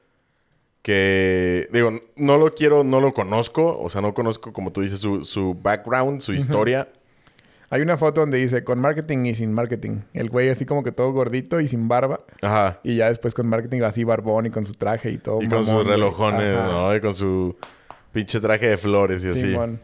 que, 0.81 1.67
digo, 1.71 1.99
no 2.15 2.37
lo 2.37 2.53
quiero, 2.53 2.83
no 2.83 3.01
lo 3.01 3.13
conozco. 3.13 3.79
O 3.79 3.89
sea, 3.89 4.01
no 4.01 4.13
conozco, 4.13 4.53
como 4.53 4.71
tú 4.71 4.81
dices, 4.81 4.99
su, 4.99 5.23
su 5.23 5.57
background, 5.61 6.21
su 6.21 6.33
historia. 6.33 6.87
Hay 7.69 7.81
una 7.81 7.97
foto 7.97 8.21
donde 8.21 8.37
dice 8.37 8.65
con 8.65 8.79
marketing 8.79 9.25
y 9.25 9.35
sin 9.35 9.53
marketing. 9.53 10.01
El 10.13 10.29
güey 10.29 10.49
así 10.49 10.65
como 10.65 10.83
que 10.83 10.91
todo 10.91 11.11
gordito 11.13 11.61
y 11.61 11.69
sin 11.69 11.87
barba. 11.87 12.19
Ajá. 12.41 12.81
Y 12.83 12.97
ya 12.97 13.07
después 13.07 13.33
con 13.33 13.47
marketing 13.47 13.81
así 13.83 14.03
barbón 14.03 14.45
y 14.45 14.49
con 14.49 14.65
su 14.65 14.73
traje 14.73 15.09
y 15.09 15.17
todo. 15.17 15.41
Y 15.41 15.47
con 15.47 15.65
sus 15.65 15.85
relojones. 15.85 16.53
¿no? 16.53 16.93
Y 16.93 16.99
con 16.99 17.15
su 17.15 17.55
pinche 18.11 18.41
traje 18.41 18.67
de 18.67 18.77
flores 18.77 19.23
y 19.23 19.29
así. 19.29 19.41
Simón. 19.41 19.79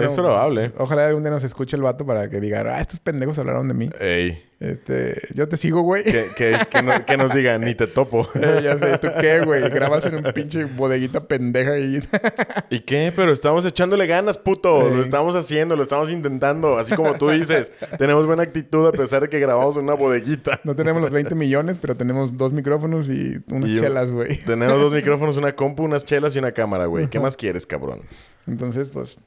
Pues, 0.00 0.12
es 0.12 0.18
probable. 0.18 0.72
Ojalá 0.78 1.06
algún 1.06 1.22
día 1.22 1.30
nos 1.30 1.44
escuche 1.44 1.76
el 1.76 1.82
vato 1.82 2.04
para 2.06 2.28
que 2.28 2.40
digan, 2.40 2.66
ah, 2.66 2.80
estos 2.80 3.00
pendejos 3.00 3.38
hablaron 3.38 3.68
de 3.68 3.74
mí. 3.74 3.90
Ey. 4.00 4.42
Este, 4.62 5.20
yo 5.34 5.48
te 5.48 5.56
sigo, 5.56 5.82
güey. 5.82 6.04
Que, 6.04 6.26
que, 6.36 6.56
que, 6.70 6.82
no- 6.82 7.04
que 7.04 7.16
nos 7.16 7.34
digan, 7.34 7.62
ni 7.62 7.74
te 7.74 7.88
topo. 7.88 8.28
Eh, 8.42 8.60
ya 8.62 8.78
sé, 8.78 8.96
¿tú 8.98 9.08
qué, 9.20 9.40
güey? 9.40 9.68
Grabas 9.70 10.04
en 10.04 10.14
un 10.16 10.32
pinche 10.32 10.64
bodeguita 10.64 11.26
pendeja 11.26 11.78
y... 11.78 12.00
¿Y 12.70 12.80
qué? 12.80 13.12
Pero 13.14 13.32
estamos 13.32 13.64
echándole 13.64 14.06
ganas, 14.06 14.38
puto. 14.38 14.88
Lo 14.88 15.02
estamos 15.02 15.34
haciendo, 15.36 15.74
lo 15.76 15.82
estamos 15.82 16.10
intentando. 16.10 16.78
Así 16.78 16.94
como 16.94 17.14
tú 17.14 17.28
dices, 17.30 17.72
tenemos 17.98 18.24
buena 18.26 18.44
actitud 18.44 18.86
a 18.86 18.92
pesar 18.92 19.22
de 19.22 19.28
que 19.28 19.40
grabamos 19.40 19.76
en 19.76 19.82
una 19.84 19.94
bodeguita. 19.94 20.60
no 20.64 20.74
tenemos 20.76 21.02
los 21.02 21.10
20 21.10 21.34
millones, 21.34 21.78
pero 21.80 21.96
tenemos 21.96 22.36
dos 22.36 22.52
micrófonos 22.52 23.08
y 23.08 23.40
unas 23.50 23.68
Y 23.70 23.80
chelas, 23.80 24.10
güey. 24.10 24.38
Tenemos 24.44 24.80
dos 24.80 24.92
micrófonos, 24.92 25.36
una 25.36 25.54
compu, 25.56 25.82
unas 25.84 26.04
chelas 26.04 26.34
y 26.36 26.38
una 26.38 26.52
cámara, 26.52 26.86
güey. 26.86 27.08
¿Qué 27.08 27.18
más 27.20 27.36
quieres, 27.36 27.66
cabrón? 27.66 28.00
Entonces, 28.46 28.88
pues, 28.88 29.18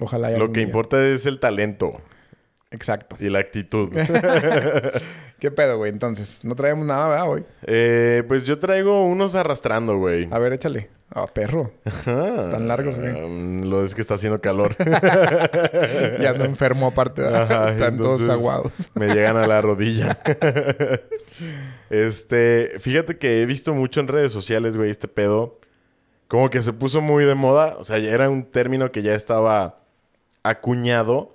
ojalá 0.00 0.28
haya 0.28 0.38
Lo 0.38 0.48
que 0.48 0.60
día. 0.60 0.62
importa 0.64 1.04
es 1.04 1.26
el 1.26 1.38
talento 1.40 2.00
Exacto. 2.70 3.16
y 3.20 3.28
la 3.28 3.38
actitud. 3.40 3.90
¿Qué 5.38 5.50
pedo, 5.50 5.76
güey? 5.76 5.90
Entonces, 5.90 6.44
no 6.44 6.54
traemos 6.54 6.86
nada, 6.86 7.08
¿verdad, 7.08 7.26
güey? 7.26 7.44
Eh, 7.66 8.22
pues 8.28 8.46
yo 8.46 8.58
traigo 8.60 9.04
unos 9.06 9.34
arrastrando, 9.34 9.96
güey. 9.98 10.28
A 10.30 10.38
ver, 10.38 10.52
échale. 10.52 10.88
Ah, 11.10 11.26
perro. 11.26 11.72
Ajá. 11.84 12.50
Tan 12.50 12.68
largos, 12.68 12.96
güey. 12.96 13.10
Um, 13.22 13.62
lo 13.64 13.84
es 13.84 13.92
que 13.94 14.00
está 14.00 14.14
haciendo 14.14 14.40
calor. 14.40 14.76
Ya 16.20 16.30
ando 16.30 16.44
enfermo 16.44 16.86
aparte. 16.86 17.26
Ajá, 17.26 17.70
Están 17.72 17.96
todos 17.96 18.26
aguados. 18.28 18.72
Me 18.94 19.08
llegan 19.08 19.36
a 19.36 19.46
la 19.48 19.60
rodilla. 19.60 20.18
este, 21.90 22.74
fíjate 22.78 23.18
que 23.18 23.42
he 23.42 23.46
visto 23.46 23.74
mucho 23.74 24.00
en 24.00 24.08
redes 24.08 24.32
sociales, 24.32 24.76
güey, 24.76 24.90
este 24.90 25.08
pedo. 25.08 25.58
Como 26.28 26.50
que 26.50 26.62
se 26.62 26.72
puso 26.72 27.00
muy 27.00 27.24
de 27.24 27.34
moda. 27.34 27.76
O 27.78 27.84
sea, 27.84 27.98
ya 27.98 28.10
era 28.10 28.30
un 28.30 28.44
término 28.44 28.90
que 28.92 29.02
ya 29.02 29.14
estaba 29.14 29.81
acuñado, 30.42 31.34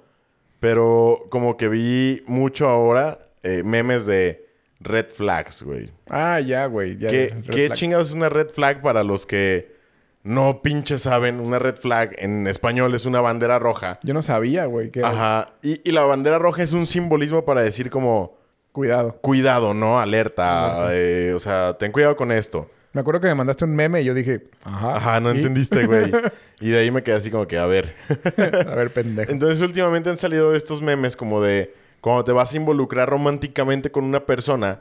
pero 0.60 1.26
como 1.30 1.58
que 1.58 1.68
vi 1.68 2.24
mucho 2.28 2.68
ahora 2.70 3.20
eh, 3.44 3.64
memes 3.64 4.06
de 4.06 4.46
red 4.80 5.08
flags, 5.10 5.64
güey. 5.64 5.92
Ah, 6.10 6.40
ya, 6.40 6.66
güey. 6.66 6.98
Ya, 6.98 7.10
¿Qué, 7.10 7.34
qué 7.52 7.70
chingados 7.70 8.10
es 8.10 8.14
una 8.16 8.30
red 8.30 8.50
flag 8.50 8.82
para 8.82 9.04
los 9.04 9.26
que 9.26 9.76
no 10.24 10.62
pinche 10.62 11.00
saben? 11.00 11.40
Una 11.40 11.60
red 11.60 11.76
flag 11.76 12.16
en 12.18 12.48
español 12.48 12.94
es 12.96 13.06
una 13.06 13.22
bandera 13.22 13.60
roja. 13.60 14.00
Yo 14.04 14.14
no 14.14 14.22
sabía, 14.22 14.66
güey. 14.66 14.92
que- 14.92 15.04
Ajá. 15.04 15.54
Y, 15.62 15.82
y 15.88 15.92
la 15.94 16.04
bandera 16.04 16.38
roja 16.40 16.64
es 16.64 16.74
un 16.74 16.86
simbolismo 16.88 17.46
para 17.46 17.62
decir 17.62 17.90
como 17.90 18.38
Cuidado. 18.72 19.18
cuidado, 19.22 19.74
¿no? 19.74 20.00
Alerta. 20.00 20.90
eh, 20.92 21.34
o 21.36 21.40
sea, 21.40 21.76
ten 21.80 21.92
cuidado 21.92 22.16
con 22.16 22.32
esto. 22.32 22.70
Me 22.94 23.02
acuerdo 23.02 23.22
que 23.22 23.28
me 23.28 23.36
mandaste 23.36 23.66
un 23.66 23.76
meme 23.76 24.02
y 24.02 24.06
yo 24.06 24.14
dije, 24.14 24.50
ajá. 24.64 24.96
Ajá, 24.96 25.20
no 25.20 25.32
¿y? 25.34 25.38
entendiste, 25.38 25.86
güey. 25.86 26.12
Y 26.60 26.72
de 26.72 26.80
ahí 26.80 26.90
me 26.90 27.04
quedé 27.04 27.16
así 27.16 27.30
como 27.30 27.46
que, 27.48 27.60
a 27.60 27.68
ver. 27.68 27.94
A 28.68 28.74
ver, 28.74 28.92
pendejo. 28.92 29.32
Entonces, 29.32 29.62
últimamente 29.62 30.10
han 30.10 30.18
salido 30.18 30.56
estos 30.56 30.82
memes 30.82 31.16
como 31.16 31.40
de 31.40 31.72
cuando 32.02 32.24
te 32.24 32.32
vas 32.32 32.52
a 32.52 32.58
involucrar 32.58 33.08
románticamente 33.08 33.92
con 33.92 34.06
una 34.06 34.26
persona 34.26 34.80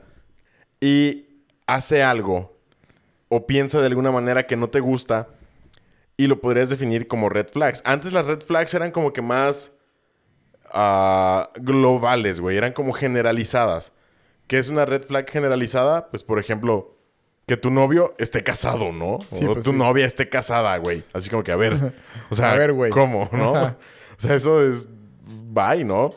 y 0.81 1.27
hace 1.67 2.03
algo 2.03 2.57
o 3.29 3.47
piensa 3.47 3.81
de 3.81 3.87
alguna 3.89 4.11
manera 4.11 4.47
que 4.47 4.57
no 4.57 4.71
te 4.71 4.81
gusta 4.81 5.29
y 6.17 6.29
lo 6.29 6.41
podrías 6.41 6.71
definir 6.71 7.09
como 7.09 7.29
red 7.29 7.49
flags. 7.49 7.83
Antes 7.85 8.13
las 8.13 8.25
red 8.25 8.41
flags 8.41 8.73
eran 8.73 8.91
como 8.91 9.13
que 9.13 9.21
más 9.21 9.73
ah, 10.73 11.51
globales, 11.57 12.41
güey. 12.41 12.57
Eran 12.57 12.73
como 12.73 12.93
generalizadas. 12.93 13.93
¿Qué 14.47 14.59
es 14.59 14.69
una 14.69 14.85
red 14.85 15.03
flag 15.03 15.29
generalizada? 15.29 16.09
Pues, 16.09 16.23
por 16.23 16.39
ejemplo, 16.39 16.96
que 17.47 17.57
tu 17.57 17.71
novio 17.71 18.15
esté 18.19 18.43
casado, 18.43 18.93
¿no? 18.93 19.19
Sí, 19.33 19.45
o 19.45 19.53
pues 19.55 19.65
tu 19.65 19.71
sí. 19.71 19.77
novia 19.77 20.05
esté 20.05 20.29
casada, 20.29 20.77
güey. 20.79 21.05
Así 21.13 21.31
como 21.31 21.45
que, 21.45 21.53
a 21.53 21.57
ver. 21.57 21.93
O 22.29 22.35
sea, 22.35 22.53
A 22.53 22.57
ver, 22.57 22.73
güey. 22.73 22.91
¿cómo, 22.91 23.29
no? 23.33 23.77
O 24.19 24.21
sea, 24.21 24.35
eso 24.35 24.63
es... 24.63 24.89
Bye, 25.27 25.85
¿no? 25.85 26.15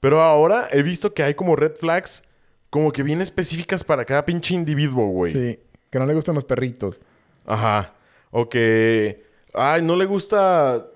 Pero 0.00 0.22
ahora 0.22 0.68
he 0.72 0.82
visto 0.82 1.12
que 1.12 1.22
hay 1.22 1.34
como 1.34 1.54
red 1.54 1.74
flags 1.76 2.22
como 2.70 2.92
que 2.92 3.02
bien 3.02 3.20
específicas 3.20 3.84
para 3.84 4.04
cada 4.06 4.24
pinche 4.24 4.54
individuo, 4.54 5.06
güey. 5.06 5.32
Sí. 5.32 5.60
Que 5.90 5.98
no 5.98 6.06
le 6.06 6.14
gustan 6.14 6.34
los 6.34 6.44
perritos. 6.44 7.00
Ajá. 7.44 7.92
O 8.30 8.48
que... 8.48 9.24
Ay, 9.52 9.82
no 9.82 9.96
le 9.96 10.06
gusta 10.06 10.86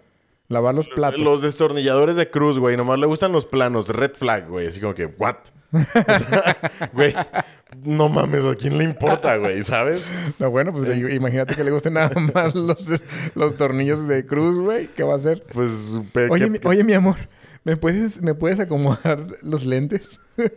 Lavar 0.51 0.75
los 0.75 0.89
platos. 0.89 1.21
los 1.21 1.41
destornilladores 1.41 2.17
de 2.17 2.29
cruz, 2.29 2.59
güey. 2.59 2.77
Nomás 2.77 2.99
le 2.99 3.07
gustan 3.07 3.33
los 3.33 3.47
planos. 3.47 3.89
Red 3.89 4.13
flag, 4.17 4.49
güey. 4.49 4.67
Así 4.67 4.81
como 4.81 4.95
que, 4.95 5.07
¿what? 5.07 5.37
O 5.73 5.79
sea, 5.79 6.57
güey, 6.93 7.15
no 7.85 8.09
mames, 8.09 8.45
¿a 8.45 8.57
quién 8.57 8.77
le 8.77 8.83
importa, 8.85 9.37
güey? 9.37 9.63
¿Sabes? 9.63 10.11
No, 10.41 10.51
bueno, 10.51 10.73
pues 10.73 10.89
Eh. 10.89 11.15
imagínate 11.15 11.55
que 11.55 11.63
le 11.63 11.71
gusten 11.71 11.95
nada 11.95 12.11
más 12.35 12.55
los, 12.57 12.89
los 13.37 13.55
tornillos 13.57 14.09
de 14.09 14.27
cruz, 14.27 14.57
güey. 14.57 14.89
¿Qué 14.89 15.05
va 15.05 15.13
a 15.15 15.17
hacer? 15.17 15.41
Pues, 15.53 16.01
pero 16.13 16.33
Oye, 16.33 16.45
¿qué- 16.47 16.51
mi, 16.51 16.59
oye, 16.65 16.83
mi 16.83 16.95
amor, 16.95 17.17
¿me 17.63 17.77
puedes, 17.77 18.21
¿me 18.21 18.35
puedes 18.35 18.59
acomodar 18.59 19.25
los 19.43 19.65
lentes? 19.65 20.21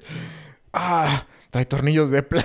ah, 0.73 1.27
trae 1.51 1.65
tornillos 1.65 2.09
de 2.09 2.23
pla... 2.23 2.43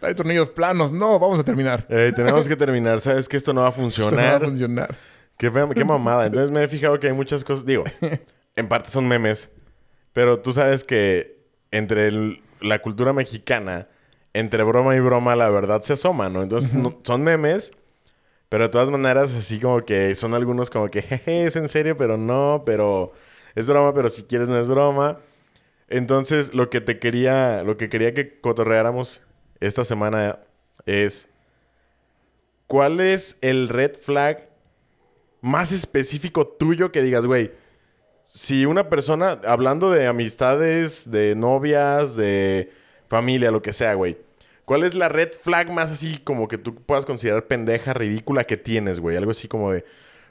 trae 0.00 0.14
tornillos 0.16 0.50
planos. 0.50 0.90
No, 0.92 1.18
vamos 1.20 1.38
a 1.38 1.44
terminar. 1.44 1.86
Eh, 1.88 2.12
tenemos 2.14 2.48
que 2.48 2.56
terminar. 2.56 3.00
¿Sabes 3.00 3.28
que 3.28 3.36
esto 3.36 3.52
no 3.54 3.60
va 3.62 3.68
a 3.68 3.70
Esto 3.70 4.10
no 4.10 4.16
va 4.16 4.34
a 4.36 4.40
funcionar? 4.40 4.96
Qué, 5.36 5.50
qué 5.74 5.84
mamada. 5.84 6.26
Entonces 6.26 6.50
me 6.50 6.62
he 6.62 6.68
fijado 6.68 6.98
que 7.00 7.08
hay 7.08 7.12
muchas 7.12 7.44
cosas. 7.44 7.66
Digo, 7.66 7.84
en 8.56 8.68
parte 8.68 8.90
son 8.90 9.06
memes. 9.08 9.50
Pero 10.12 10.40
tú 10.40 10.52
sabes 10.52 10.84
que 10.84 11.38
entre 11.70 12.08
el- 12.08 12.42
la 12.60 12.80
cultura 12.80 13.12
mexicana, 13.12 13.88
entre 14.32 14.62
broma 14.62 14.96
y 14.96 15.00
broma, 15.00 15.36
la 15.36 15.50
verdad 15.50 15.82
se 15.82 15.94
asoma, 15.94 16.28
¿no? 16.28 16.42
Entonces 16.42 16.72
no- 16.72 16.98
son 17.02 17.22
memes. 17.22 17.72
Pero 18.48 18.64
de 18.64 18.68
todas 18.70 18.88
maneras, 18.90 19.34
así 19.34 19.58
como 19.60 19.84
que 19.84 20.14
son 20.14 20.34
algunos 20.34 20.70
como 20.70 20.88
que, 20.88 21.02
jeje, 21.02 21.46
es 21.46 21.56
en 21.56 21.68
serio, 21.68 21.96
pero 21.96 22.16
no, 22.16 22.62
pero 22.66 23.12
es 23.54 23.68
broma, 23.68 23.94
pero 23.94 24.10
si 24.10 24.22
quieres 24.24 24.48
no 24.48 24.58
es 24.60 24.68
broma. 24.68 25.18
Entonces, 25.88 26.54
lo 26.54 26.70
que 26.70 26.80
te 26.80 26.98
quería, 26.98 27.62
lo 27.64 27.76
que 27.76 27.88
quería 27.88 28.14
que 28.14 28.40
cotorreáramos 28.40 29.22
esta 29.60 29.84
semana 29.84 30.38
es, 30.86 31.28
¿cuál 32.66 33.00
es 33.00 33.38
el 33.40 33.68
red 33.68 33.92
flag 34.00 34.48
más 35.44 35.72
específico 35.72 36.46
tuyo 36.46 36.90
que 36.90 37.02
digas, 37.02 37.26
güey, 37.26 37.52
si 38.22 38.64
una 38.64 38.88
persona, 38.88 39.38
hablando 39.46 39.90
de 39.90 40.06
amistades, 40.06 41.10
de 41.10 41.34
novias, 41.36 42.16
de 42.16 42.72
familia, 43.08 43.50
lo 43.50 43.60
que 43.60 43.74
sea, 43.74 43.92
güey, 43.92 44.16
¿cuál 44.64 44.84
es 44.84 44.94
la 44.94 45.10
red 45.10 45.32
flag 45.32 45.70
más 45.70 45.90
así 45.90 46.16
como 46.24 46.48
que 46.48 46.56
tú 46.56 46.74
puedas 46.74 47.04
considerar 47.04 47.46
pendeja, 47.46 47.92
ridícula 47.92 48.44
que 48.44 48.56
tienes, 48.56 49.00
güey? 49.00 49.18
Algo 49.18 49.32
así 49.32 49.46
como 49.46 49.70
de, 49.70 49.84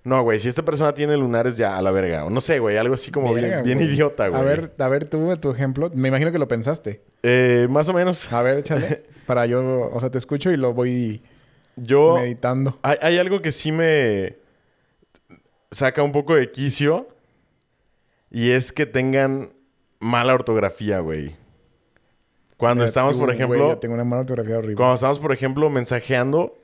no, 0.04 0.24
güey, 0.24 0.40
si 0.40 0.48
esta 0.48 0.66
persona 0.66 0.96
tiene 0.96 1.16
lunares 1.16 1.58
ya 1.58 1.78
a 1.78 1.82
la 1.84 1.92
verga. 1.92 2.26
O 2.26 2.32
no 2.32 2.42
sé, 2.42 2.58
güey, 2.58 2.78
algo 2.78 2.96
así 2.96 3.12
como 3.12 3.36
Verga, 3.36 3.62
bien, 3.62 3.64
bien 3.64 3.78
güey. 3.78 3.90
idiota, 3.90 4.28
güey. 4.30 4.42
A 4.42 4.44
ver, 4.44 4.74
a 4.80 4.88
ver, 4.88 5.06
tú, 5.06 5.32
tu 5.38 5.52
ejemplo. 5.52 5.92
Me 5.94 6.08
imagino 6.08 6.32
que 6.32 6.40
lo 6.40 6.48
pensaste. 6.48 7.02
Eh, 7.22 7.68
más 7.70 7.88
o 7.88 7.94
menos. 7.94 8.34
A 8.34 8.42
ver, 8.42 8.58
échale. 8.58 9.04
para 9.28 9.46
yo, 9.46 9.92
o 9.94 10.00
sea, 10.00 10.10
te 10.10 10.18
escucho 10.18 10.52
y 10.52 10.58
lo 10.58 10.74
voy 10.74 11.22
Yo... 11.76 12.18
meditando. 12.18 12.80
Hay, 12.82 12.98
hay 13.02 13.18
algo 13.20 13.44
que 13.44 13.52
sí 13.52 13.72
me 13.72 14.42
saca 15.74 16.02
un 16.04 16.12
poco 16.12 16.36
de 16.36 16.52
quicio. 16.52 17.08
Y 18.32 18.52
es 18.52 18.72
que 18.72 18.86
tengan 18.86 19.54
mala 20.00 20.34
ortografía, 20.34 21.00
güey. 21.00 21.36
Cuando 22.58 22.82
Mira, 22.82 22.88
estamos, 22.88 23.14
tú, 23.14 23.20
por 23.20 23.28
güey, 23.28 23.38
ejemplo... 23.38 23.70
yo 23.70 23.78
tengo 23.78 23.94
una 23.94 24.04
mala 24.04 24.22
ortografía 24.22 24.58
horrible. 24.58 24.76
Cuando 24.76 24.96
estamos, 24.96 25.20
por 25.20 25.32
ejemplo, 25.34 25.70
mensajeando, 25.70 26.58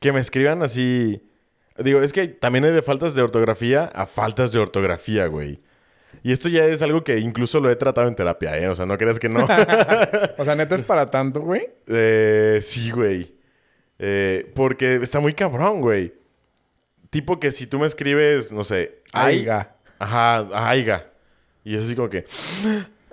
que 0.00 0.12
me 0.12 0.20
escriban 0.20 0.62
así. 0.62 1.22
Digo, 1.78 2.00
es 2.00 2.12
que 2.12 2.28
también 2.28 2.64
hay 2.64 2.72
de 2.72 2.82
faltas 2.82 3.14
de 3.14 3.22
ortografía 3.22 3.84
a 3.84 4.06
faltas 4.06 4.52
de 4.52 4.58
ortografía, 4.58 5.26
güey. 5.26 5.60
Y 6.22 6.32
esto 6.32 6.48
ya 6.48 6.66
es 6.66 6.82
algo 6.82 7.02
que 7.02 7.18
incluso 7.18 7.60
lo 7.60 7.70
he 7.70 7.76
tratado 7.76 8.08
en 8.08 8.14
terapia, 8.14 8.56
¿eh? 8.58 8.68
O 8.68 8.74
sea, 8.74 8.86
no 8.86 8.96
creas 8.98 9.18
que 9.18 9.28
no. 9.28 9.46
O 10.38 10.44
sea, 10.44 10.54
neta 10.54 10.74
es 10.74 10.82
para 10.82 11.06
tanto, 11.06 11.40
güey. 11.40 11.68
Eh, 11.86 12.60
sí, 12.62 12.90
güey. 12.90 13.34
Eh, 13.98 14.50
porque 14.54 14.96
está 14.96 15.20
muy 15.20 15.34
cabrón, 15.34 15.80
güey. 15.80 16.12
Tipo 17.12 17.38
que 17.38 17.52
si 17.52 17.66
tú 17.66 17.78
me 17.78 17.86
escribes, 17.86 18.52
no 18.52 18.64
sé, 18.64 19.02
Aiga. 19.12 19.76
Ajá, 19.98 20.46
aiga. 20.70 21.10
Y 21.62 21.76
es 21.76 21.84
así 21.84 21.94
como 21.94 22.08
que. 22.08 22.24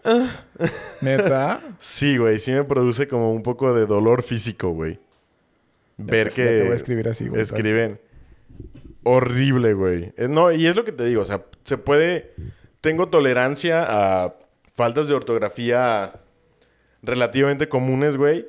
Neta. 1.01 1.59
Sí, 1.79 2.15
güey, 2.15 2.39
sí 2.39 2.53
me 2.53 2.63
produce 2.63 3.09
como 3.09 3.33
un 3.33 3.43
poco 3.43 3.73
de 3.73 3.85
dolor 3.85 4.23
físico, 4.23 4.69
güey. 4.69 5.01
Ver 5.97 6.29
Ya 6.29 6.35
que. 6.35 6.45
te 6.45 6.63
voy 6.63 6.71
a 6.71 6.75
escribir 6.75 7.09
así, 7.09 7.27
güey. 7.27 7.41
Escriben. 7.41 7.99
Horrible, 9.03 9.73
güey. 9.73 10.13
Eh, 10.15 10.29
No, 10.29 10.49
y 10.53 10.65
es 10.65 10.77
lo 10.77 10.85
que 10.85 10.93
te 10.93 11.03
digo, 11.03 11.21
o 11.21 11.25
sea, 11.25 11.43
se 11.65 11.77
puede. 11.77 12.33
Tengo 12.79 13.09
tolerancia 13.09 13.85
a 13.87 14.35
faltas 14.75 15.09
de 15.09 15.13
ortografía 15.13 16.13
relativamente 17.01 17.67
comunes, 17.67 18.15
güey. 18.15 18.47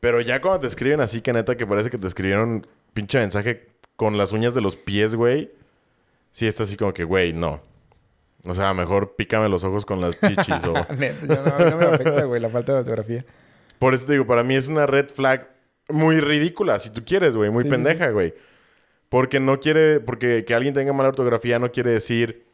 Pero 0.00 0.20
ya 0.20 0.40
cuando 0.40 0.58
te 0.58 0.66
escriben 0.66 1.00
así, 1.00 1.20
que 1.20 1.32
neta, 1.32 1.56
que 1.56 1.68
parece 1.68 1.88
que 1.88 1.98
te 1.98 2.08
escribieron 2.08 2.66
pinche 2.94 3.20
mensaje 3.20 3.68
con 3.98 4.16
las 4.16 4.30
uñas 4.30 4.54
de 4.54 4.60
los 4.60 4.76
pies, 4.76 5.16
güey. 5.16 5.50
Sí, 6.30 6.46
está 6.46 6.62
así 6.62 6.76
como 6.76 6.94
que, 6.94 7.02
güey, 7.02 7.32
no. 7.32 7.60
O 8.44 8.54
sea, 8.54 8.72
mejor 8.72 9.16
pícame 9.16 9.48
los 9.48 9.64
ojos 9.64 9.84
con 9.84 10.00
las 10.00 10.20
chichis 10.20 10.64
o... 10.66 10.72
Yo 10.72 11.42
no, 11.42 11.54
a 11.54 11.58
mí 11.58 11.70
no 11.70 11.76
me 11.76 11.84
afecta, 11.86 12.22
güey, 12.22 12.40
la 12.40 12.48
falta 12.48 12.74
de 12.74 12.78
ortografía. 12.78 13.24
Por 13.80 13.94
eso 13.94 14.06
te 14.06 14.12
digo, 14.12 14.24
para 14.24 14.44
mí 14.44 14.54
es 14.54 14.68
una 14.68 14.86
red 14.86 15.08
flag 15.08 15.50
muy 15.88 16.20
ridícula, 16.20 16.78
si 16.78 16.90
tú 16.90 17.04
quieres, 17.04 17.34
güey, 17.34 17.50
muy 17.50 17.64
Sí, 17.64 17.70
sí, 17.70 17.70
pendeja, 17.72 18.10
güey. 18.10 18.34
Porque 19.08 19.40
no 19.40 19.58
quiere, 19.58 19.98
porque 19.98 20.44
que 20.44 20.54
alguien 20.54 20.74
tenga 20.74 20.92
mala 20.92 21.08
ortografía 21.08 21.58
no 21.58 21.72
quiere 21.72 21.90
decir, 21.90 22.46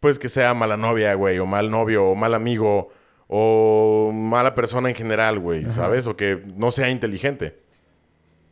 pues 0.00 0.18
que 0.18 0.28
sea 0.28 0.52
mala 0.52 0.76
novia, 0.76 1.14
güey, 1.14 1.38
o 1.38 1.46
mal 1.46 1.70
novio, 1.70 2.04
o 2.04 2.14
mal 2.14 2.34
amigo, 2.34 2.90
o 3.26 4.10
mala 4.12 4.54
persona 4.54 4.90
en 4.90 4.94
general, 4.94 5.38
güey, 5.38 5.64
¿sabes? 5.70 6.06
O 6.06 6.14
que 6.14 6.42
no 6.56 6.72
sea 6.72 6.90
inteligente. 6.90 7.58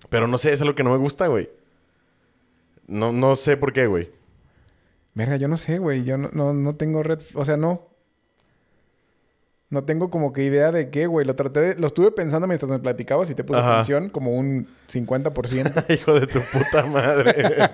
Pero 0.09 0.27
no 0.29 0.39
sé, 0.39 0.55
es 0.55 0.63
algo 0.63 0.75
que 0.75 0.83
no 0.83 0.93
me 0.93 0.97
gusta, 0.97 1.27
güey. 1.27 1.51
No, 2.87 3.13
no 3.13 3.37
sé 3.37 3.57
por 3.57 3.73
qué, 3.73 3.87
güey. 3.87 4.11
Verga, 5.15 5.37
yo 5.37 5.49
no 5.49 5.57
sé, 5.57 5.79
güey. 5.79 6.05
Yo 6.05 6.19
no, 6.19 6.31
no, 6.33 6.53
no 6.53 6.77
tengo 6.77 7.03
red... 7.03 7.21
O 7.35 7.45
sea, 7.45 7.57
no. 7.57 7.89
No 9.69 9.83
tengo 9.83 10.11
como 10.11 10.33
que 10.33 10.45
idea 10.45 10.71
de 10.71 10.91
qué, 10.91 11.07
güey. 11.09 11.27
Lo 11.27 11.35
traté 11.35 11.61
de... 11.61 11.75
Lo 11.75 11.89
estuve 11.89 12.13
pensando 12.13 12.47
mientras 12.47 12.71
me 12.71 12.79
platicabas 12.79 13.29
y 13.31 13.35
te 13.35 13.43
puse 13.43 13.59
Ajá. 13.59 13.81
atención 13.81 14.11
como 14.11 14.33
un 14.33 14.69
50%. 14.89 15.85
Hijo 15.93 16.21
de 16.21 16.27
tu 16.29 16.41
puta 16.41 16.87
madre. 16.87 17.71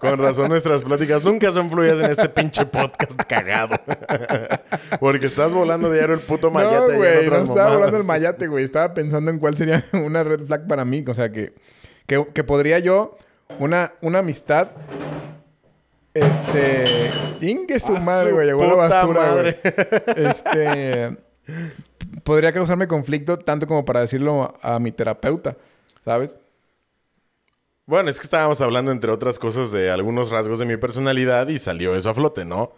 Con 0.00 0.18
razón 0.18 0.48
nuestras 0.48 0.82
pláticas 0.82 1.24
nunca 1.24 1.52
son 1.52 1.70
fluidas 1.70 2.02
en 2.02 2.10
este 2.10 2.28
pinche 2.30 2.66
podcast 2.66 3.12
cagado. 3.28 3.76
Porque 5.00 5.26
estás 5.26 5.52
volando 5.52 5.92
diario 5.92 6.14
el 6.14 6.20
puto 6.20 6.50
mayate. 6.50 6.92
no, 6.92 6.98
güey. 6.98 7.28
No 7.28 7.36
estaba 7.36 7.44
mamadas. 7.46 7.72
hablando 7.74 7.96
del 7.98 8.06
mayate, 8.06 8.48
güey. 8.48 8.64
Estaba 8.64 8.92
pensando 8.94 9.30
en 9.30 9.38
cuál 9.38 9.56
sería 9.56 9.84
una 9.92 10.24
red 10.24 10.44
flag 10.46 10.66
para 10.66 10.84
mí. 10.84 11.04
O 11.06 11.14
sea, 11.14 11.30
que... 11.30 11.54
Que, 12.06 12.26
que 12.34 12.42
podría 12.42 12.80
yo... 12.80 13.16
Una, 13.58 13.92
una 14.00 14.20
amistad... 14.20 14.68
Este... 16.12 17.10
Ingue 17.40 17.78
su 17.78 17.96
¡A 17.96 18.00
madre, 18.00 18.32
güey. 18.32 18.46
Llegó 18.46 18.64
a 18.64 18.66
la 18.66 18.74
basura, 18.74 19.32
güey. 19.32 19.56
Este... 20.16 21.16
podría 22.24 22.52
causarme 22.52 22.88
conflicto 22.88 23.38
tanto 23.38 23.66
como 23.66 23.84
para 23.84 24.00
decirlo 24.00 24.54
a 24.62 24.78
mi 24.78 24.92
terapeuta, 24.92 25.56
¿sabes? 26.04 26.38
Bueno, 27.86 28.08
es 28.08 28.18
que 28.18 28.24
estábamos 28.24 28.60
hablando, 28.60 28.92
entre 28.92 29.10
otras 29.10 29.38
cosas, 29.38 29.72
de 29.72 29.90
algunos 29.90 30.30
rasgos 30.30 30.58
de 30.60 30.64
mi 30.64 30.76
personalidad 30.76 31.48
y 31.48 31.58
salió 31.58 31.96
eso 31.96 32.10
a 32.10 32.14
flote, 32.14 32.44
¿no? 32.44 32.72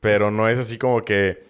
Pero 0.00 0.30
no 0.30 0.48
es 0.48 0.58
así 0.58 0.76
como 0.76 1.04
que 1.04 1.44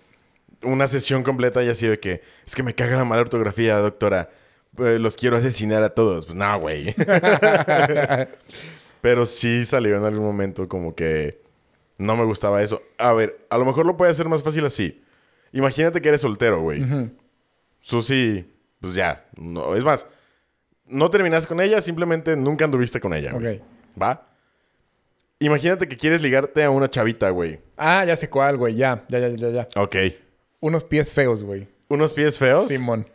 una 0.62 0.86
sesión 0.86 1.22
completa 1.22 1.61
haya 1.61 1.74
sido 1.74 1.92
de 1.92 2.01
que 2.01 2.22
es 2.47 2.55
que 2.55 2.62
me 2.62 2.74
caga 2.74 2.97
la 2.97 3.05
mala 3.05 3.22
ortografía, 3.22 3.78
doctora. 3.78 4.30
Eh, 4.79 4.99
los 4.99 5.16
quiero 5.16 5.37
asesinar 5.37 5.83
a 5.83 5.91
todos. 5.91 6.27
Pues 6.27 6.37
no, 6.37 6.61
güey. 6.61 6.95
Pero 9.01 9.27
sí 9.27 9.64
salió 9.64 9.97
en 9.97 10.05
algún 10.05 10.25
momento 10.25 10.68
como 10.68 10.95
que 10.95 11.41
no 11.99 12.16
me 12.16 12.25
gustaba 12.25 12.62
eso. 12.62 12.83
A 12.99 13.12
ver, 13.12 13.39
a 13.51 13.59
lo 13.59 13.64
mejor 13.64 13.87
lo 13.87 13.97
puede 13.97 14.12
hacer 14.12 14.29
más 14.29 14.43
fácil 14.43 14.64
así. 14.64 15.03
Imagínate 15.53 16.01
que 16.01 16.09
eres 16.09 16.22
soltero, 16.22 16.61
güey. 16.61 16.83
Susi, 17.81 18.51
pues 18.81 18.95
ya. 18.95 19.25
No, 19.37 19.77
es 19.77 19.85
más, 19.85 20.07
no 20.87 21.11
terminaste 21.11 21.47
con 21.47 21.61
ella, 21.61 21.81
simplemente 21.81 22.37
nunca 22.37 22.64
anduviste 22.64 23.01
con 23.01 23.14
ella, 23.14 23.33
güey. 23.33 23.59
Ok. 23.59 23.62
¿Va? 24.01 24.27
Imagínate 25.39 25.87
que 25.87 25.97
quieres 25.97 26.22
ligarte 26.22 26.64
a 26.64 26.70
una 26.70 26.91
chavita, 26.91 27.29
güey. 27.31 27.61
Ah, 27.77 28.05
ya 28.05 28.16
sé 28.16 28.31
cuál, 28.31 28.57
güey. 28.57 28.75
Ya, 28.75 29.05
ya, 29.09 29.18
ya, 29.18 29.29
ya, 29.29 29.51
ya. 29.51 29.68
Ok. 29.77 29.97
Unos 30.61 30.85
pies 30.85 31.12
feos, 31.12 31.43
güey. 31.43 31.68
¿Unos 31.89 32.14
pies 32.14 32.39
feos? 32.39 32.68
Simón. 32.68 33.07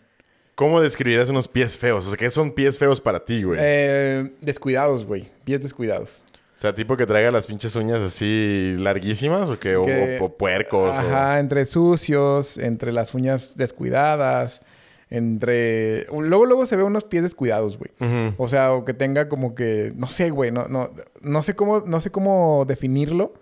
¿Cómo 0.59 0.81
describirías 0.81 1.29
unos 1.29 1.47
pies 1.47 1.77
feos? 1.77 2.05
O 2.05 2.09
sea, 2.09 2.17
¿qué 2.17 2.29
son 2.29 2.51
pies 2.51 2.77
feos 2.77 2.99
para 2.99 3.23
ti, 3.23 3.43
güey? 3.43 3.57
Eh, 3.63 4.33
descuidados, 4.41 5.05
güey. 5.05 5.29
Pies 5.45 5.61
descuidados. 5.61 6.25
O 6.57 6.59
sea, 6.59 6.75
tipo 6.75 6.97
que 6.97 7.05
traiga 7.05 7.31
las 7.31 7.47
pinches 7.47 7.73
uñas 7.77 8.01
así 8.01 8.75
larguísimas 8.77 9.49
o 9.49 9.57
que, 9.57 9.77
o- 9.77 9.85
Que- 9.85 10.17
o, 10.19 10.25
o 10.25 10.37
puercos. 10.37 10.97
o- 10.97 10.99
Ajá, 10.99 11.39
entre 11.39 11.65
sucios, 11.65 12.57
entre 12.57 12.91
las 12.91 13.13
uñas 13.13 13.53
descuidadas, 13.55 14.61
entre... 15.09 16.05
Luego, 16.11 16.45
luego 16.45 16.65
se 16.65 16.75
ve 16.75 16.83
unos 16.83 17.05
pies 17.05 17.23
descuidados, 17.23 17.77
güey. 17.79 17.91
O 18.37 18.49
sea, 18.49 18.73
o 18.73 18.83
que 18.83 18.93
tenga 18.93 19.29
como 19.29 19.55
que... 19.55 19.93
No 19.95 20.07
sé, 20.07 20.29
güey. 20.29 20.51
No, 20.51 20.67
no, 20.67 20.91
no, 21.21 21.41
sé 21.41 21.55
cómo, 21.55 21.83
no 21.85 22.01
sé 22.01 22.11
cómo 22.11 22.65
definirlo. 22.67 23.33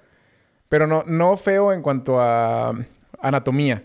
Pero 0.70 0.86
no, 0.86 1.04
no 1.08 1.36
feo 1.36 1.74
en 1.74 1.82
cuanto 1.82 2.22
a 2.22 2.76
anatomía. 3.20 3.84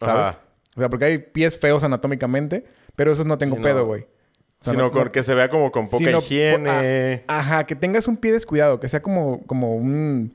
¿Sabes? 0.00 0.14
Ajá. 0.26 0.40
O 0.76 0.80
sea, 0.80 0.88
porque 0.90 1.06
hay 1.06 1.18
pies 1.18 1.58
feos 1.58 1.82
anatómicamente, 1.82 2.64
pero 2.94 3.12
esos 3.12 3.26
no 3.26 3.38
tengo 3.38 3.56
no. 3.56 3.62
pedo, 3.62 3.86
güey. 3.86 4.02
O 4.02 4.64
sea, 4.64 4.72
Sino 4.74 4.84
no- 4.84 4.90
con 4.92 5.04
no- 5.06 5.12
que 5.12 5.22
se 5.22 5.34
vea 5.34 5.48
como 5.48 5.72
con 5.72 5.88
poca 5.88 6.10
higiene. 6.10 7.24
ajá, 7.26 7.64
que 7.66 7.74
tengas 7.76 8.06
un 8.08 8.16
pie 8.16 8.32
descuidado, 8.32 8.78
que 8.80 8.88
sea 8.88 9.02
como, 9.02 9.42
como 9.46 9.74
un... 9.76 10.34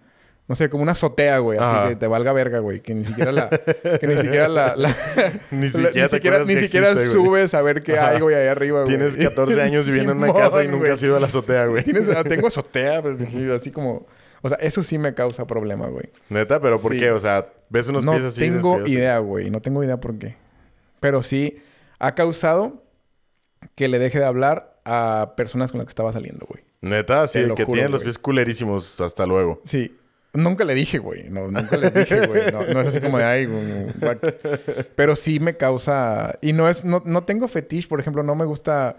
No 0.52 0.56
sé, 0.56 0.70
como 0.70 0.84
una 0.84 0.92
azotea, 0.92 1.38
güey. 1.38 1.58
Así 1.58 1.66
Ajá. 1.74 1.88
que 1.88 1.96
te 1.96 2.08
valga 2.08 2.34
verga, 2.34 2.60
güey. 2.60 2.82
Que 2.82 2.94
ni 2.94 3.06
siquiera 3.06 3.32
la... 3.32 3.48
que 3.50 4.06
ni 4.06 4.18
siquiera 4.18 4.50
la... 4.50 4.76
la- 4.76 4.94
Ni 5.52 5.70
siquiera 5.70 6.10
te 6.10 6.18
ni 6.18 6.56
que 6.56 6.60
siquiera 6.68 6.92
existe, 6.92 7.18
güey. 7.18 7.26
subes 7.30 7.54
a 7.54 7.62
ver 7.62 7.82
qué 7.84 7.98
hay, 7.98 8.20
güey, 8.20 8.36
ahí 8.36 8.48
arriba, 8.50 8.84
güey. 8.84 8.98
Tienes 8.98 9.16
14 9.30 9.62
años 9.62 9.86
viviendo 9.88 10.12
en 10.12 10.18
una 10.18 10.34
casa 10.34 10.62
y 10.62 10.68
nunca 10.68 10.80
güey. 10.80 10.92
has 10.92 11.02
ido 11.02 11.16
a 11.16 11.22
la 11.22 11.28
azotea, 11.28 11.68
güey. 11.68 11.86
Tienes, 11.86 12.10
ah, 12.10 12.26
tengo 12.26 12.48
azotea, 12.48 13.02
pues, 13.02 13.16
sí, 13.30 13.50
así 13.50 13.72
como... 13.72 14.06
O 14.42 14.50
sea, 14.50 14.58
eso 14.60 14.84
sí 14.84 14.98
me 14.98 15.14
causa 15.14 15.48
problema, 15.48 15.88
güey. 15.88 16.10
Neta, 16.28 16.60
pero 16.60 16.82
¿por 16.82 16.92
Sí. 16.92 17.00
qué? 17.00 17.12
O 17.12 17.20
sea, 17.22 17.48
ves 17.70 17.88
unos 17.88 18.04
no 18.04 18.12
pies 18.12 18.26
así. 18.26 18.42
tengo 18.42 18.56
descuidados? 18.80 18.90
idea, 18.90 19.18
güey. 19.20 19.50
No 19.52 19.62
tengo 19.62 19.82
idea 19.86 20.02
por 20.02 20.18
qué. 20.18 20.36
Pero 21.00 21.24
sí 21.24 21.62
ha 21.98 22.14
causado 22.14 22.84
que 23.76 23.88
le 23.88 24.00
deje 24.00 24.20
de 24.20 24.26
hablar 24.26 24.82
a 24.84 25.34
personas 25.38 25.72
con 25.72 25.78
las 25.78 25.86
que 25.86 25.92
estaba 25.92 26.12
saliendo, 26.12 26.46
güey. 26.46 26.62
Neta, 26.82 27.26
sí, 27.28 27.40
que 27.56 27.64
juro, 27.64 27.74
tienen 27.74 27.92
los 27.92 28.04
pies 28.04 28.18
culerísimos. 28.18 29.00
Hasta 29.00 29.26
luego. 29.28 29.62
Sí. 29.64 29.96
Nunca 30.34 30.64
le 30.64 30.74
dije, 30.74 30.98
güey. 31.00 31.30
No, 31.30 31.48
nunca 31.50 31.76
les 31.78 31.94
dije, 31.94 32.26
güey. 32.28 32.52
No, 32.52 32.62
no 32.64 32.82
es 32.82 32.88
así 32.88 33.02
como 33.02 33.18
de 33.18 33.24
ay, 33.26 33.46
güey, 33.48 33.86
what". 34.02 34.18
Pero 34.96 35.16
sí 35.18 35.40
me 35.42 35.58
causa. 35.58 36.36
Y 36.42 36.54
no 36.54 36.70
es, 36.70 36.86
no, 36.86 37.02
no 37.06 37.24
tengo 37.26 37.48
fetiche, 37.50 37.88
por 37.90 38.00
ejemplo, 38.00 38.24
no 38.24 38.34
me 38.36 38.46
gusta 38.46 38.96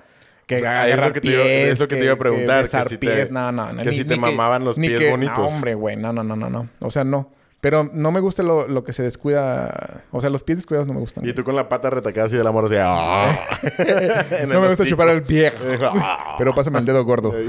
que 0.47 0.57
O 0.57 0.59
sea, 0.59 0.83
agarrar 0.83 0.99
es 0.99 1.07
lo 1.09 1.12
que 1.14 1.20
te 1.22 1.28
iba- 1.28 1.43
pies, 1.45 1.68
es 1.72 1.80
lo 1.80 1.89
que 1.89 1.97
te 1.97 2.05
iba 2.05 2.12
a 2.14 2.18
preguntar, 2.18 2.57
que 2.59 2.62
besar 2.64 2.85
si 2.85 2.99
te- 2.99 3.07
pies, 3.07 3.30
no, 3.30 3.51
no, 3.53 3.72
no. 3.72 3.83
que 3.83 3.93
si 3.93 4.05
te 4.05 4.16
mamaban 4.16 4.64
los 4.64 4.78
pies 4.78 5.01
que- 5.01 5.11
bonitos. 5.11 5.39
No, 5.39 5.45
hombre, 5.47 5.74
güey. 5.74 5.97
No, 5.97 6.12
no, 6.12 6.22
no, 6.22 6.37
no, 6.37 6.51
no. 6.51 6.68
O 6.80 6.91
sea, 6.91 7.05
no. 7.05 7.30
Pero 7.62 7.89
no 7.93 8.11
me 8.11 8.18
gusta 8.18 8.43
lo, 8.43 8.66
lo 8.66 8.83
que 8.83 8.93
se 8.93 9.05
descuida. 9.05 10.03
O 10.11 10.20
sea, 10.20 10.28
los 10.30 10.43
pies 10.43 10.59
descuidados 10.59 10.89
no 10.89 10.95
me 10.95 11.01
gustan. 11.01 11.24
Y 11.24 11.33
tú 11.33 11.45
con 11.45 11.55
la 11.55 11.68
pata 11.68 11.91
retacada 11.91 12.26
así 12.26 12.37
del 12.37 12.47
amor, 12.49 12.64
así. 12.66 12.74
¡ah! 12.78 13.39
No 14.49 14.61
me 14.61 14.66
gusta 14.66 14.83
hocico. 14.83 14.89
chupar 14.97 15.09
el 15.11 15.22
pie. 15.22 15.53
Pero 16.39 16.53
pásame 16.55 16.80
el 16.80 16.85
dedo 16.85 17.05
gordo. 17.05 17.33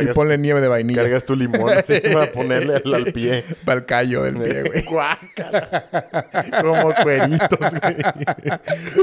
y 0.00 0.06
ponle 0.14 0.38
nieve 0.38 0.60
de 0.60 0.68
vainilla. 0.68 1.02
cargas 1.02 1.24
tu 1.24 1.36
limón 1.36 1.70
así 1.70 2.00
para 2.12 2.30
ponerle 2.32 2.76
al, 2.84 2.94
al 2.94 3.12
pie. 3.12 3.44
Para 3.64 3.80
el 3.80 3.86
callo 3.86 4.22
del 4.24 4.34
pie, 4.36 4.62
güey. 4.62 4.84
Como 6.60 6.92
cueritos, 7.02 7.74
güey. 7.82 7.96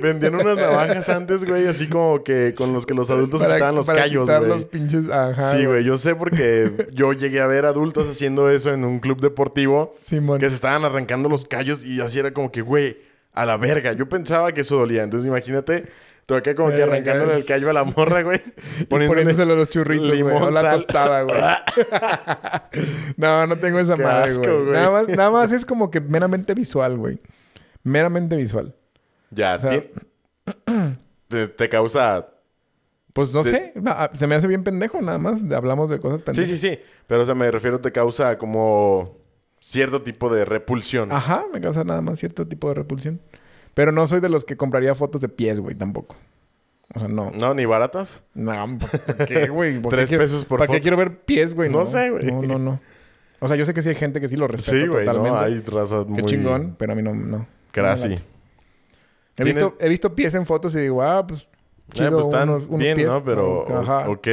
Vendían 0.02 0.36
unas 0.36 0.58
navajas 0.58 1.10
antes, 1.10 1.46
güey, 1.46 1.68
así 1.68 1.88
como 1.88 2.24
que 2.24 2.54
con 2.56 2.74
los 2.74 2.86
que 2.86 2.94
los 2.94 3.10
adultos 3.10 3.42
se 3.42 3.48
quitaban 3.48 3.76
los 3.76 3.86
para 3.86 4.02
callos, 4.04 4.30
güey. 4.30 4.48
los 4.50 4.66
pinches... 4.66 5.10
Ajá, 5.10 5.52
Sí, 5.52 5.66
güey, 5.66 5.84
yo 5.84 5.98
sé 5.98 6.16
porque 6.16 6.88
yo 6.94 7.14
llegué 7.14 7.42
a 7.42 7.48
ver 7.48 7.66
adultos 7.66 8.10
haciendo 8.10 8.50
eso 8.50 8.74
en 8.74 8.86
un 8.86 9.00
club 9.00 9.22
deportivo 9.22 9.96
Simón. 10.02 10.40
que 10.40 10.50
se 10.50 10.56
estaban 10.56 10.84
arrancando 10.86 11.30
los 11.30 11.46
callos 11.46 11.84
y 11.84 12.02
así 12.02 12.20
era 12.20 12.32
como 12.34 12.52
que, 12.52 12.62
güey, 12.62 12.98
a 13.34 13.46
la 13.46 13.58
verga. 13.58 13.94
Yo 13.94 14.08
pensaba 14.08 14.52
que 14.52 14.62
eso 14.62 14.78
dolía. 14.78 15.04
Entonces 15.04 15.28
imagínate, 15.28 15.86
tú 16.26 16.36
acá 16.36 16.56
como 16.56 16.70
que 16.70 16.82
arrancándole 16.84 17.36
el 17.36 17.46
callo 17.46 17.70
a 17.70 17.74
la 17.74 17.84
morra, 17.84 18.22
güey. 18.24 18.42
Poniéndoselo 18.90 19.56
los 19.56 19.70
churritos, 19.70 20.08
güey. 20.08 20.18
limón, 20.18 20.44
O 20.44 20.52
la 20.52 20.72
tostada, 20.72 21.22
güey. 21.24 21.38
no, 23.18 23.48
no 23.48 23.58
tengo 23.58 23.80
esa 23.80 23.96
Qué 23.96 24.04
madre, 24.04 24.30
asco, 24.32 24.44
güey. 24.44 24.58
güey. 24.66 24.72
Nada 24.74 24.92
más, 24.92 25.08
nada 25.10 25.32
más 25.32 25.52
es 25.52 25.66
como 25.66 25.90
que 25.92 26.02
meramente 26.02 26.54
visual, 26.54 26.98
güey. 26.98 27.20
Meramente 27.84 28.36
visual. 28.36 28.74
Ya, 29.32 29.56
O 29.56 29.62
sea- 29.62 29.72
ti- 29.82 29.90
te, 31.28 31.48
te 31.48 31.70
causa... 31.70 32.28
Pues 33.14 33.32
no 33.32 33.44
De- 33.44 33.52
sé. 33.52 33.74
na- 33.76 34.10
Se 34.14 34.26
me 34.26 34.36
hace 34.36 34.48
bien 34.48 34.64
pendejo, 34.64 35.00
nada 35.02 35.20
más. 35.20 35.44
Hablamos 35.52 35.90
de 35.90 36.00
cosas 36.00 36.20
Sí, 36.22 36.24
pendejas. 36.26 36.50
sí, 36.50 36.58
sí. 36.58 36.80
Pero, 37.06 37.22
o 37.22 37.26
sea, 37.26 37.36
me 37.36 37.50
refiero, 37.52 37.80
te 37.80 37.92
causa 37.92 38.38
como 38.40 39.18
cierto 39.60 40.02
tipo 40.02 40.34
de 40.34 40.46
repulsión. 40.46 41.12
Ajá, 41.12 41.46
me 41.54 41.62
causa 41.62 41.84
nada 41.84 42.02
más 42.02 42.18
cierto 42.20 42.48
tipo 42.48 42.70
de 42.70 42.74
repulsión. 42.76 43.22
Pero 43.74 43.92
no 43.92 44.08
soy 44.08 44.20
de 44.20 44.30
los 44.30 44.46
que 44.46 44.56
compraría 44.58 44.94
fotos 44.96 45.22
de 45.22 45.30
pies, 45.30 45.60
güey, 45.60 45.76
tampoco. 45.76 46.16
O 46.96 47.00
sea, 47.00 47.08
no. 47.08 47.32
¿No? 47.32 47.54
¿Ni 47.56 47.66
baratas? 47.66 48.22
No, 48.36 48.78
¿por 48.80 49.26
qué, 49.26 49.48
güey? 49.48 49.80
¿Por 49.82 49.90
qué 49.92 49.96
Tres 49.98 50.10
quiero- 50.10 50.24
pesos 50.24 50.46
por 50.46 50.60
¿Para 50.60 50.72
qué 50.72 50.82
quiero 50.82 50.98
ver 50.98 51.20
pies, 51.22 51.54
güey? 51.56 51.70
No 51.70 51.86
sé, 51.86 52.10
güey. 52.12 52.26
No, 52.26 52.42
no, 52.44 52.60
no. 52.60 52.80
O 53.40 53.48
sea, 53.48 53.58
yo 53.58 53.66
sé 53.66 53.74
que 53.74 53.82
sí 53.82 53.90
hay 53.90 53.96
gente 53.96 54.22
que 54.22 54.28
sí 54.30 54.36
lo 54.38 54.48
respeto 54.48 54.78
Sí, 54.80 54.88
güey, 54.88 55.06
totalmente. 55.06 55.38
¿no? 55.38 55.44
Hay 55.44 55.60
razas 55.62 56.06
muy... 56.08 56.18
Qué 56.18 56.24
chingón, 56.26 56.76
pero 56.78 56.94
a 56.94 56.96
mí 56.96 57.02
no, 57.02 57.14
no. 57.14 57.48
Crazy. 57.72 58.14
He 58.14 58.20
¿Tienes- 59.44 59.56
visto, 59.56 59.76
he 59.80 59.90
visto 59.90 60.14
pies 60.16 60.34
en 60.36 60.46
fotos 60.46 60.76
y 60.76 60.82
digo, 60.82 61.02
ah, 61.02 61.26
pues... 61.26 61.44
Eh, 61.44 61.48
Chido, 61.94 62.12
pues 62.12 62.26
están 62.26 62.50
unos- 62.50 62.68
unos 62.68 62.80
bien, 62.80 62.96
pies, 62.96 63.08
¿no? 63.08 63.24
Pero. 63.24 63.68
Ajá. 63.80 64.10
ok. 64.10 64.28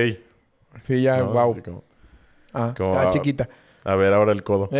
Sí, 0.87 1.03
ya, 1.03 1.19
¿no? 1.19 1.33
wow. 1.33 1.57
Como, 1.65 1.83
Ah, 2.53 2.75
como- 2.77 2.95
está 2.99 3.11
chiquita. 3.11 3.49
a 3.85 3.95
ver, 3.97 4.13
ahora 4.13 4.33
el 4.33 4.43
codo. 4.45 4.69
a 4.73 4.77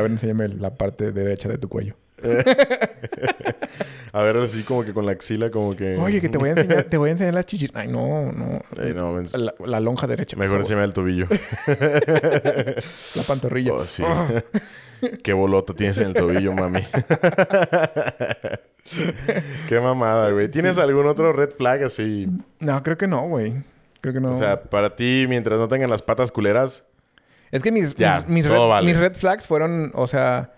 ver, 0.00 0.10
enséñame 0.10 0.48
la 0.48 0.74
parte 0.74 1.12
derecha 1.12 1.48
de 1.48 1.58
tu 1.58 1.68
cuello. 1.68 1.94
A 4.14 4.20
ver, 4.22 4.36
así 4.36 4.62
como 4.62 4.84
que 4.84 4.92
con 4.92 5.06
la 5.06 5.12
axila, 5.12 5.50
como 5.50 5.74
que... 5.74 5.96
Oye, 5.96 6.20
que 6.20 6.28
te 6.28 6.36
voy 6.36 6.50
a 6.50 6.52
enseñar, 6.52 6.84
te 6.84 6.98
voy 6.98 7.08
a 7.08 7.12
enseñar 7.12 7.32
las 7.32 7.46
chichis. 7.46 7.70
Ay, 7.72 7.88
no, 7.88 8.30
no. 8.30 8.60
La, 8.76 9.54
la 9.64 9.80
lonja 9.80 10.06
derecha. 10.06 10.36
Mejor 10.36 10.58
favor. 10.58 10.60
enséñame 10.60 10.84
el 10.84 10.92
tobillo. 10.92 11.28
La 13.16 13.22
pantorrilla. 13.26 13.72
Oh, 13.72 13.86
sí. 13.86 14.04
Qué 15.22 15.32
bolota 15.32 15.72
tienes 15.72 15.96
en 15.96 16.08
el 16.08 16.14
tobillo, 16.14 16.52
mami. 16.52 16.84
Qué 19.68 19.80
mamada, 19.80 20.30
güey. 20.30 20.48
¿Tienes 20.48 20.76
algún 20.76 21.06
otro 21.06 21.32
red 21.32 21.50
flag 21.50 21.82
así? 21.84 22.28
No, 22.60 22.82
creo 22.82 22.98
que 22.98 23.06
no, 23.06 23.22
güey. 23.28 23.64
Creo 24.02 24.12
que 24.12 24.20
no. 24.20 24.32
O 24.32 24.36
sea, 24.36 24.62
para 24.62 24.94
ti, 24.94 25.24
mientras 25.26 25.58
no 25.58 25.68
tengan 25.68 25.88
las 25.88 26.02
patas 26.02 26.30
culeras... 26.30 26.84
es 27.50 27.62
que 27.62 27.72
mis, 27.72 27.94
ya, 27.94 28.20
mis, 28.26 28.28
mis 28.28 28.46
todo 28.46 28.64
red, 28.64 28.68
vale. 28.68 28.86
mis 28.86 28.96
red 28.98 29.14
flags 29.14 29.46
fueron, 29.46 29.90
o 29.94 30.06
sea, 30.06 30.52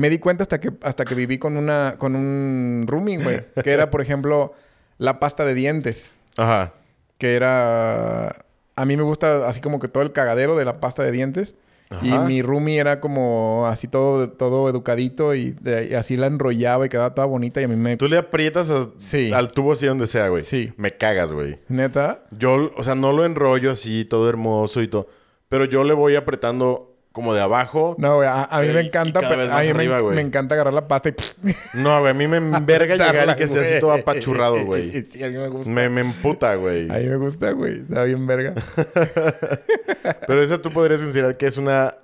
me 0.00 0.10
di 0.10 0.18
cuenta 0.18 0.42
hasta 0.42 0.58
que, 0.60 0.72
hasta 0.82 1.04
que 1.04 1.14
viví 1.14 1.38
con 1.38 1.56
una, 1.56 1.94
con 1.98 2.16
un 2.16 2.84
roomie, 2.88 3.18
güey. 3.22 3.44
que 3.62 3.70
era, 3.70 3.90
por 3.90 4.00
ejemplo, 4.00 4.52
la 4.98 5.20
pasta 5.20 5.44
de 5.44 5.54
dientes. 5.54 6.12
Ajá. 6.36 6.72
Que 7.18 7.34
era. 7.34 8.44
A 8.76 8.84
mí 8.86 8.96
me 8.96 9.02
gusta 9.02 9.46
así 9.46 9.60
como 9.60 9.78
que 9.78 9.88
todo 9.88 10.02
el 10.02 10.12
cagadero 10.12 10.56
de 10.56 10.64
la 10.64 10.80
pasta 10.80 11.02
de 11.02 11.12
dientes. 11.12 11.54
Y 12.02 12.12
Ajá. 12.12 12.24
mi 12.24 12.40
roomie 12.40 12.78
era 12.78 13.00
como 13.00 13.66
así 13.66 13.88
todo, 13.88 14.30
todo 14.30 14.68
educadito 14.68 15.34
y, 15.34 15.50
de- 15.60 15.88
y 15.90 15.94
así 15.94 16.16
la 16.16 16.28
enrollaba 16.28 16.86
y 16.86 16.88
quedaba 16.88 17.14
toda 17.14 17.26
bonita 17.26 17.60
y 17.60 17.64
a 17.64 17.68
mí 17.68 17.74
me... 17.74 17.96
Tú 17.96 18.06
le 18.06 18.16
aprietas 18.16 18.70
a- 18.70 18.90
Sí. 18.96 19.32
al 19.32 19.50
tubo 19.50 19.72
así 19.72 19.86
donde 19.86 20.06
sea, 20.06 20.28
güey. 20.28 20.42
Sí. 20.42 20.72
Me 20.76 20.96
cagas, 20.96 21.32
güey. 21.32 21.58
Neta. 21.68 22.22
Yo, 22.30 22.70
o 22.76 22.84
sea, 22.84 22.94
no 22.94 23.12
lo 23.12 23.24
enrollo 23.24 23.72
así, 23.72 24.04
todo 24.04 24.28
hermoso 24.28 24.82
y 24.82 24.86
todo. 24.88 25.08
Pero 25.48 25.64
yo 25.64 25.82
le 25.82 25.92
voy 25.92 26.14
apretando 26.14 26.89
como 27.20 27.34
de 27.34 27.40
abajo. 27.40 27.94
No, 27.98 28.16
güey, 28.16 28.28
a, 28.28 28.44
a 28.44 28.60
mí 28.62 28.68
me 28.68 28.80
encanta... 28.80 29.18
a 29.20 29.30
mí 29.30 29.36
me- 29.36 29.70
arriba, 29.70 30.00
güey. 30.00 30.16
me, 30.16 30.22
encanta 30.22 30.54
agarrar 30.54 30.74
la 30.74 30.88
pasta 30.88 31.10
y... 31.10 31.14
No, 31.74 32.00
güey, 32.00 32.10
a 32.10 32.14
mí 32.14 32.26
me 32.26 32.38
enverga 32.38 32.96
llegar 32.96 33.28
y 33.30 33.34
que 33.36 33.44
esté 33.44 33.60
así 33.60 33.80
todo 33.80 33.92
apachurrado, 33.92 34.64
güey. 34.64 34.90
Sí, 35.10 35.22
a 35.22 35.28
mí 35.28 35.36
me 35.36 35.48
gusta. 35.48 35.70
Me, 35.70 35.88
me 35.88 36.00
emputa, 36.00 36.54
güey. 36.54 36.90
A 36.90 36.94
mí 36.94 37.06
me 37.06 37.16
gusta, 37.16 37.50
güey. 37.52 37.80
Está 37.80 38.04
bien 38.04 38.26
verga. 38.26 38.54
Pero 40.26 40.42
esa 40.42 40.60
tú 40.60 40.70
podrías 40.70 41.00
considerar 41.00 41.36
que 41.36 41.46
es 41.46 41.56
una... 41.56 41.94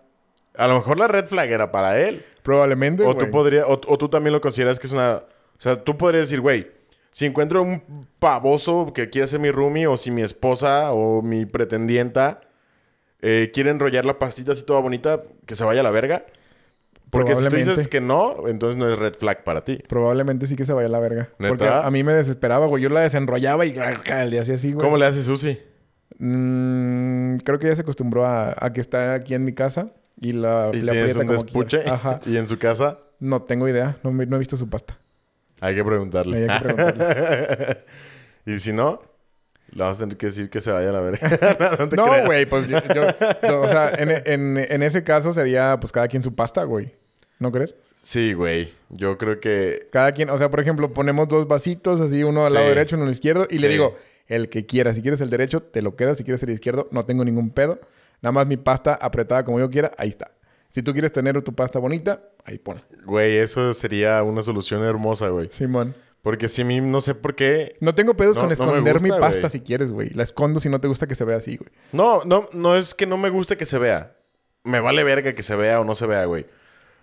A 0.57 0.67
lo 0.69 0.75
mejor 0.77 0.99
la 0.99 1.09
red 1.09 1.27
flag 1.27 1.51
era 1.51 1.71
para 1.71 1.99
él. 2.01 2.25
Probablemente, 2.43 3.03
O 3.03 3.07
güey. 3.07 3.19
tú, 3.19 3.31
podría, 3.31 3.67
o, 3.67 3.73
o 3.73 3.99
tú 3.99 4.09
también 4.09 4.33
lo 4.33 4.41
consideras 4.41 4.79
que 4.79 4.87
es 4.87 4.93
una... 4.93 5.17
O 5.17 5.59
sea, 5.61 5.77
tú 5.77 5.97
podrías 5.97 6.23
decir, 6.29 6.41
güey, 6.41 6.71
Si 7.11 7.25
encuentro 7.27 7.63
un 7.63 7.83
pavoso 8.19 8.93
que 8.95 9.09
quiere 9.11 9.27
ser 9.27 9.41
mi 9.41 9.51
roomie 9.51 9.87
o 9.87 9.97
si 9.97 10.11
mi 10.11 10.23
esposa 10.23 10.93
o 10.93 11.23
mi 11.23 11.47
pretendienta 11.47 12.41
eh, 13.29 13.51
quiere 13.53 13.71
enrollar 13.71 14.05
la 14.05 14.21
pastita 14.21 14.53
así 14.53 14.63
toda 14.63 14.79
bonita, 14.79 15.25
que 15.47 15.57
se 15.57 15.65
vaya 15.65 15.81
a 15.81 15.83
la 15.83 15.91
verga. 15.91 16.27
Porque 17.11 17.35
si 17.35 17.49
tú 17.49 17.57
dices 17.57 17.89
que 17.89 18.01
no, 18.01 18.47
entonces 18.47 18.79
no 18.79 18.89
es 18.89 18.97
red 18.97 19.15
flag 19.15 19.43
para 19.43 19.65
ti. 19.65 19.83
Probablemente 19.89 20.47
sí 20.47 20.55
que 20.55 20.65
se 20.65 20.73
vaya 20.73 20.87
a 20.87 20.91
la 20.91 21.01
verga. 21.01 21.29
¿Neta? 21.41 21.49
Porque 21.49 21.67
a 21.69 21.91
mí 21.91 22.05
me 22.05 22.13
desesperaba, 22.13 22.67
güey. 22.67 22.85
Yo 22.85 22.89
la 22.89 23.01
desenrollaba 23.01 23.67
y 23.67 23.73
le 23.73 24.39
hacía 24.39 24.55
así, 24.55 24.73
güey. 24.73 24.85
¿Cómo 24.85 24.97
le 24.97 25.07
hace 25.07 25.25
Susi? 25.25 25.59
Mm, 26.19 27.39
creo 27.39 27.59
que 27.59 27.67
ya 27.67 27.75
se 27.75 27.81
acostumbró 27.81 28.25
a, 28.25 28.55
a 28.57 28.73
que 28.73 28.81
está 28.81 29.15
aquí 29.15 29.35
en 29.35 29.45
mi 29.45 29.55
casa 29.55 29.89
y 30.21 30.33
la 30.33 30.71
¿Y 30.73 30.83
le 30.83 30.93
aprieta 30.93 31.19
un 31.21 31.27
como 31.27 31.43
despuche? 31.43 31.83
Ajá. 31.85 32.21
¿Y 32.27 32.37
en 32.37 32.47
su 32.47 32.59
casa? 32.59 33.01
No 33.19 33.43
tengo 33.43 33.69
idea. 33.69 33.97
No, 34.05 34.13
no 34.13 34.37
he 34.37 34.39
visto 34.39 34.57
su 34.57 34.69
pasta. 34.69 34.99
Hay 35.61 35.75
que 35.75 35.85
preguntarle. 35.85 36.49
Hay 36.49 36.61
que 36.61 36.65
preguntarle. 36.65 37.79
y 38.47 38.61
si 38.61 38.73
no, 38.73 39.01
le 39.77 39.83
vamos 39.83 39.99
a 39.99 40.01
tener 40.05 40.17
que 40.17 40.27
decir 40.27 40.49
que 40.51 40.61
se 40.61 40.73
vaya 40.73 40.89
a 40.89 41.01
verga. 41.01 41.87
no 41.97 42.25
güey, 42.27 42.47
pues 42.47 42.67
yo, 42.69 42.79
yo- 42.95 43.07
yo- 43.49 43.61
o 43.61 43.69
sea, 43.69 43.91
en, 43.97 44.11
en- 44.25 44.57
en 44.59 44.83
ese 44.83 45.05
caso 45.05 45.33
sería 45.33 45.79
pues 45.81 45.93
cada 45.93 46.09
quien 46.09 46.23
su 46.23 46.35
pasta, 46.35 46.65
güey. 46.65 46.95
¿No 47.39 47.53
crees? 47.53 47.75
Sí, 47.95 48.33
güey. 48.33 48.73
Yo 48.89 49.19
creo 49.19 49.41
que... 49.41 49.81
Cada 49.93 50.13
quien, 50.13 50.31
o 50.31 50.39
sea, 50.39 50.51
por 50.51 50.61
ejemplo, 50.61 50.93
ponemos 50.95 51.29
dos 51.29 51.47
vasitos, 51.47 52.01
así 52.01 52.23
uno 52.25 52.45
al 52.45 52.49
Sí. 52.53 52.55
lado 52.55 52.69
derecho, 52.69 52.97
uno 52.97 53.05
al 53.05 53.11
izquierdo, 53.11 53.47
y 53.51 53.59
le 53.59 53.69
digo, 53.69 53.95
el 54.27 54.49
que 54.49 54.65
quiera, 54.65 54.95
si 54.95 55.03
quieres 55.03 55.21
el 55.21 55.29
derecho, 55.29 55.63
te 55.63 55.83
lo 55.83 55.97
quedas, 55.97 56.17
si 56.17 56.25
quieres 56.25 56.43
el 56.43 56.51
izquierdo, 56.51 56.89
no 56.93 57.05
tengo 57.05 57.25
ningún 57.27 57.51
pedo. 57.51 57.79
Nada 58.23 58.33
más 58.33 58.47
mi 58.47 58.57
pasta 58.57 58.95
apretada 58.95 59.45
como 59.45 59.59
yo 59.59 59.69
quiera, 59.69 59.93
ahí 59.99 60.09
está. 60.09 60.31
Si 60.71 60.83
tú 60.83 60.93
quieres 60.93 61.13
tener 61.13 61.41
tu 61.43 61.55
pasta 61.55 61.79
bonita, 61.79 62.23
ahí 62.45 62.57
ponla. 62.59 62.83
Güey, 63.05 63.37
eso 63.37 63.75
sería 63.75 64.23
una 64.23 64.43
solución 64.43 64.83
hermosa, 64.83 65.29
güey. 65.29 65.51
Simón. 65.53 65.95
Porque 66.27 66.49
si 66.49 66.63
a 66.63 66.65
mí 66.65 66.81
no 66.81 67.01
sé 67.01 67.15
por 67.15 67.37
qué... 67.37 67.77
No 67.79 67.95
tengo 67.95 68.15
pedos 68.17 68.35
No- 68.35 68.41
con 68.41 68.49
no 68.49 68.53
esconder 68.53 69.01
mi 69.01 69.11
pasta 69.11 69.49
si 69.49 69.61
quieres, 69.61 69.93
güey. 69.93 70.11
La 70.11 70.25
escondo 70.25 70.59
si 70.59 70.69
no 70.69 70.81
te 70.81 70.89
gusta 70.89 71.07
que 71.07 71.15
se 71.15 71.25
vea 71.25 71.37
así, 71.37 71.57
güey. 71.57 71.71
No, 71.93 72.25
no, 72.25 72.47
no 72.53 72.75
es 72.75 72.97
que 72.97 73.07
no 73.07 73.17
me 73.17 73.31
guste 73.31 73.57
que 73.57 73.65
se 73.65 73.79
vea. 73.79 74.17
Me 74.65 74.81
vale 74.81 75.05
verga 75.05 75.37
que 75.37 75.45
se 75.45 75.55
vea 75.55 75.79
o 75.81 75.85
no 75.85 75.95
se 75.95 76.05
vea, 76.05 76.25
güey. 76.25 76.47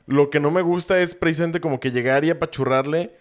Lo 0.08 0.30
que 0.30 0.42
no 0.42 0.52
me 0.52 0.62
gusta 0.62 1.00
es 1.00 1.16
precisamente 1.16 1.62
como 1.62 1.80
que 1.80 1.92
llegar 1.92 2.26
y 2.26 2.32
apachurrarle 2.32 3.16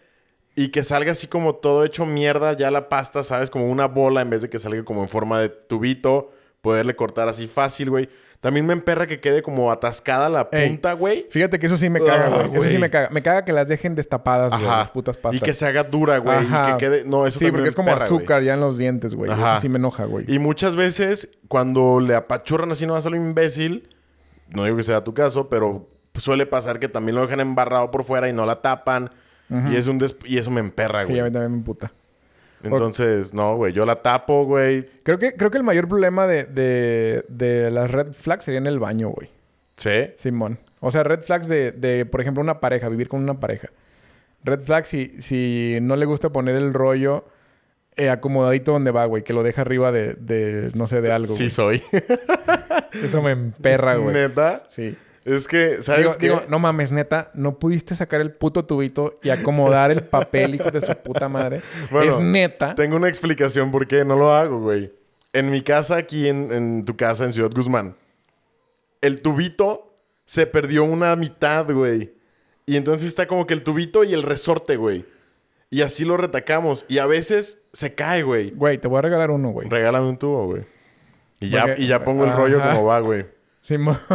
y 0.57 0.71
que 0.73 0.83
salga 0.83 1.13
así 1.13 1.29
como 1.29 1.55
todo 1.55 1.85
hecho 1.85 2.05
mierda 2.05 2.57
ya 2.57 2.73
la 2.73 2.89
pasta, 2.89 3.23
¿sabes? 3.23 3.49
Como 3.49 3.71
una 3.71 3.87
bola 3.87 4.23
en 4.23 4.31
vez 4.31 4.43
de 4.43 4.51
que 4.51 4.59
salga 4.59 4.85
como 4.85 5.03
en 5.03 5.09
forma 5.09 5.39
de 5.41 5.51
tubito. 5.51 6.33
Poderle 6.63 6.97
cortar 6.97 7.29
así 7.29 7.47
fácil, 7.47 7.91
güey. 7.91 8.09
También 8.43 8.67
me 8.67 8.73
emperra 8.73 9.07
que 9.07 9.21
quede 9.21 9.41
como 9.41 9.71
atascada 9.71 10.29
la 10.29 10.51
punta, 10.51 10.95
güey. 10.95 11.29
Fíjate 11.31 11.61
que 11.61 11.67
eso 11.67 11.77
sí 11.77 11.89
me 11.89 12.01
caga, 12.01 12.29
güey. 12.29 12.57
Eso 12.57 12.69
sí 12.71 12.77
me 12.79 12.91
caga. 12.91 13.09
Me 13.13 13.23
caga 13.23 13.45
que 13.45 13.53
las 13.53 13.69
dejen 13.69 13.95
destapadas, 13.95 14.51
güey, 14.53 14.65
las 14.65 14.91
putas 14.91 15.17
pastas. 15.17 15.41
Y 15.41 15.45
que 15.45 15.55
se 15.55 15.65
haga 15.65 15.85
dura, 15.85 16.19
güey. 16.19 16.39
Y 16.45 16.73
que 16.73 16.77
quede... 16.77 17.05
No, 17.05 17.25
eso 17.25 17.39
Sí, 17.39 17.45
porque 17.47 17.63
me 17.63 17.69
es 17.69 17.77
como 17.77 17.91
emperra, 17.91 18.07
azúcar 18.07 18.43
ya 18.43 18.55
en 18.55 18.61
los 18.61 18.77
dientes, 18.77 19.15
güey. 19.15 19.31
Eso 19.31 19.61
sí 19.61 19.69
me 19.69 19.79
enoja, 19.79 20.07
güey. 20.07 20.25
Y 20.27 20.41
muchas 20.41 20.75
veces, 20.75 21.31
cuando 21.47 22.01
le 22.01 22.17
apachurran 22.17 22.73
así 22.73 22.85
nomás 22.85 23.07
a 23.07 23.11
lo 23.11 23.17
imbécil, 23.17 23.89
no 24.49 24.65
digo 24.65 24.77
que 24.77 24.83
sea 24.83 25.05
tu 25.05 25.15
caso, 25.15 25.49
pero 25.49 25.89
suele 26.17 26.45
pasar 26.45 26.81
que 26.81 26.89
también 26.89 27.15
lo 27.15 27.23
dejan 27.23 27.39
embarrado 27.39 27.93
por 27.93 28.03
fuera 28.03 28.29
y 28.29 28.33
no 28.33 28.45
la 28.45 28.61
tapan. 28.61 29.11
y, 29.71 29.77
es 29.77 29.87
un 29.87 29.99
des- 29.99 30.17
y 30.25 30.39
eso 30.39 30.51
me 30.51 30.59
emperra, 30.61 31.03
Sí, 31.03 31.09
güey. 31.11 31.21
a 31.21 31.25
mí 31.25 31.31
también 31.31 31.59
me 31.59 31.63
puta. 31.63 31.93
Entonces, 32.63 33.35
no, 33.35 33.57
güey. 33.57 33.73
Yo 33.73 33.85
la 33.85 34.03
tapo, 34.03 34.45
güey. 34.45 34.89
Creo 35.03 35.19
que, 35.19 35.35
creo 35.35 35.51
que 35.51 35.59
el 35.59 35.65
mayor 35.65 35.89
problema 35.89 36.27
de, 36.27 36.45
de, 36.45 37.25
de 37.29 37.71
las 37.71 37.91
red 37.91 38.13
flags 38.13 38.45
sería 38.45 38.59
en 38.59 38.67
el 38.67 38.79
baño, 38.79 39.09
güey. 39.09 39.31
Sí. 39.77 40.11
Simón. 40.17 40.59
O 40.81 40.91
sea, 40.91 41.03
red 41.03 41.21
flags 41.21 41.49
de, 41.49 41.73
de, 41.73 42.07
por 42.07 42.21
ejemplo, 42.21 42.43
una 42.43 42.61
pareja, 42.61 42.89
vivir 42.89 43.09
con 43.09 43.23
una 43.23 43.41
pareja. 43.41 43.71
Red 44.45 44.61
flags 44.63 44.89
si, 44.89 45.21
si 45.21 45.79
no 45.81 45.97
le 45.97 46.07
gusta 46.07 46.31
poner 46.31 46.57
el 46.57 46.73
rollo 46.73 47.25
eh, 47.97 48.11
acomodadito 48.11 48.73
donde 48.73 48.91
va, 48.91 49.05
güey. 49.05 49.23
Que 49.23 49.33
lo 49.33 49.43
deja 49.43 49.61
arriba 49.63 49.93
de, 49.93 50.15
de 50.15 50.71
no 50.75 50.87
sé, 50.87 51.01
de 51.01 51.13
algo. 51.13 51.35
Sí 51.35 51.45
güey. 51.45 51.51
soy. 51.51 51.83
Eso 52.93 53.23
me 53.23 53.33
emperra, 53.33 53.97
güey. 53.97 54.15
Neta. 54.15 54.65
Sí. 54.71 54.97
Es 55.25 55.47
que, 55.47 55.83
¿sabes 55.83 56.01
Digo, 56.01 56.15
qué? 56.15 56.27
digo, 56.27 56.43
no 56.49 56.59
mames, 56.59 56.91
neta, 56.91 57.31
no 57.35 57.59
pudiste 57.59 57.95
sacar 57.95 58.21
el 58.21 58.33
puto 58.33 58.65
tubito 58.65 59.21
y 59.23 59.31
acomodar 59.31 59.91
el 59.93 60.03
papel, 60.03 60.57
hijo 60.57 60.71
de 60.71 60.81
su 60.81 60.93
puta 60.97 61.29
madre. 61.29 61.61
Bueno, 61.91 62.13
es 62.13 62.21
neta. 62.21 62.75
Tengo 62.75 62.97
una 62.97 63.09
explicación 63.09 63.71
por 63.71 63.87
qué 63.87 64.05
no 64.05 64.17
lo 64.17 64.33
hago, 64.33 64.61
güey. 64.61 64.93
En 65.33 65.51
mi 65.51 65.63
casa, 65.63 65.97
aquí 65.97 66.29
en, 66.29 66.51
en 66.53 66.85
tu 66.85 66.97
casa, 66.97 67.25
en 67.25 67.33
Ciudad 67.33 67.51
Guzmán, 67.55 67.95
el 69.01 69.23
tubito 69.23 69.95
se 70.27 70.47
perdió 70.47 70.85
una 70.85 71.15
mitad, 71.17 71.71
güey. 71.71 72.13
Y 72.67 72.77
entonces 72.77 73.09
está 73.09 73.27
como 73.27 73.47
que 73.47 73.55
el 73.55 73.63
tubito 73.63 74.05
y 74.05 74.15
el 74.15 74.23
resorte, 74.23 74.77
güey. 74.77 75.05
Y 75.71 75.83
así 75.83 76.05
lo 76.05 76.17
retacamos. 76.17 76.85
Y 76.89 76.99
a 76.99 77.07
veces 77.07 77.63
se 77.73 77.95
cae, 77.95 78.23
güey. 78.23 78.51
Güey, 78.51 78.79
te 78.79 78.89
voy 78.89 78.99
a 78.99 79.03
regalar 79.03 79.31
uno, 79.31 79.51
güey. 79.51 79.69
Regálame 79.69 80.09
un 80.09 80.19
tubo, 80.19 80.47
güey. 80.47 80.63
Y 81.41 81.49
ya, 81.49 81.75
y 81.77 81.87
ya 81.87 82.05
pongo 82.05 82.25
el 82.25 82.33
rollo 82.33 82.59
Ajá. 82.59 82.73
como 82.73 82.87
va, 82.87 83.01
güey. 83.01 83.27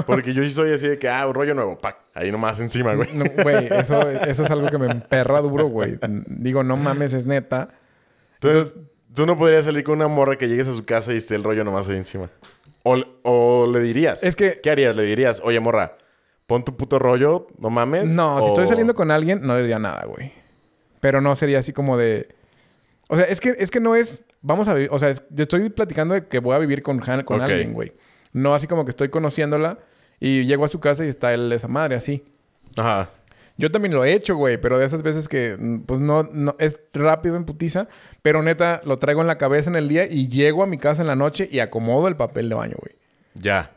Porque 0.05 0.33
yo 0.33 0.43
sí 0.43 0.51
soy 0.51 0.73
así 0.73 0.87
de 0.87 0.99
que, 0.99 1.07
ah, 1.09 1.25
un 1.27 1.33
rollo 1.33 1.53
nuevo, 1.53 1.77
pac. 1.77 1.97
Ahí 2.13 2.31
nomás 2.31 2.59
encima, 2.59 2.93
güey. 2.95 3.09
No, 3.13 3.25
Güey, 3.43 3.67
eso, 3.71 4.09
eso 4.09 4.43
es 4.43 4.51
algo 4.51 4.69
que 4.69 4.77
me 4.77 4.87
emperra 4.87 5.41
duro, 5.41 5.67
güey. 5.67 5.97
Digo, 6.27 6.63
no 6.63 6.75
mames, 6.77 7.13
es 7.13 7.25
neta. 7.25 7.69
Entonces, 8.41 8.73
tú 9.13 9.25
no 9.25 9.37
podrías 9.37 9.65
salir 9.65 9.83
con 9.83 9.95
una 9.95 10.07
morra 10.07 10.35
que 10.37 10.47
llegues 10.47 10.67
a 10.67 10.73
su 10.73 10.85
casa 10.85 11.13
y 11.13 11.17
esté 11.17 11.35
el 11.35 11.43
rollo 11.43 11.63
nomás 11.63 11.87
ahí 11.89 11.95
encima. 11.97 12.29
O, 12.83 12.97
o 13.23 13.67
le 13.71 13.79
dirías. 13.79 14.23
Es 14.23 14.35
que- 14.35 14.59
¿Qué 14.61 14.69
harías? 14.69 14.95
Le 14.95 15.03
dirías, 15.03 15.41
oye, 15.43 15.59
morra, 15.59 15.97
pon 16.45 16.63
tu 16.63 16.75
puto 16.77 16.99
rollo, 16.99 17.47
no 17.59 17.69
mames. 17.69 18.15
No, 18.15 18.41
si 18.41 18.47
estoy 18.49 18.67
saliendo 18.67 18.95
con 18.95 19.11
alguien, 19.11 19.41
no 19.43 19.55
diría 19.57 19.79
nada, 19.79 20.05
güey. 20.05 20.31
Pero 20.99 21.21
no 21.21 21.35
sería 21.35 21.59
así 21.59 21.73
como 21.73 21.97
de. 21.97 22.29
O 23.09 23.15
sea, 23.15 23.25
es 23.25 23.39
que, 23.39 23.55
es 23.59 23.71
que 23.71 23.79
no 23.79 23.95
es. 23.95 24.19
Vamos 24.41 24.67
a 24.67 24.73
vivir. 24.73 24.89
O 24.91 24.99
sea, 24.99 25.09
es- 25.09 25.23
yo 25.29 25.43
estoy 25.43 25.69
platicando 25.69 26.13
de 26.15 26.27
que 26.27 26.39
voy 26.39 26.55
a 26.55 26.59
vivir 26.59 26.81
con, 26.83 27.01
Han- 27.09 27.23
con 27.23 27.39
alguien, 27.41 27.73
güey. 27.73 27.93
No 28.33 28.53
así 28.53 28.67
como 28.67 28.85
que 28.85 28.91
estoy 28.91 29.09
conociéndola 29.09 29.79
y 30.19 30.45
llego 30.45 30.65
a 30.65 30.67
su 30.67 30.79
casa 30.79 31.05
y 31.05 31.09
está 31.09 31.33
él, 31.33 31.51
esa 31.51 31.67
madre, 31.67 31.95
así. 31.95 32.23
Ajá. 32.75 33.09
Yo 33.57 33.71
también 33.71 33.93
lo 33.93 34.05
he 34.05 34.13
hecho, 34.13 34.35
güey, 34.35 34.57
pero 34.57 34.77
de 34.77 34.85
esas 34.85 35.01
veces 35.01 35.27
que, 35.27 35.57
mm, 35.57 35.79
pues 35.81 35.99
no, 35.99 36.23
no, 36.31 36.55
es 36.59 36.79
rápido 36.93 37.35
en 37.35 37.45
putiza, 37.45 37.87
pero 38.21 38.43
neta 38.43 38.81
lo 38.85 38.97
traigo 38.97 39.21
en 39.21 39.27
la 39.27 39.39
cabeza 39.39 39.69
en 39.69 39.75
el 39.75 39.87
día 39.87 40.05
y 40.05 40.27
llego 40.27 40.61
a 40.61 40.67
mi 40.67 40.77
casa 40.77 41.01
en 41.01 41.07
la 41.07 41.15
noche 41.15 41.49
y 41.51 41.59
acomodo 41.59 42.07
el 42.07 42.15
papel 42.15 42.49
de 42.49 42.55
baño, 42.55 42.75
güey. 42.79 42.95
Ya. 43.33 43.71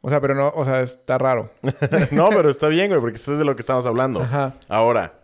O 0.00 0.08
sea, 0.08 0.20
pero 0.20 0.34
no, 0.34 0.52
o 0.54 0.64
sea, 0.64 0.80
está 0.80 1.18
raro. 1.18 1.50
no, 2.12 2.30
pero 2.30 2.48
está 2.48 2.68
bien, 2.68 2.88
güey, 2.88 3.00
porque 3.00 3.16
eso 3.16 3.32
es 3.32 3.38
de 3.38 3.44
lo 3.44 3.54
que 3.54 3.60
estamos 3.60 3.84
hablando. 3.84 4.22
Ajá. 4.22 4.54
Ahora, 4.68 5.20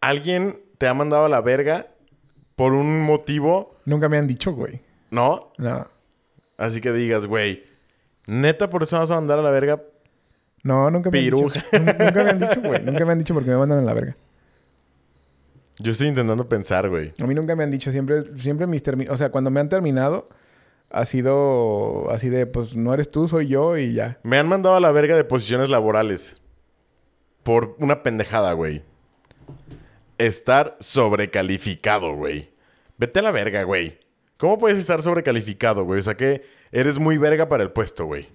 ¿alguien 0.00 0.60
te 0.78 0.88
ha 0.88 0.94
mandado 0.94 1.26
a 1.26 1.28
la 1.28 1.40
verga 1.40 1.86
por 2.56 2.72
un 2.72 3.02
motivo? 3.02 3.76
Nunca 3.84 4.08
me 4.08 4.18
han 4.18 4.26
dicho, 4.26 4.52
güey. 4.52 4.80
¿No? 5.10 5.52
No. 5.58 5.86
Así 6.56 6.80
que 6.80 6.92
digas, 6.92 7.26
güey, 7.26 7.64
neta, 8.26 8.70
por 8.70 8.82
eso 8.82 8.98
vas 8.98 9.10
a 9.10 9.16
mandar 9.16 9.38
a 9.38 9.42
la 9.42 9.50
verga. 9.50 9.82
No, 10.62 10.90
nunca 10.90 11.10
me 11.10 11.18
Piruja. 11.20 11.62
han 11.72 11.84
dicho. 11.84 11.92
Nun- 11.92 11.98
Nunca 12.06 12.24
me 12.24 12.30
han 12.30 12.38
dicho, 12.40 12.60
güey. 12.62 12.82
Nunca 12.84 13.04
me 13.04 13.12
han 13.12 13.18
dicho 13.18 13.34
porque 13.34 13.50
me 13.50 13.56
mandan 13.56 13.78
a 13.80 13.82
la 13.82 13.92
verga. 13.94 14.16
Yo 15.78 15.92
estoy 15.92 16.06
intentando 16.08 16.48
pensar, 16.48 16.88
güey. 16.88 17.12
A 17.20 17.26
mí 17.26 17.34
nunca 17.34 17.56
me 17.56 17.64
han 17.64 17.70
dicho. 17.70 17.90
Siempre, 17.90 18.22
siempre 18.38 18.66
mis 18.68 18.82
O 19.10 19.16
sea, 19.16 19.30
cuando 19.30 19.50
me 19.50 19.58
han 19.60 19.68
terminado, 19.68 20.28
ha 20.90 21.04
sido 21.04 22.08
así 22.12 22.28
de, 22.28 22.46
pues 22.46 22.76
no 22.76 22.94
eres 22.94 23.10
tú, 23.10 23.26
soy 23.26 23.48
yo 23.48 23.76
y 23.76 23.92
ya. 23.92 24.18
Me 24.22 24.38
han 24.38 24.46
mandado 24.48 24.76
a 24.76 24.80
la 24.80 24.92
verga 24.92 25.16
de 25.16 25.24
posiciones 25.24 25.68
laborales. 25.68 26.40
Por 27.42 27.74
una 27.80 28.02
pendejada, 28.04 28.52
güey. 28.52 28.82
Estar 30.16 30.76
sobrecalificado, 30.78 32.14
güey. 32.14 32.50
Vete 32.96 33.18
a 33.18 33.22
la 33.22 33.32
verga, 33.32 33.64
güey. 33.64 33.98
¿Cómo 34.36 34.58
puedes 34.58 34.78
estar 34.78 35.00
sobrecalificado, 35.02 35.84
güey? 35.84 36.00
O 36.00 36.02
sea 36.02 36.16
que 36.16 36.42
eres 36.72 36.98
muy 36.98 37.18
verga 37.18 37.48
para 37.48 37.62
el 37.62 37.70
puesto, 37.70 38.04
güey. 38.06 38.28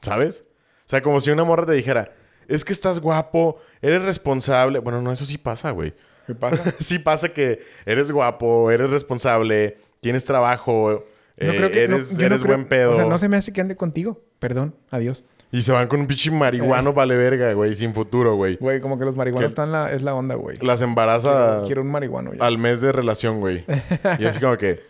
¿Sabes? 0.00 0.44
O 0.80 0.88
sea, 0.88 1.02
como 1.02 1.20
si 1.20 1.30
una 1.30 1.44
morra 1.44 1.66
te 1.66 1.72
dijera, 1.72 2.12
es 2.48 2.64
que 2.64 2.72
estás 2.72 2.98
guapo, 3.00 3.58
eres 3.80 4.02
responsable. 4.02 4.78
Bueno, 4.78 5.00
no, 5.00 5.12
eso 5.12 5.24
sí 5.24 5.38
pasa, 5.38 5.70
güey. 5.70 5.94
¿Qué 6.26 6.34
pasa? 6.34 6.62
sí 6.80 6.98
pasa 6.98 7.28
que 7.30 7.60
eres 7.86 8.10
guapo, 8.10 8.70
eres 8.70 8.90
responsable, 8.90 9.78
tienes 10.00 10.24
trabajo, 10.24 11.04
No 11.38 11.52
eh, 11.52 11.56
creo 11.56 11.70
que, 11.70 11.88
no- 11.88 11.96
eres, 11.96 12.12
no 12.18 12.26
creo- 12.26 12.38
buen 12.46 12.64
pedo. 12.66 12.92
O 12.92 12.96
sea, 12.96 13.04
no 13.04 13.18
se 13.18 13.28
me 13.28 13.36
hace 13.36 13.52
que 13.52 13.60
ande 13.60 13.76
contigo. 13.76 14.22
Perdón, 14.38 14.74
adiós. 14.90 15.24
Y 15.52 15.62
se 15.62 15.70
van 15.72 15.86
con 15.86 16.00
un 16.00 16.06
pinche 16.06 16.30
marihuano 16.32 16.92
vale 16.92 17.16
verga, 17.16 17.52
güey, 17.52 17.74
sin 17.76 17.94
futuro, 17.94 18.34
güey. 18.34 18.56
Güey, 18.56 18.80
como 18.80 18.98
que 18.98 19.04
los 19.04 19.14
marihuanos 19.14 19.48
están 19.50 19.70
la, 19.70 19.92
es 19.92 20.02
la 20.02 20.14
onda, 20.14 20.34
güey. 20.34 20.58
Las 20.58 20.82
embaraza 20.82 21.28
Quiero, 21.30 21.64
quiero 21.66 21.82
un 21.82 21.90
marihuano 21.92 22.34
ya. 22.34 22.44
al 22.44 22.58
mes 22.58 22.80
de 22.80 22.90
relación, 22.92 23.38
güey. 23.40 23.64
Y 24.18 24.24
así 24.24 24.40
como 24.40 24.56
que, 24.58 24.82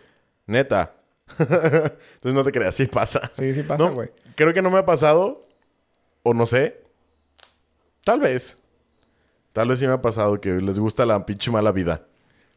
neta. 0.45 0.93
Entonces 1.39 2.33
no 2.33 2.43
te 2.43 2.51
creas, 2.51 2.75
sí 2.75 2.85
pasa. 2.85 3.31
Sí, 3.37 3.53
sí 3.53 3.63
pasa, 3.63 3.83
No, 3.83 3.93
güey. 3.93 4.09
creo 4.35 4.53
que 4.53 4.61
no 4.61 4.69
me 4.69 4.77
ha 4.79 4.85
pasado, 4.85 5.47
o 6.23 6.33
no 6.33 6.45
sé. 6.45 6.81
Tal 8.03 8.19
vez. 8.19 8.61
Tal 9.53 9.69
vez 9.69 9.79
sí 9.79 9.87
me 9.87 9.93
ha 9.93 10.01
pasado 10.01 10.39
que 10.41 10.51
les 10.53 10.77
gusta 10.79 11.05
la 11.05 11.25
pinche 11.25 11.49
mala 11.49 11.71
vida. 11.71 12.05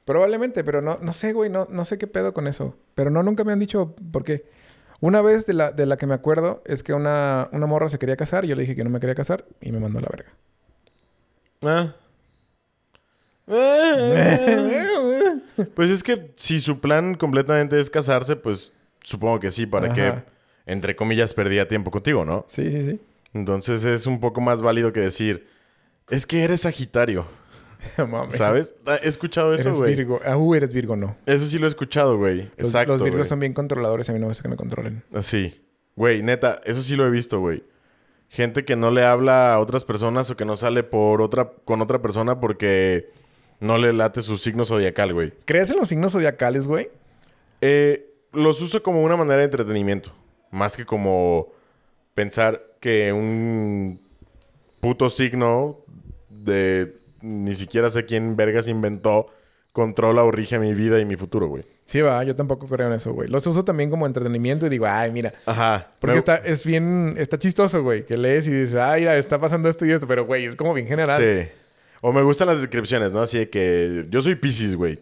Probablemente, 0.04 0.64
pero 0.64 0.80
no, 0.82 0.98
no 1.00 1.12
sé, 1.12 1.32
güey. 1.32 1.48
No, 1.50 1.66
no 1.70 1.84
sé 1.84 1.96
qué 1.98 2.06
pedo 2.06 2.32
con 2.34 2.46
eso. 2.46 2.76
Pero 2.94 3.10
no, 3.10 3.22
nunca 3.22 3.44
me 3.44 3.52
han 3.52 3.58
dicho 3.58 3.94
por 4.12 4.24
qué. 4.24 4.44
Una 5.00 5.22
vez 5.22 5.46
de 5.46 5.54
la, 5.54 5.70
de 5.70 5.86
la 5.86 5.96
que 5.96 6.06
me 6.06 6.14
acuerdo 6.14 6.62
es 6.64 6.82
que 6.82 6.92
una, 6.92 7.48
una 7.52 7.66
morra 7.66 7.88
se 7.88 7.98
quería 7.98 8.16
casar. 8.16 8.44
Y 8.44 8.48
yo 8.48 8.56
le 8.56 8.62
dije 8.62 8.74
que 8.74 8.84
no 8.84 8.90
me 8.90 9.00
quería 9.00 9.14
casar. 9.14 9.44
Y 9.60 9.70
me 9.70 9.78
mandó 9.80 9.98
a 9.98 10.02
la 10.02 10.08
verga. 10.10 10.32
Ah. 11.62 11.94
Pues 15.74 15.90
es 15.90 16.04
que 16.04 16.30
si 16.36 16.60
su 16.60 16.78
plan 16.78 17.14
completamente 17.14 17.80
es 17.80 17.90
casarse, 17.90 18.36
pues 18.36 18.72
supongo 19.02 19.40
que 19.40 19.50
sí, 19.50 19.66
para 19.66 19.92
que, 19.92 20.14
entre 20.66 20.94
comillas, 20.94 21.34
perdía 21.34 21.66
tiempo 21.66 21.90
contigo, 21.90 22.24
¿no? 22.24 22.46
Sí, 22.48 22.70
sí, 22.70 22.84
sí. 22.84 23.00
Entonces 23.34 23.84
es 23.84 24.06
un 24.06 24.20
poco 24.20 24.40
más 24.40 24.62
válido 24.62 24.92
que 24.92 25.00
decir, 25.00 25.48
es 26.10 26.26
que 26.26 26.44
eres 26.44 26.60
Sagitario, 26.60 27.26
Mames. 27.98 28.36
¿sabes? 28.36 28.74
Ah, 28.86 28.98
He 29.02 29.08
escuchado 29.08 29.54
eso, 29.54 29.74
güey. 29.74 29.94
Virgo. 29.94 30.20
Ah, 30.24 30.36
uh, 30.36 30.54
eres 30.54 30.72
Virgo, 30.72 30.96
no. 30.96 31.16
Eso 31.26 31.46
sí 31.46 31.58
lo 31.58 31.66
he 31.66 31.68
escuchado, 31.68 32.16
güey. 32.16 32.50
Exacto. 32.56 32.92
los 32.92 33.02
Virgos 33.02 33.28
son 33.28 33.40
bien 33.40 33.52
controladores 33.52 34.08
y 34.08 34.10
a 34.10 34.14
mí 34.14 34.20
no 34.20 34.26
me 34.26 34.30
gusta 34.30 34.42
que 34.42 34.48
me 34.48 34.56
controlen. 34.56 35.02
Así. 35.12 35.60
Güey, 35.96 36.22
neta, 36.22 36.60
eso 36.64 36.82
sí 36.82 36.96
lo 36.96 37.06
he 37.06 37.10
visto, 37.10 37.40
güey. 37.40 37.64
Gente 38.28 38.64
que 38.64 38.76
no 38.76 38.90
le 38.90 39.04
habla 39.04 39.54
a 39.54 39.58
otras 39.58 39.84
personas 39.84 40.30
o 40.30 40.36
que 40.36 40.44
no 40.44 40.56
sale 40.56 40.82
por 40.82 41.22
otra, 41.22 41.50
con 41.64 41.80
otra 41.80 42.00
persona 42.00 42.40
porque 42.40 43.10
no 43.60 43.78
le 43.78 43.92
late 43.92 44.22
su 44.22 44.36
signo 44.38 44.64
zodiacal, 44.64 45.12
güey. 45.14 45.32
¿Crees 45.44 45.70
en 45.70 45.76
los 45.78 45.88
signos 45.88 46.12
zodiacales, 46.12 46.66
güey? 46.66 46.90
Eh, 47.60 48.10
los 48.32 48.60
uso 48.60 48.82
como 48.82 49.02
una 49.02 49.16
manera 49.16 49.38
de 49.38 49.44
entretenimiento. 49.44 50.12
Más 50.50 50.76
que 50.76 50.84
como 50.84 51.48
pensar 52.14 52.62
que 52.80 53.12
un 53.12 54.00
puto 54.80 55.10
signo 55.10 55.80
de 56.30 56.96
ni 57.20 57.54
siquiera 57.54 57.90
sé 57.90 58.04
quién 58.04 58.36
vergas 58.36 58.68
inventó 58.68 59.26
controla 59.72 60.24
o 60.24 60.30
rige 60.30 60.58
mi 60.58 60.74
vida 60.74 60.98
y 61.00 61.04
mi 61.04 61.16
futuro, 61.16 61.46
güey. 61.48 61.64
Sí, 61.84 62.00
va. 62.00 62.22
Yo 62.24 62.34
tampoco 62.36 62.66
creo 62.66 62.88
en 62.88 62.94
eso, 62.94 63.12
güey. 63.12 63.28
Los 63.28 63.46
uso 63.46 63.64
también 63.64 63.90
como 63.90 64.06
entretenimiento 64.06 64.66
y 64.66 64.68
digo, 64.68 64.86
ay, 64.86 65.10
mira. 65.12 65.32
Ajá. 65.46 65.88
Porque 66.00 66.14
Me- 66.14 66.18
está, 66.18 66.36
es 66.36 66.66
bien... 66.66 67.14
Está 67.16 67.38
chistoso, 67.38 67.82
güey. 67.82 68.04
Que 68.04 68.16
lees 68.16 68.46
y 68.46 68.50
dices, 68.50 68.74
ay, 68.74 69.02
mira, 69.02 69.16
está 69.16 69.38
pasando 69.40 69.68
esto 69.68 69.86
y 69.86 69.92
esto. 69.92 70.06
Pero, 70.06 70.26
güey, 70.26 70.46
es 70.46 70.56
como 70.56 70.74
bien 70.74 70.86
general. 70.86 71.20
Sí. 71.20 71.48
O 72.00 72.12
me 72.12 72.22
gustan 72.22 72.46
las 72.48 72.60
descripciones, 72.60 73.12
¿no? 73.12 73.20
Así 73.20 73.38
de 73.38 73.50
que 73.50 74.06
yo 74.10 74.22
soy 74.22 74.34
Pisces, 74.36 74.76
güey. 74.76 75.00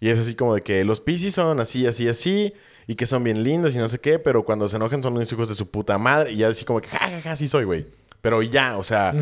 Y 0.00 0.10
es 0.10 0.18
así 0.18 0.34
como 0.34 0.54
de 0.54 0.62
que 0.62 0.84
los 0.84 1.00
Pisces 1.00 1.34
son 1.34 1.60
así, 1.60 1.86
así, 1.86 2.08
así. 2.08 2.52
Y 2.86 2.94
que 2.94 3.06
son 3.06 3.24
bien 3.24 3.42
lindos 3.42 3.74
y 3.74 3.78
no 3.78 3.88
sé 3.88 3.98
qué. 3.98 4.18
Pero 4.18 4.44
cuando 4.44 4.68
se 4.68 4.76
enojan 4.76 5.02
son 5.02 5.14
unos 5.14 5.30
hijos 5.32 5.48
de 5.48 5.54
su 5.54 5.70
puta 5.70 5.98
madre. 5.98 6.32
Y 6.32 6.38
ya 6.38 6.48
así 6.48 6.64
como 6.64 6.80
que, 6.80 6.88
ja, 6.88 6.98
ja, 6.98 7.20
ja, 7.22 7.32
así 7.32 7.48
soy, 7.48 7.64
güey. 7.64 7.86
Pero 8.20 8.42
ya, 8.42 8.76
o 8.76 8.84
sea... 8.84 9.12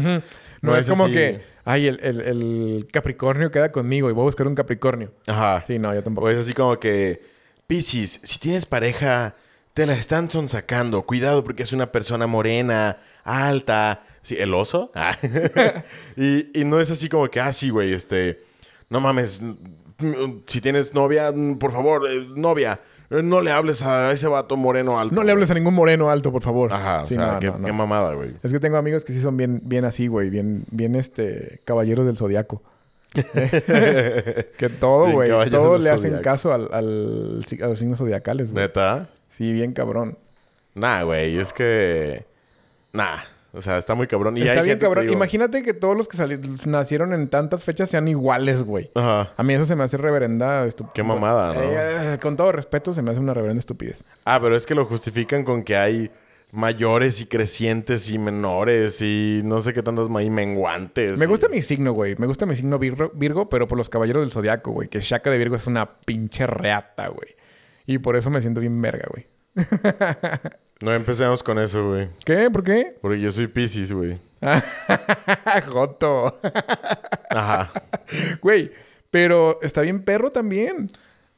No, 0.63 0.75
es, 0.77 0.89
como 0.89 1.05
así- 1.05 1.13
que, 1.13 1.41
ay, 1.65 1.87
el, 1.89 2.01
el- 2.03 2.21
el 2.23 2.87
Capricornio 2.91 3.51
queda 3.51 3.71
conmigo 3.71 4.09
y 4.09 4.15
voy 4.15 4.23
a 4.23 4.25
buscar 4.25 4.47
un 4.47 4.55
Capricornio. 4.55 5.13
Ajá. 5.27 5.63
Sí, 5.67 5.79
no, 5.79 5.95
yo 5.95 6.03
tampoco. 6.03 6.27
O 6.27 6.31
es 6.31 6.39
así 6.39 6.55
como 6.55 6.81
que, 6.81 7.23
Piscis, 7.67 8.21
si 8.23 8.39
tienes 8.39 8.65
pareja, 8.65 9.35
te 9.75 9.85
la 9.87 9.93
están 9.95 10.31
sonsacando. 10.31 11.03
Cuidado 11.03 11.45
porque 11.45 11.63
es 11.65 11.73
una 11.75 11.93
persona 11.93 12.27
morena, 12.27 12.97
alta. 13.25 14.05
Sí, 14.25 14.35
¿el 14.37 14.53
oso? 14.55 14.91
Ah. 14.97 15.17
y, 16.17 16.59
y 16.61 16.65
no 16.65 16.81
es 16.81 16.91
así 16.91 17.09
como 17.09 17.29
que, 17.29 17.39
ah, 17.41 17.53
sí, 17.53 17.71
güey, 17.71 17.93
este... 17.93 18.43
No 18.91 19.01
mames, 19.01 19.41
si 20.47 20.61
tienes 20.61 20.93
novia, 20.95 21.33
por 21.59 21.73
favor, 21.73 22.03
eh, 22.11 22.27
novia, 22.37 22.81
eh, 23.11 23.23
no 23.23 23.41
le 23.41 23.51
hables 23.51 23.83
a 23.83 24.11
ese 24.13 24.27
vato 24.29 24.57
moreno 24.57 24.99
alto. 25.01 25.15
No 25.15 25.23
le 25.23 25.33
hables 25.33 25.51
a 25.51 25.55
ningún 25.55 25.75
moreno 25.75 26.11
alto, 26.11 26.31
por 26.33 26.43
favor. 26.43 26.73
Ajá, 26.73 27.03
o 27.03 27.07
Sí, 27.07 27.15
sea, 27.15 27.33
no, 27.35 27.41
qué, 27.41 27.47
no, 27.47 27.59
no. 27.59 27.67
qué 27.67 27.73
mamada, 27.73 28.13
güey. 28.15 28.35
Es 28.43 28.53
que 28.53 28.61
tengo 28.61 28.77
amigos 28.77 29.05
que 29.05 29.13
sí 29.13 29.21
son 29.21 29.37
bien, 29.37 29.61
bien 29.65 29.85
así, 29.85 30.07
güey. 30.09 30.29
Bien, 30.31 30.65
bien, 30.71 30.97
este... 30.97 31.61
Caballeros 31.65 32.05
del 32.07 32.17
Zodiaco. 32.17 32.63
que 33.15 34.69
todo, 34.81 35.11
güey. 35.13 35.31
Todo 35.51 35.79
le 35.79 35.91
hacen 35.91 36.11
zodiaco. 36.11 36.23
caso 36.25 36.53
al, 36.53 36.69
al- 36.73 37.45
a 37.63 37.67
los 37.67 37.79
signos 37.79 37.99
zodiacales, 37.99 38.51
güey. 38.53 38.65
¿Neta? 38.65 39.09
Sí, 39.29 39.53
bien 39.53 39.73
cabrón. 39.73 40.19
Nah, 40.75 41.03
güey, 41.03 41.39
es 41.39 41.53
que... 41.53 42.25
Nah, 42.93 43.19
o 43.55 43.63
sea, 43.63 43.79
está 43.79 43.95
muy 43.95 44.07
cabrón. 44.07 44.37
Y 44.37 44.41
Está 44.41 44.53
hay 44.53 44.57
bien 44.59 44.65
gente, 44.67 44.81
te 44.81 44.85
cabrón. 44.87 45.05
digo- 45.05 45.15
Imagínate 45.15 45.63
que 45.63 45.73
todos 45.75 45.97
los 45.97 46.09
que 46.09 46.17
nacieron 46.67 47.13
en 47.15 47.29
tantas 47.29 47.63
fechas 47.65 47.89
sean 47.91 48.09
iguales, 48.09 48.63
güey. 48.65 48.91
Ajá. 48.95 49.33
A 49.37 49.43
mí 49.43 49.55
eso 49.55 49.65
se 49.67 49.77
me 49.77 49.85
hace 49.85 49.97
reverenda 49.97 50.67
estupidez. 50.67 50.95
Qué 50.95 51.03
mamada, 51.03 51.55
¿no? 51.55 52.21
con 52.21 52.37
todo 52.37 52.53
respeto, 52.53 52.93
se 52.93 53.03
me 53.03 53.11
hace 53.13 53.21
una 53.21 53.33
reverenda 53.35 53.61
estupidez. 53.61 54.05
Ah, 54.25 54.39
pero 54.41 54.57
es 54.57 54.67
que 54.67 54.75
lo 54.75 54.85
justifican 54.87 55.45
con 55.45 55.63
que 55.63 55.77
hay 55.77 56.11
mayores 56.53 57.21
y 57.21 57.27
crecientes 57.27 58.09
y 58.11 58.19
menores 58.19 59.01
y 59.01 59.41
no 59.45 59.61
sé 59.61 59.73
qué 59.73 59.83
tantas 59.83 60.09
y 60.09 60.31
menguantes. 60.31 61.19
Me 61.19 61.25
y- 61.25 61.29
gusta 61.29 61.49
mi 61.49 61.63
signo, 61.63 61.93
güey. 61.93 62.15
Me 62.17 62.27
gusta 62.27 62.47
mi 62.47 62.55
signo 62.55 62.79
Virgo, 62.79 63.11
Virgo, 63.15 63.49
pero 63.49 63.67
por 63.67 63.77
los 63.79 63.89
caballeros 63.89 64.23
del 64.23 64.31
zodiaco, 64.31 64.71
güey. 64.71 64.89
Que 64.89 65.01
Shaka 65.01 65.31
de 65.31 65.39
Virgo 65.39 65.57
es 65.57 65.67
una 65.67 65.99
pinche 66.01 66.47
reata, 66.47 67.09
güey. 67.09 67.35
Y 67.87 67.99
por 67.99 68.17
eso 68.17 68.31
me 68.31 68.41
siento 68.41 68.61
bien 68.61 68.81
verga, 68.81 69.07
güey. 69.11 69.27
No 70.81 70.93
empecemos 70.93 71.43
con 71.43 71.59
eso, 71.59 71.89
güey. 71.89 72.09
¿Qué? 72.27 72.51
¿Por 72.51 72.63
qué? 72.65 72.97
Porque 73.01 73.21
yo 73.21 73.33
soy 73.33 73.47
Pisces, 73.47 73.93
güey. 73.93 74.19
Joto. 75.69 76.41
Ajá. 77.31 77.73
Güey, 78.43 78.73
pero 79.11 79.59
está 79.63 79.81
bien 79.81 80.03
perro 80.03 80.31
también. 80.31 80.89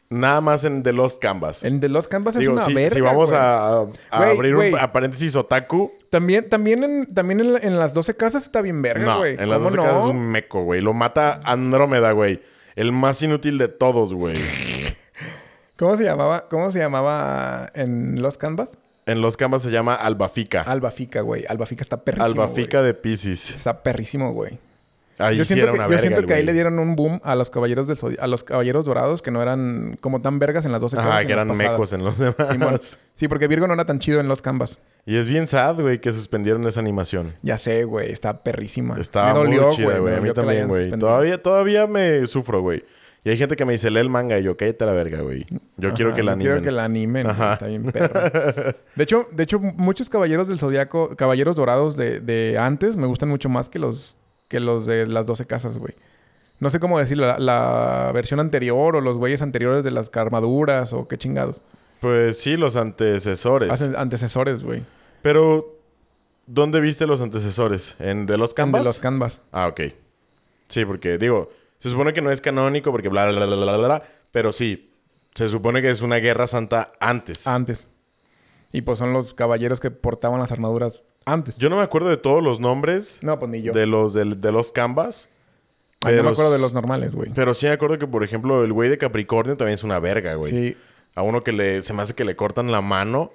Nada 0.09 0.41
más 0.41 0.65
en 0.65 0.83
The 0.83 0.93
Lost 0.93 1.21
Canvas. 1.21 1.65
El 1.65 1.81
de 1.81 1.89
los 1.89 2.07
Canvas 2.09 2.37
Digo, 2.39 2.53
es 2.53 2.57
una 2.59 2.65
si, 2.67 2.75
verga, 2.75 2.95
si 2.95 3.01
vamos 3.01 3.31
güey. 3.31 3.41
a, 3.41 3.67
a 4.11 4.19
Güey, 4.19 4.31
abrir 4.31 4.55
güey. 4.55 4.73
un 4.73 4.79
a 4.81 4.93
paréntesis 4.93 5.35
otaku, 5.37 5.93
También, 6.11 6.49
también, 6.49 6.85
en, 6.85 7.07
también 7.07 7.41
en, 7.41 7.53
la- 7.55 7.59
en 7.59 7.77
las 7.79 7.93
12 7.93 8.17
casas 8.17 8.45
está 8.45 8.61
bien 8.63 8.81
verga, 8.83 9.05
no, 9.05 9.19
güey. 9.19 9.35
en 9.39 9.49
las 9.51 9.59
¿Cómo 9.59 9.71
12 9.71 9.77
no? 9.77 9.83
casas 9.83 10.03
es 10.05 10.11
un 10.11 10.31
meco, 10.31 10.63
güey. 10.63 10.81
Lo 10.81 10.93
mata 10.95 11.41
Andrómeda, 11.45 12.13
güey. 12.13 12.41
El 12.77 12.93
más 12.93 13.21
inútil 13.23 13.59
de 13.59 13.67
todos, 13.69 14.15
güey. 14.15 14.37
¿Cómo 15.77 15.97
se 15.97 16.05
llamaba? 16.05 16.49
¿Cómo 16.49 16.71
se 16.71 16.79
llamaba 16.79 17.71
en 17.75 18.23
los 18.23 18.39
Canvas? 18.39 18.71
En 19.05 19.21
Los 19.21 19.37
Canvas 19.37 19.63
se 19.63 19.71
llama 19.71 19.95
Albafica. 19.95 20.63
Albafica, 20.63 21.21
güey. 21.21 21.45
Albafica 21.49 21.83
está 21.83 21.99
perrísimo. 21.99 22.27
Albafica 22.27 22.79
güey. 22.79 22.89
de 22.89 22.95
Pisces. 22.95 23.51
Está 23.55 23.81
perrísimo, 23.81 24.33
güey. 24.33 24.59
Ahí 25.19 25.37
yo 25.37 25.45
sí 25.45 25.55
siento, 25.55 25.65
era 25.65 25.73
que, 25.73 25.79
una 25.79 25.85
yo 25.85 25.91
verga 25.91 26.03
siento 26.03 26.27
que 26.27 26.35
ahí 26.35 26.43
le 26.43 26.53
dieron 26.53 26.79
un 26.79 26.97
boom 26.97 27.21
a 27.23 27.35
los 27.37 27.49
caballeros 27.49 27.87
del 27.87 28.19
a 28.19 28.27
los 28.27 28.45
caballeros 28.45 28.85
dorados 28.85 29.23
que 29.23 29.31
no 29.31 29.41
eran 29.41 29.97
como 30.01 30.21
tan 30.21 30.39
vergas 30.39 30.65
en 30.65 30.73
las 30.73 30.81
12 30.81 30.97
casas. 30.97 31.11
Ajá, 31.11 31.21
en 31.23 31.27
que 31.27 31.33
eran 31.33 31.57
mecos 31.57 31.93
en 31.93 32.05
los 32.05 32.19
demás. 32.19 32.99
Sí, 33.15 33.29
porque 33.29 33.47
Virgo 33.47 33.67
no 33.67 33.75
era 33.75 33.87
tan 33.87 33.99
chido 33.99 34.21
en 34.21 34.29
los 34.29 34.43
Canvas. 34.43 34.77
Y 35.07 35.17
es 35.17 35.29
bien 35.29 35.47
sad, 35.47 35.81
güey, 35.81 36.01
que 36.01 36.13
suspendieron 36.13 36.67
esa 36.67 36.81
animación. 36.81 37.35
Ya 37.43 37.59
sé, 37.59 37.85
güey. 37.85 38.11
Está 38.11 38.43
perrísima. 38.43 38.99
Estaba 38.99 39.33
me 39.33 39.39
dolió, 39.39 39.69
muy 39.69 39.77
chida, 39.77 39.99
güey. 39.99 40.17
A 40.17 40.21
mí 40.21 40.33
también, 40.33 40.69
güey. 40.69 40.91
Todavía, 40.91 41.41
todavía 41.41 41.87
me 41.87 42.27
sufro, 42.27 42.61
güey. 42.61 42.85
Y 43.27 43.31
hay 43.31 43.37
gente 43.37 43.57
que 43.57 43.65
me 43.65 43.73
dice, 43.73 43.91
lee 43.91 43.99
el 43.99 44.09
manga. 44.09 44.39
Y 44.39 44.45
yo, 44.45 44.57
cállate 44.57 44.87
la 44.87 44.93
verga, 44.93 45.21
güey. 45.21 45.45
Yo 45.79 45.93
quiero 45.95 46.15
que 46.15 46.23
la 46.23 46.31
animen. 46.35 46.53
Quiero 46.53 46.63
que 46.63 46.71
la 46.71 46.85
animen. 46.85 47.27
Ajá. 47.27 47.55
Está 47.55 47.67
bien 47.67 47.83
perro. 47.91 48.21
De 48.95 49.03
hecho, 49.03 49.27
de 49.33 49.43
hecho, 49.43 49.59
muchos 49.59 50.09
caballeros 50.09 50.47
del 50.47 50.61
Zodiaco, 50.61 51.17
caballeros 51.17 51.57
dorados 51.57 51.97
de, 51.97 52.21
de 52.21 52.57
antes, 52.57 52.97
me 52.97 53.09
gustan 53.09 53.29
mucho 53.29 53.49
más 53.49 53.69
que 53.69 53.81
los, 53.81 54.17
que 54.47 54.61
los 54.61 54.87
de 54.87 55.09
las 55.09 55.27
12 55.27 55.45
casas, 55.47 55.77
güey. 55.77 55.95
No 56.61 56.71
sé 56.71 56.79
cómo 56.79 57.01
decir, 57.01 57.19
la, 57.19 57.37
la 57.41 58.13
versión 58.15 58.39
anterior 58.39 58.95
o 58.95 59.01
los 59.01 59.19
güeyes 59.19 59.43
anteriores 59.43 59.83
de 59.83 59.91
las 59.91 60.09
armaduras 60.15 60.93
o 60.93 61.09
qué 61.09 61.19
chingados. 61.19 61.63
Pues 61.99 62.39
sí, 62.39 62.57
los 62.57 62.77
antecesores. 62.77 63.83
Antecesores, 63.97 64.63
güey. 64.63 64.85
Pero, 65.23 65.81
¿dónde 66.47 66.81
viste 66.81 67.09
los 67.09 67.21
antecesores? 67.21 67.97
¿En 67.99 68.25
de 68.27 68.39
los 68.39 68.51
De 68.51 68.55
canvas? 68.55 68.85
los 68.87 69.01
canvas. 69.01 69.41
Ah, 69.51 69.67
ok. 69.67 69.81
Sí, 70.69 70.85
porque 70.85 71.19
digo, 71.19 71.51
se 71.79 71.91
supone 71.91 72.13
que 72.13 72.23
no 72.23 72.31
es 72.31 72.41
canónico 72.41 72.91
porque 72.91 73.09
bla, 73.09 73.31
bla, 73.31 73.47
bla, 73.47 73.57
bla, 73.57 73.77
bla, 73.77 73.87
bla. 73.89 74.03
Pero 74.31 74.53
sí, 74.53 74.91
se 75.35 75.49
supone 75.49 75.83
que 75.83 75.91
es 75.91 76.01
una 76.01 76.17
guerra 76.17 76.47
santa 76.47 76.93
antes. 77.01 77.47
Antes. 77.47 77.89
Y 78.73 78.83
pues 78.83 78.99
son 78.99 79.13
los 79.13 79.35
caballeros 79.35 79.81
que 79.81 79.91
portaban 79.91 80.41
las 80.41 80.53
armaduras 80.53 81.05
antes. 81.25 81.59
Yo 81.59 81.69
no 81.71 81.77
me 81.77 81.83
acuerdo 81.83 82.09
de 82.09 82.17
todos 82.17 82.43
los 82.43 82.61
nombres 82.61 83.21
no, 83.23 83.39
pues 83.39 83.51
ni 83.51 83.63
yo. 83.63 83.73
de 83.73 83.87
los 83.87 84.15
de, 84.15 84.53
los 84.53 84.73
canvas. 84.73 85.29
Ay, 86.01 86.15
no 86.15 86.17
me 86.17 86.17
pero 86.17 86.29
acuerdo 86.31 86.53
de 86.53 86.59
los 86.59 86.73
normales, 86.73 87.15
güey. 87.15 87.31
Pero 87.35 87.55
sí 87.55 87.67
me 87.67 87.73
acuerdo 87.73 87.99
que, 87.99 88.07
por 88.07 88.23
ejemplo, 88.23 88.65
el 88.65 88.73
güey 88.73 88.89
de 88.89 88.99
Capricornio 88.99 89.57
también 89.57 89.75
es 89.75 89.85
una 89.85 89.99
verga, 89.99 90.35
güey. 90.35 90.51
Sí. 90.51 90.77
A 91.15 91.23
uno 91.23 91.43
que 91.43 91.53
le, 91.53 91.83
se 91.83 91.95
me 91.95 92.03
hace 92.03 92.15
que 92.15 92.25
le 92.25 92.37
cortan 92.37 92.71
la 92.71 92.83
mano 92.83 93.33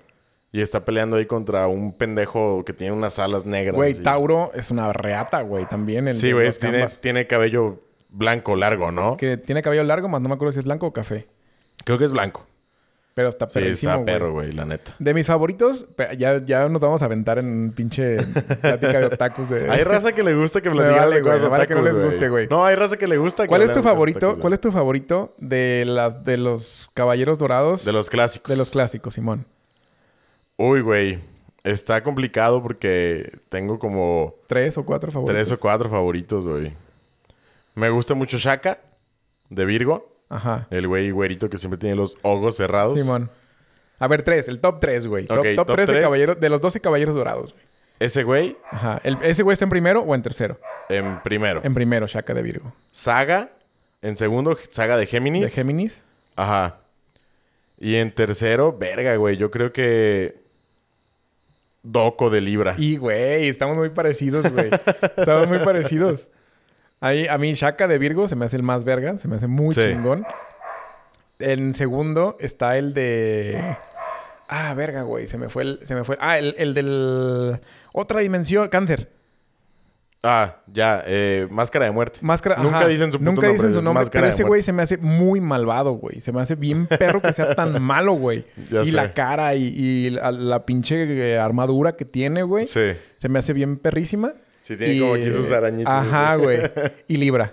y 0.51 0.61
está 0.61 0.85
peleando 0.85 1.17
ahí 1.17 1.25
contra 1.25 1.67
un 1.67 1.93
pendejo 1.93 2.63
que 2.65 2.73
tiene 2.73 2.93
unas 2.93 3.17
alas 3.19 3.45
negras. 3.45 3.75
Güey. 3.75 3.95
Tauro 3.95 4.51
es 4.53 4.69
una 4.69 4.91
reata, 4.93 5.41
güey. 5.41 5.65
También 5.65 6.07
el 6.07 6.15
Sí, 6.15 6.31
güey, 6.31 6.51
tiene, 6.51 6.87
tiene 6.87 7.25
cabello 7.25 7.79
blanco 8.11 8.55
largo, 8.55 8.91
¿no? 8.91 9.17
Que 9.17 9.37
tiene 9.37 9.61
cabello 9.61 9.83
largo, 9.83 10.07
más 10.09 10.21
no 10.21 10.29
me 10.29 10.35
acuerdo 10.35 10.51
si 10.51 10.59
es 10.59 10.65
blanco 10.65 10.87
o 10.87 10.93
café. 10.93 11.27
Creo 11.83 11.97
que 11.97 12.05
es 12.05 12.11
blanco. 12.11 12.45
Pero 13.13 13.27
está 13.27 13.45
Sí, 13.49 13.59
perrísimo, 13.59 13.91
está 13.91 13.95
güey. 14.03 14.05
perro, 14.05 14.31
güey, 14.31 14.51
la 14.53 14.63
neta. 14.63 14.95
De 14.97 15.13
mis 15.13 15.27
favoritos, 15.27 15.85
ya, 16.17 16.43
ya 16.45 16.69
nos 16.69 16.79
vamos 16.81 17.01
a 17.01 17.05
aventar 17.05 17.39
en 17.39 17.73
pinche 17.73 18.17
plática 18.61 18.99
de 18.99 19.05
otakus 19.07 19.49
de... 19.49 19.69
Hay 19.69 19.83
raza 19.83 20.13
que 20.13 20.23
le 20.23 20.33
gusta 20.33 20.61
que 20.61 20.69
Me 20.71 20.75
vale, 20.77 21.21
güey, 21.21 21.39
vale 21.49 21.67
que 21.67 21.75
no 21.75 21.81
les 21.81 21.93
guste, 21.93 22.29
güey. 22.29 22.47
No, 22.49 22.63
hay 22.63 22.75
raza 22.75 22.95
que 22.95 23.07
le 23.07 23.17
gusta 23.17 23.43
que 23.43 23.49
¿Cuál 23.49 23.63
es 23.63 23.73
tu 23.73 23.81
favorito? 23.83 24.27
otakus, 24.27 24.41
¿Cuál 24.41 24.53
es 24.53 24.61
tu 24.61 24.71
favorito 24.71 25.35
de 25.39 25.83
las 25.85 26.23
de 26.23 26.37
los 26.37 26.89
caballeros 26.93 27.37
dorados? 27.37 27.83
De 27.83 27.91
los 27.91 28.09
clásicos. 28.09 28.49
de 28.49 28.55
los 28.55 28.69
clásicos, 28.71 29.13
Simón. 29.13 29.45
Uy, 30.57 30.81
güey. 30.81 31.19
Está 31.63 32.01
complicado 32.03 32.63
porque 32.63 33.39
tengo 33.49 33.77
como 33.77 34.35
¿Tres 34.47 34.77
o 34.77 34.85
cuatro 34.85 35.11
favoritos? 35.11 35.35
tres 35.35 35.51
o 35.51 35.59
cuatro 35.59 35.89
favoritos, 35.89 36.47
güey. 36.47 36.71
Me 37.75 37.89
gusta 37.89 38.13
mucho 38.13 38.37
Shaka, 38.37 38.79
de 39.49 39.65
Virgo. 39.65 40.09
Ajá. 40.29 40.67
El 40.71 40.87
güey 40.87 41.11
güerito 41.11 41.49
que 41.49 41.57
siempre 41.57 41.77
tiene 41.77 41.95
los 41.95 42.17
ojos 42.21 42.55
cerrados. 42.55 42.97
Simón. 42.99 43.29
A 43.99 44.07
ver, 44.07 44.23
tres. 44.23 44.47
El 44.47 44.59
top 44.59 44.79
tres, 44.79 45.05
güey. 45.07 45.25
Top, 45.27 45.39
Ok, 45.39 45.45
top, 45.55 45.67
top 45.67 45.75
tres 45.75 45.87
de, 45.87 45.93
tres. 45.93 46.03
caballeros, 46.03 46.39
de 46.39 46.49
los 46.49 46.61
12 46.61 46.79
caballeros 46.79 47.15
dorados, 47.15 47.53
güey. 47.53 47.65
Ese 47.99 48.23
güey 48.23 48.57
Ajá. 48.71 48.99
El- 49.03 49.19
¿Ese 49.21 49.43
güey 49.43 49.53
está 49.53 49.65
en 49.65 49.69
primero 49.69 50.01
o 50.01 50.15
en 50.15 50.21
tercero? 50.23 50.59
en 50.89 51.19
primero. 51.21 51.61
En 51.63 51.73
primero, 51.75 52.07
Shaka 52.07 52.33
de 52.33 52.41
Virgo. 52.41 52.73
Saga 52.91 53.51
En 54.01 54.17
segundo, 54.17 54.57
saga 54.69 54.97
de 54.97 55.05
Géminis. 55.05 55.43
De 55.43 55.49
Géminis. 55.49 56.03
Ajá. 56.35 56.77
Y 57.77 57.95
en 57.97 58.11
tercero, 58.11 58.75
verga, 58.77 59.15
güey. 59.17 59.37
Yo 59.37 59.51
creo 59.51 59.71
que. 59.73 60.39
Doco 61.83 62.29
de 62.29 62.41
Libra. 62.41 62.75
Y, 62.77 62.97
güey, 62.97 63.49
estamos 63.49 63.75
muy 63.77 63.89
parecidos, 63.89 64.51
güey. 64.51 64.69
estamos 65.17 65.47
muy 65.47 65.59
parecidos. 65.59 66.27
Ahí, 67.01 67.27
a 67.27 67.37
mí, 67.37 67.53
Shaka 67.53 67.87
de 67.87 67.97
Virgo 67.97 68.27
se 68.27 68.35
me 68.35 68.45
hace 68.45 68.55
el 68.57 68.63
más 68.63 68.83
verga. 68.85 69.17
Se 69.17 69.27
me 69.27 69.35
hace 69.35 69.47
muy 69.47 69.73
Sí. 69.73 69.81
chingón. 69.89 70.25
En 71.39 71.73
segundo 71.75 72.37
está 72.39 72.77
el 72.77 72.93
de... 72.93 73.59
Ah, 74.47 74.73
verga, 74.75 75.01
güey. 75.01 75.25
Se 75.27 75.37
me 75.39 75.49
fue 75.49 75.63
el... 75.63 75.79
Se 75.83 75.95
me 75.95 76.03
fue... 76.03 76.17
Ah, 76.21 76.37
el, 76.37 76.53
el 76.57 76.73
del... 76.75 77.59
Otra 77.93 78.19
dimensión. 78.19 78.69
Cáncer. 78.69 79.09
Ah, 80.23 80.57
ya. 80.67 81.03
eh, 81.07 81.47
máscara 81.49 81.85
de 81.85 81.91
muerte. 81.91 82.19
Máscara... 82.21 82.57
Nunca 82.57 82.79
ajá. 82.81 82.87
dicen 82.87 83.11
su 83.11 83.17
puto 83.17 83.31
Nunca 83.31 83.47
dicen 83.47 83.73
su 83.73 83.81
nombre. 83.81 84.05
Pero 84.11 84.27
ese 84.27 84.43
güey 84.43 84.61
se 84.61 84.71
me 84.71 84.83
hace 84.83 84.97
muy 84.97 85.41
malvado, 85.41 85.93
güey. 85.93 86.21
Se 86.21 86.31
me 86.31 86.41
hace 86.41 86.53
bien 86.53 86.85
perro 86.85 87.19
que 87.21 87.33
sea 87.33 87.55
tan 87.55 87.81
malo, 87.81 88.13
güey. 88.13 88.45
Y 88.69 88.85
sé. 88.85 88.91
la 88.91 89.13
cara 89.15 89.55
y, 89.55 89.63
y 89.65 90.09
la, 90.11 90.31
la 90.31 90.65
pinche 90.67 91.39
armadura 91.39 91.95
que 91.95 92.05
tiene, 92.05 92.43
güey. 92.43 92.65
Sí. 92.65 92.91
Se 93.17 93.29
me 93.29 93.39
hace 93.39 93.53
bien 93.53 93.77
perrísima. 93.77 94.33
Sí, 94.71 94.77
tiene 94.77 94.99
como 94.99 95.15
aquí 95.15 95.31
sus 95.31 95.51
arañitas. 95.51 96.07
Ajá, 96.07 96.35
güey. 96.37 96.59
Y 97.09 97.17
Libra. 97.17 97.51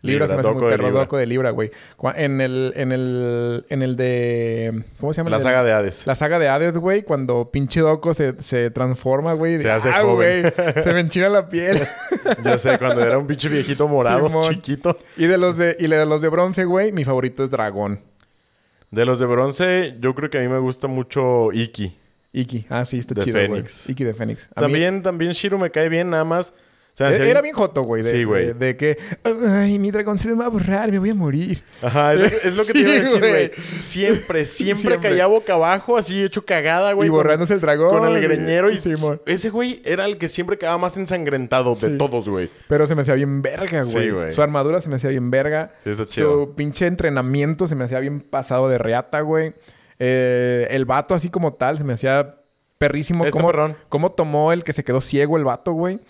Libra, 0.00 0.26
Libra, 0.26 0.26
se 0.28 0.34
me 0.34 0.40
hace 0.40 0.50
muy 0.52 0.62
de 0.62 0.70
perro. 0.70 0.86
Libra. 0.86 1.00
Doco 1.00 1.16
de 1.16 1.26
Libra, 1.26 1.50
güey. 1.50 1.72
En 2.14 2.40
el... 2.40 2.72
En 2.76 2.92
el... 2.92 3.66
En 3.68 3.82
el 3.82 3.96
de... 3.96 4.84
¿Cómo 5.00 5.12
se 5.12 5.18
llama? 5.18 5.30
La 5.30 5.38
de- 5.38 5.42
saga 5.42 5.64
de 5.64 5.72
Hades. 5.72 6.06
La 6.06 6.14
saga 6.14 6.38
de 6.38 6.48
Hades, 6.48 6.78
güey. 6.78 7.02
Cuando 7.02 7.50
pinche 7.50 7.80
Doco 7.80 8.14
se, 8.14 8.40
se 8.40 8.70
transforma, 8.70 9.32
güey. 9.32 9.58
Se 9.58 9.72
hace 9.72 9.88
ah, 9.90 10.02
joven. 10.02 10.52
güey. 10.56 10.74
Se 10.84 10.94
me 10.94 11.00
enchina 11.00 11.28
la 11.28 11.48
piel. 11.48 11.82
Ya 12.44 12.58
sé, 12.58 12.78
cuando 12.78 13.02
era 13.02 13.18
un 13.18 13.26
pinche 13.26 13.48
viejito 13.48 13.88
morado, 13.88 14.28
Simón. 14.28 14.44
chiquito. 14.44 14.96
y 15.16 15.26
de 15.26 15.36
los 15.36 15.56
de... 15.56 15.76
Y 15.80 15.88
de 15.88 16.06
los 16.06 16.20
de 16.20 16.28
bronce, 16.28 16.64
güey. 16.64 16.92
Mi 16.92 17.04
favorito 17.04 17.42
es 17.42 17.50
Dragón. 17.50 18.00
De 18.92 19.04
los 19.04 19.18
de 19.18 19.26
bronce, 19.26 19.96
yo 20.00 20.14
creo 20.14 20.30
que 20.30 20.38
a 20.38 20.42
mí 20.42 20.48
me 20.48 20.58
gusta 20.58 20.86
mucho 20.86 21.50
Iki. 21.52 21.96
Iki. 22.32 22.66
Ah, 22.68 22.84
sí. 22.84 22.98
Está 22.98 23.14
De 23.14 23.22
chido, 23.24 23.38
güey. 23.48 23.64
Iki 23.88 24.04
de 24.04 24.14
Fénix. 24.14 24.44
A 24.54 24.60
mí- 24.60 24.64
También, 24.66 25.02
también 25.02 25.32
Shiro 25.32 25.58
me 25.58 25.70
cae 25.70 25.88
bien, 25.88 26.10
nada 26.10 26.24
más. 26.24 26.54
O 26.92 26.96
sea, 27.00 27.12
si 27.12 27.18
e- 27.18 27.22
hay- 27.22 27.30
Era 27.30 27.40
bien 27.40 27.54
joto, 27.54 27.82
güey. 27.82 28.02
De, 28.02 28.10
Sí, 28.10 28.24
güey. 28.24 28.46
De, 28.48 28.54
de 28.54 28.76
que... 28.76 28.98
Ay, 29.24 29.78
mi 29.78 29.90
dragón 29.92 30.18
se 30.18 30.28
me 30.28 30.34
va 30.34 30.46
a 30.46 30.48
borrar. 30.48 30.90
Me 30.90 30.98
voy 30.98 31.10
a 31.10 31.14
morir. 31.14 31.62
Ajá, 31.82 32.12
es, 32.14 32.20
lo 32.20 32.28
que- 32.28 32.48
es 32.48 32.54
lo 32.56 32.64
que 32.64 32.72
te 32.72 32.78
iba 32.80 32.90
a 32.90 32.94
Sí, 32.96 33.00
decir, 33.00 33.18
güey. 33.20 33.50
Siempre, 33.80 34.44
siempre, 34.44 34.90
Siempre. 34.90 34.98
caía 35.10 35.26
boca 35.26 35.54
abajo, 35.54 35.96
así 35.96 36.22
hecho 36.22 36.44
cagada, 36.44 36.92
güey. 36.92 37.06
y 37.06 37.10
con- 37.10 37.18
borrándose 37.18 37.54
el 37.54 37.60
dragón. 37.60 37.90
Con 37.90 38.08
el 38.16 38.20
greñero 38.20 38.70
y... 38.70 38.76
Simón. 38.78 39.20
ese 39.26 39.50
güey 39.50 39.80
era 39.84 40.04
el 40.04 40.18
que 40.18 40.28
siempre 40.28 40.58
quedaba 40.58 40.78
más 40.78 40.96
ensangrentado 40.96 41.74
de 41.74 41.92
Sí. 41.92 41.98
todos, 41.98 42.28
güey. 42.28 42.50
Pero 42.68 42.86
se 42.86 42.94
me 42.94 43.02
hacía 43.02 43.14
bien 43.14 43.40
verga, 43.40 43.82
güey. 43.82 44.04
Sí, 44.04 44.10
güey. 44.10 44.32
Su 44.32 44.42
armadura 44.42 44.80
se 44.80 44.88
me 44.88 44.96
hacía 44.96 45.10
bien 45.10 45.30
verga. 45.30 45.72
Sí, 45.84 45.90
está 45.90 46.06
chido. 46.06 46.32
Su 46.44 46.54
pinche 46.54 46.86
entrenamiento 46.86 47.66
se 47.66 47.76
me 47.76 47.84
hacía 47.84 48.00
bien 48.00 48.20
pasado 48.20 48.68
de 48.68 48.78
reata, 48.78 49.20
güey. 49.20 49.54
Eh, 50.00 50.66
el 50.70 50.86
vato 50.86 51.14
así 51.14 51.28
como 51.30 51.52
tal 51.52 51.76
se 51.78 51.84
me 51.84 51.92
hacía 51.92 52.36
perrísimo. 52.78 53.24
Está 53.24 53.36
¿Cómo, 53.38 53.48
perrón. 53.52 53.76
cómo 53.88 54.10
tomó 54.10 54.52
el 54.52 54.64
que 54.64 54.72
se 54.72 54.82
quedó 54.82 55.00
ciego 55.00 55.36
el 55.36 55.44
vato, 55.44 55.72
güey? 55.72 56.00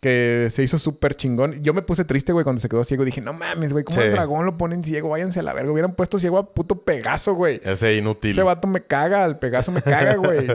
Que 0.00 0.46
se 0.52 0.62
hizo 0.62 0.78
súper 0.78 1.16
chingón. 1.16 1.60
Yo 1.60 1.74
me 1.74 1.82
puse 1.82 2.04
triste, 2.04 2.32
güey, 2.32 2.44
cuando 2.44 2.60
se 2.62 2.68
quedó 2.68 2.84
ciego. 2.84 3.04
Dije, 3.04 3.20
no 3.20 3.32
mames, 3.32 3.72
güey, 3.72 3.82
¿cómo 3.84 4.00
Sí. 4.00 4.06
el 4.06 4.12
dragón 4.12 4.46
lo 4.46 4.56
ponen 4.56 4.84
ciego? 4.84 5.08
Váyanse 5.08 5.40
a 5.40 5.42
la 5.42 5.52
verga. 5.52 5.72
Hubieran 5.72 5.96
puesto 5.96 6.20
ciego 6.20 6.38
a 6.38 6.54
puto 6.54 6.76
Pegaso, 6.82 7.34
güey. 7.34 7.60
Ese 7.64 7.96
inútil. 7.96 8.30
Ese 8.30 8.44
vato 8.44 8.68
me 8.68 8.80
caga, 8.82 9.24
el 9.24 9.38
Pegaso 9.38 9.72
me 9.72 9.82
caga, 9.82 10.14
güey. 10.16 10.46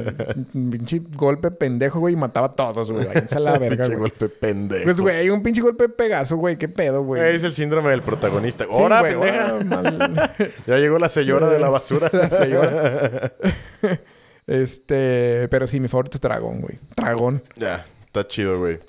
Un 0.54 0.70
pinche 0.72 1.02
golpe 1.18 1.52
pendejo, 1.52 2.00
güey, 2.00 2.14
y 2.14 2.18
mataba 2.18 2.48
a 2.48 2.56
todos, 2.56 2.90
güey. 2.90 3.06
Váyanse 3.06 3.36
a 3.36 3.40
la 3.42 3.60
verga, 3.60 3.84
Pinche 3.84 4.00
golpe 4.00 4.30
pendejo. 4.30 4.86
Pues, 4.86 5.02
güey, 5.02 5.30
un 5.30 5.44
pinche 5.44 5.60
golpe 5.62 5.84
de 5.84 5.90
Pegaso, 5.90 6.38
güey. 6.38 6.56
¿Qué 6.58 6.70
pedo, 6.70 7.04
güey? 7.04 7.36
Es 7.36 7.44
el 7.44 7.54
síndrome 7.54 7.90
del 7.90 8.02
protagonista. 8.02 8.64
Sí, 8.64 8.70
¡Hora, 8.74 9.02
mal- 9.04 10.32
Ya 10.68 10.78
llegó 10.78 10.98
la 11.00 11.10
señora 11.10 11.50
de 11.50 11.60
la 11.60 11.68
basura. 11.70 12.10
La 12.14 12.30
señora. 12.30 13.34
este... 14.48 15.48
Pero 15.50 15.68
sí, 15.68 15.82
mi 15.82 15.90
favorito 15.90 16.16
es 16.18 16.22
Dragón, 16.22 16.62
güey. 16.62 16.80
Dragón. 16.96 17.44
ya, 17.56 17.84
está 18.06 18.26
chido, 18.28 18.58
güey. 18.60 18.80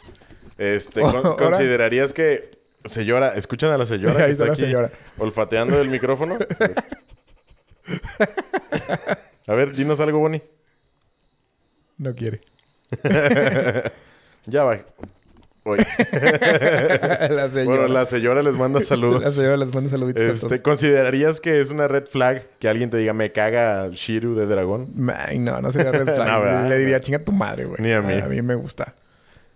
Este, 0.58 1.00
con- 1.02 1.36
¿considerarías 1.36 2.12
que 2.12 2.50
señora... 2.84 3.34
¿Escuchan 3.34 3.70
a 3.70 3.78
la 3.78 3.86
señora 3.86 4.20
Ahí 4.20 4.26
que 4.26 4.30
está 4.32 4.44
está 4.44 4.46
la 4.46 4.52
aquí 4.52 4.62
señora. 4.64 4.90
olfateando 5.18 5.80
el 5.80 5.88
micrófono? 5.88 6.38
a 9.46 9.54
ver, 9.54 9.72
dinos 9.72 10.00
algo, 10.00 10.18
Bonnie. 10.18 10.42
No 11.98 12.14
quiere. 12.14 12.40
Ya 14.46 14.62
va. 14.64 14.78
La 15.64 17.46
bueno, 17.64 17.88
la 17.88 18.04
señora 18.04 18.42
les 18.42 18.54
manda 18.56 18.80
La 18.80 18.84
saludos. 18.84 19.34
señora 19.34 19.56
les 19.56 19.74
manda 19.74 19.88
saluditos 19.88 20.22
Este. 20.22 20.60
¿Considerarías 20.60 21.40
que 21.40 21.62
es 21.62 21.70
una 21.70 21.88
red 21.88 22.04
flag 22.06 22.46
que 22.58 22.68
alguien 22.68 22.90
te 22.90 22.98
diga 22.98 23.14
me 23.14 23.32
caga 23.32 23.88
Shiru 23.88 24.34
de 24.34 24.44
dragón? 24.44 24.92
Ay, 25.16 25.38
no, 25.38 25.62
no 25.62 25.72
sería 25.72 25.92
red 25.92 26.14
flag. 26.14 26.68
Le 26.68 26.76
diría, 26.78 27.00
chinga 27.00 27.20
tu 27.20 27.32
madre, 27.32 27.64
güey. 27.64 27.80
Ni 27.80 27.92
a 27.92 28.02
mí. 28.02 28.12
A 28.12 28.26
mí 28.26 28.42
me 28.42 28.54
gusta. 28.54 28.94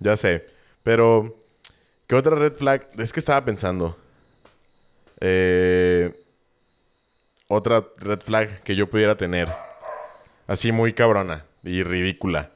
Ya 0.01 0.17
sé. 0.17 0.47
Pero, 0.83 1.37
¿qué 2.07 2.15
otra 2.15 2.35
red 2.37 2.55
flag? 2.55 2.89
Es 2.99 3.13
que 3.13 3.21
estaba 3.21 3.45
pensando. 3.45 3.97
Eh, 5.21 6.13
otra 7.49 7.85
red 7.99 8.21
flag 8.21 8.63
que 8.63 8.77
yo 8.77 8.89
pudiera 8.89 9.17
tener. 9.17 9.49
Así 10.47 10.73
muy 10.73 10.93
cabrona 10.93 11.45
y 11.63 11.83
ridícula. 11.83 12.51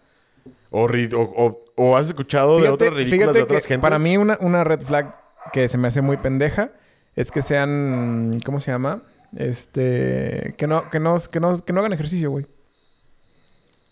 O, 0.70 0.86
ri- 0.88 1.12
o, 1.12 1.20
o- 1.20 1.64
o 1.76 1.96
has 1.96 2.06
escuchado 2.06 2.60
de 2.60 2.68
otras 2.68 2.92
ridículas 2.94 3.34
de 3.34 3.42
otras 3.42 3.64
gentes. 3.66 3.82
Para 3.82 3.98
mí, 3.98 4.16
una, 4.16 4.38
una 4.40 4.64
red 4.64 4.80
flag 4.80 5.14
que 5.52 5.68
se 5.68 5.76
me 5.78 5.88
hace 5.88 6.00
muy 6.02 6.16
pendeja 6.16 6.70
es 7.16 7.30
que 7.30 7.42
sean. 7.42 8.38
¿Cómo 8.44 8.60
se 8.60 8.70
llama? 8.70 9.02
Este. 9.36 10.54
Que 10.56 10.66
no, 10.66 10.88
que 10.90 11.00
no, 11.00 11.18
que 11.18 11.40
no, 11.40 11.58
que 11.60 11.72
no 11.72 11.80
hagan 11.80 11.92
ejercicio, 11.92 12.30
güey. 12.30 12.46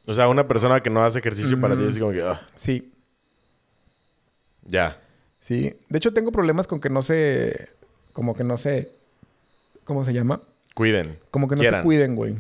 O 0.07 0.15
sea, 0.15 0.29
una 0.29 0.49
persona 0.49 0.83
que 0.83 0.91
no 0.91 1.03
hace 1.05 1.19
ejercicio 1.19 1.61
para 1.61 1.77
ti 1.77 1.83
Mm. 1.83 1.89
es 1.89 1.99
como 1.99 2.13
que... 2.13 2.23
ah, 2.23 2.41
Sí, 2.57 2.93
ya. 4.71 5.01
sí. 5.41 5.75
De 5.89 5.99
hecho, 5.99 6.13
tengo 6.13 6.33
problemas 6.33 6.67
con 6.67 6.81
que 6.81 6.91
no 6.91 7.03
se. 7.03 7.69
Como 8.13 8.35
que 8.35 8.45
no 8.45 8.57
se. 8.59 8.91
¿Cómo 9.85 10.05
se 10.05 10.13
llama? 10.13 10.41
Cuiden. 10.75 11.19
Como 11.31 11.49
que 11.49 11.57
no 11.57 11.61
Quieran. 11.61 11.81
se 11.81 11.85
cuiden, 11.85 12.15
güey. 12.17 12.37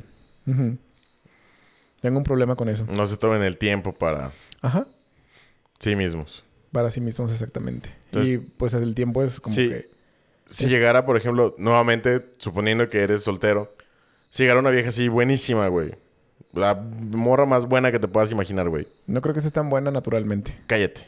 Tengo 2.00 2.18
un 2.18 2.24
problema 2.24 2.56
con 2.56 2.68
eso. 2.68 2.86
No 2.96 3.06
se 3.06 3.16
tomen 3.16 3.42
el 3.42 3.58
tiempo 3.58 3.92
para 3.92 4.32
Ajá. 4.62 4.86
sí 5.78 5.94
mismos. 5.96 6.44
Para 6.72 6.90
sí 6.90 7.00
mismos, 7.00 7.30
exactamente. 7.32 7.90
Entonces- 8.06 8.34
y 8.34 8.38
pues 8.38 8.72
el 8.74 8.94
tiempo 8.94 9.22
es 9.22 9.40
como 9.40 9.54
Sí. 9.54 9.68
que. 9.68 9.88
Si 10.46 10.64
Es- 10.64 10.70
llegara, 10.70 11.04
por 11.06 11.16
ejemplo, 11.16 11.54
nuevamente, 11.58 12.26
suponiendo 12.38 12.88
que 12.88 13.00
eres 13.02 13.22
soltero, 13.22 13.74
si 14.30 14.42
llegara 14.42 14.60
una 14.60 14.70
vieja 14.70 14.88
así 14.88 15.08
buenísima, 15.08 15.68
güey. 15.68 15.94
La 16.52 16.74
morra 16.74 17.46
más 17.46 17.66
buena 17.66 17.92
que 17.92 18.00
te 18.00 18.08
puedas 18.08 18.32
imaginar, 18.32 18.68
güey. 18.68 18.88
No 19.06 19.20
creo 19.20 19.34
que 19.34 19.40
sea 19.40 19.50
tan 19.52 19.70
buena 19.70 19.90
naturalmente. 19.92 20.58
Cállate. 20.66 21.02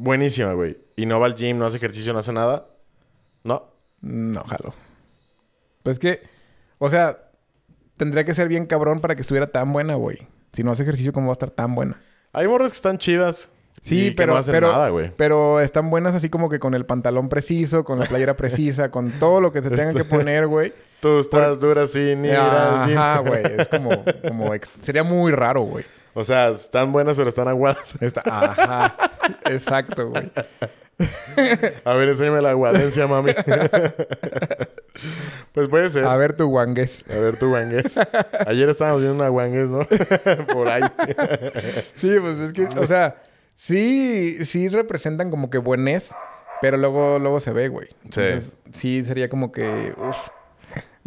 Buenísima, 0.00 0.52
güey. 0.52 0.78
Y 0.94 1.06
no 1.06 1.18
va 1.18 1.26
al 1.26 1.34
gym, 1.34 1.58
no 1.58 1.66
hace 1.66 1.76
ejercicio, 1.76 2.12
no 2.12 2.20
hace 2.20 2.32
nada. 2.32 2.68
No. 3.42 3.64
No, 4.00 4.44
jalo. 4.44 4.72
Pues 5.82 5.98
que, 5.98 6.22
o 6.78 6.88
sea, 6.88 7.18
tendría 7.96 8.24
que 8.24 8.32
ser 8.32 8.46
bien 8.46 8.66
cabrón 8.66 9.00
para 9.00 9.16
que 9.16 9.22
estuviera 9.22 9.48
tan 9.48 9.72
buena, 9.72 9.96
güey. 9.96 10.28
Si 10.52 10.62
no 10.62 10.70
hace 10.70 10.84
ejercicio, 10.84 11.12
¿cómo 11.12 11.26
va 11.26 11.32
a 11.32 11.34
estar 11.34 11.50
tan 11.50 11.74
buena? 11.74 12.00
Hay 12.32 12.46
morras 12.46 12.70
que 12.70 12.76
están 12.76 12.98
chidas. 12.98 13.50
Sí, 13.80 14.06
y 14.06 14.10
que 14.10 14.16
pero, 14.16 14.34
no 14.34 14.38
hacen 14.38 14.52
pero, 14.54 14.72
nada, 14.72 14.88
güey. 14.90 15.12
pero 15.16 15.60
están 15.60 15.90
buenas 15.90 16.14
así 16.14 16.28
como 16.28 16.48
que 16.48 16.58
con 16.60 16.74
el 16.74 16.84
pantalón 16.86 17.28
preciso, 17.28 17.84
con 17.84 17.98
la 17.98 18.06
playera 18.06 18.34
precisa, 18.34 18.90
con 18.92 19.10
todo 19.18 19.40
lo 19.40 19.52
que 19.52 19.62
se 19.62 19.70
tengan 19.70 19.94
que 19.94 20.04
poner, 20.04 20.46
güey. 20.46 20.72
Tú 21.00 21.18
estás 21.20 21.58
dura 21.60 21.86
sin 21.86 22.24
ir 22.24 22.34
al 22.36 22.88
gym. 22.88 22.98
Ajá, 22.98 23.18
güey. 23.20 23.42
Es 23.56 23.68
como, 23.68 23.90
como 24.26 24.54
ex- 24.54 24.70
sería 24.80 25.02
muy 25.04 25.32
raro, 25.32 25.62
güey. 25.62 25.84
O 26.18 26.24
sea, 26.24 26.48
están 26.48 26.90
buenas, 26.90 27.16
pero 27.16 27.28
están 27.28 27.46
aguadas. 27.46 27.94
Esta- 28.00 28.22
Ajá. 28.24 28.96
Exacto, 29.44 30.08
güey. 30.10 30.30
A 31.84 31.94
ver, 31.94 32.08
enséñame 32.08 32.42
la 32.42 32.50
aguadencia, 32.50 33.06
mami. 33.06 33.32
pues 35.52 35.68
puede 35.68 35.88
ser. 35.90 36.04
A 36.04 36.16
ver 36.16 36.32
tu 36.36 36.46
guangues. 36.48 37.04
A 37.08 37.14
ver 37.20 37.38
tu 37.38 37.48
guangues. 37.50 37.98
Ayer 38.48 38.68
estábamos 38.68 39.00
viendo 39.02 39.16
una 39.22 39.28
guangues, 39.28 39.68
¿no? 39.68 39.86
Por 40.52 40.68
ahí. 40.68 40.82
Sí, 41.94 42.16
pues 42.20 42.38
es 42.40 42.52
que, 42.52 42.66
o 42.76 42.86
sea, 42.88 43.22
sí, 43.54 44.44
sí 44.44 44.66
representan 44.68 45.30
como 45.30 45.50
que 45.50 45.58
buenés, 45.58 46.10
pero 46.60 46.76
luego, 46.76 47.20
luego 47.20 47.38
se 47.38 47.52
ve, 47.52 47.68
güey. 47.68 47.86
Sí. 48.10 48.20
Entonces, 48.20 48.56
sí 48.72 49.04
sería 49.04 49.28
como 49.28 49.52
que. 49.52 49.94
uf. 49.96 50.16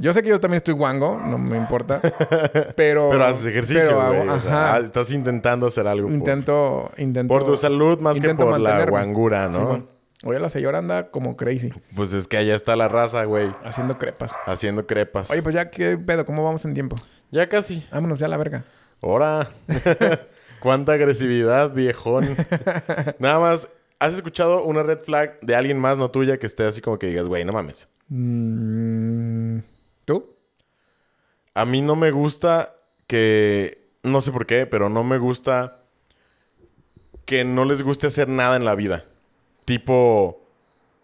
Yo 0.02 0.12
sé 0.14 0.24
que 0.24 0.30
yo 0.30 0.40
también 0.40 0.58
estoy 0.58 0.74
guango, 0.74 1.18
no 1.24 1.38
me 1.38 1.58
importa. 1.58 2.02
Pero. 2.76 3.10
Pero 3.12 3.26
haces 3.26 3.46
ejercicio, 3.46 3.82
pero 3.88 4.08
güey. 4.08 4.20
hago- 4.22 4.34
O 4.34 4.40
sea, 4.40 4.78
estás 4.80 5.12
intentando 5.12 5.68
hacer 5.68 5.88
algo. 5.88 6.08
por- 6.08 6.18
intento, 6.18 6.92
intento. 6.98 7.34
Por, 7.34 7.46
tu 7.46 7.56
salud 7.56 8.00
más 8.00 8.20
que 8.20 8.28
intento 8.28 8.46
por 8.50 8.60
la 8.60 8.86
guangura, 8.86 9.48
¿no? 9.48 9.54
Simón. 9.54 9.88
Oye, 10.24 10.40
la 10.40 10.50
señora 10.50 10.78
anda 10.78 11.10
como 11.10 11.36
crazy, 11.36 11.72
Pues 11.96 12.14
es 12.14 12.28
que 12.28 12.38
allá 12.38 12.54
está 12.56 12.76
la 12.76 12.88
raza, 12.88 13.24
güey. 13.26 13.52
haciendo 13.64 13.98
crepas. 13.98 14.32
Haciendo 14.46 14.86
crepas. 14.86 15.32
Oye, 15.32 15.42
pues 15.42 15.56
ya, 15.56 15.70
¿qué 15.72 15.98
pedo? 15.98 16.26
¿Cómo 16.26 16.44
vamos 16.44 16.64
en 16.66 16.74
tiempo? 16.76 16.96
Ya 17.32 17.48
casi. 17.50 17.84
Vámonos 17.92 18.20
ya 18.20 18.26
a 18.28 18.30
la 18.30 18.38
verga. 18.38 18.64
Ahora. 19.02 19.50
Cuánta 20.60 20.94
agresividad, 20.94 21.72
viejón. 21.74 22.36
Nada 23.20 23.40
más. 23.40 23.68
¿Has 23.98 24.14
escuchado 24.16 24.64
una 24.64 24.82
red 24.84 25.00
flag 25.04 25.40
de 25.42 25.56
alguien 25.56 25.78
más, 25.80 25.98
no 26.00 26.10
tuya, 26.10 26.38
que 26.38 26.48
esté 26.48 26.66
así 26.66 26.82
como 26.82 26.98
que 27.00 27.06
digas, 27.08 27.28
güey, 27.28 27.46
no 27.46 27.54
mames? 27.54 27.88
Mm, 28.10 29.60
¿Tú? 30.06 30.36
A 31.54 31.66
mí 31.66 31.82
no 31.82 31.96
me 31.96 32.12
gusta 32.12 32.76
que... 33.08 33.90
No 34.04 34.22
sé 34.22 34.32
por 34.32 34.46
qué, 34.48 34.66
pero 34.66 34.90
no 34.90 35.04
me 35.04 35.20
gusta 35.20 35.84
que 37.26 37.46
no 37.46 37.66
les 37.66 37.84
guste 37.84 38.08
hacer 38.08 38.28
nada 38.28 38.56
en 38.56 38.66
la 38.66 38.76
vida. 38.76 39.06
Tipo 39.66 40.42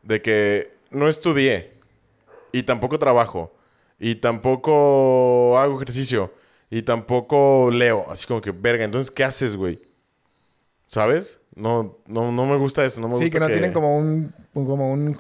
de 0.02 0.22
que 0.22 0.74
no 0.90 1.08
estudié 1.08 1.74
y 2.52 2.64
tampoco 2.64 2.98
trabajo 2.98 3.54
y 4.00 4.16
tampoco 4.16 5.58
hago 5.60 5.76
ejercicio 5.76 6.34
y 6.70 6.82
tampoco 6.82 7.70
leo. 7.72 8.06
Así 8.10 8.26
como 8.26 8.42
que, 8.42 8.52
verga, 8.52 8.84
entonces, 8.84 9.12
¿qué 9.12 9.24
haces, 9.24 9.56
güey? 9.56 9.80
¿Sabes? 10.88 11.40
No, 11.56 11.98
no, 12.06 12.32
no 12.32 12.46
me 12.46 12.58
gusta 12.58 12.84
eso. 12.84 13.00
No 13.00 13.08
me 13.08 13.18
sí, 13.18 13.24
gusta 13.24 13.36
que 13.36 13.40
no 13.40 13.48
tienen 13.48 13.74
como 13.74 13.98
un, 13.98 14.34
como 14.54 14.92
un... 14.92 15.18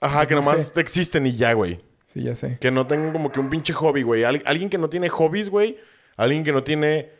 Ajá, 0.00 0.26
que 0.26 0.34
no 0.34 0.40
nomás 0.40 0.68
sé. 0.68 0.80
existen 0.80 1.26
y 1.26 1.36
ya, 1.36 1.52
güey. 1.52 1.80
Sí, 2.14 2.22
ya 2.22 2.34
sé. 2.34 2.56
Que 2.60 2.70
no 2.70 2.86
tengan 2.86 3.12
como 3.12 3.30
que 3.30 3.40
un 3.40 3.50
pinche 3.50 3.72
hobby, 3.74 4.02
güey. 4.02 4.24
Al- 4.24 4.42
alguien 4.46 4.70
que 4.70 4.78
no 4.78 4.88
tiene 4.88 5.08
hobbies, 5.10 5.50
güey. 5.50 5.76
Alguien 6.16 6.44
que 6.44 6.52
no 6.52 6.62
tiene 6.62 7.10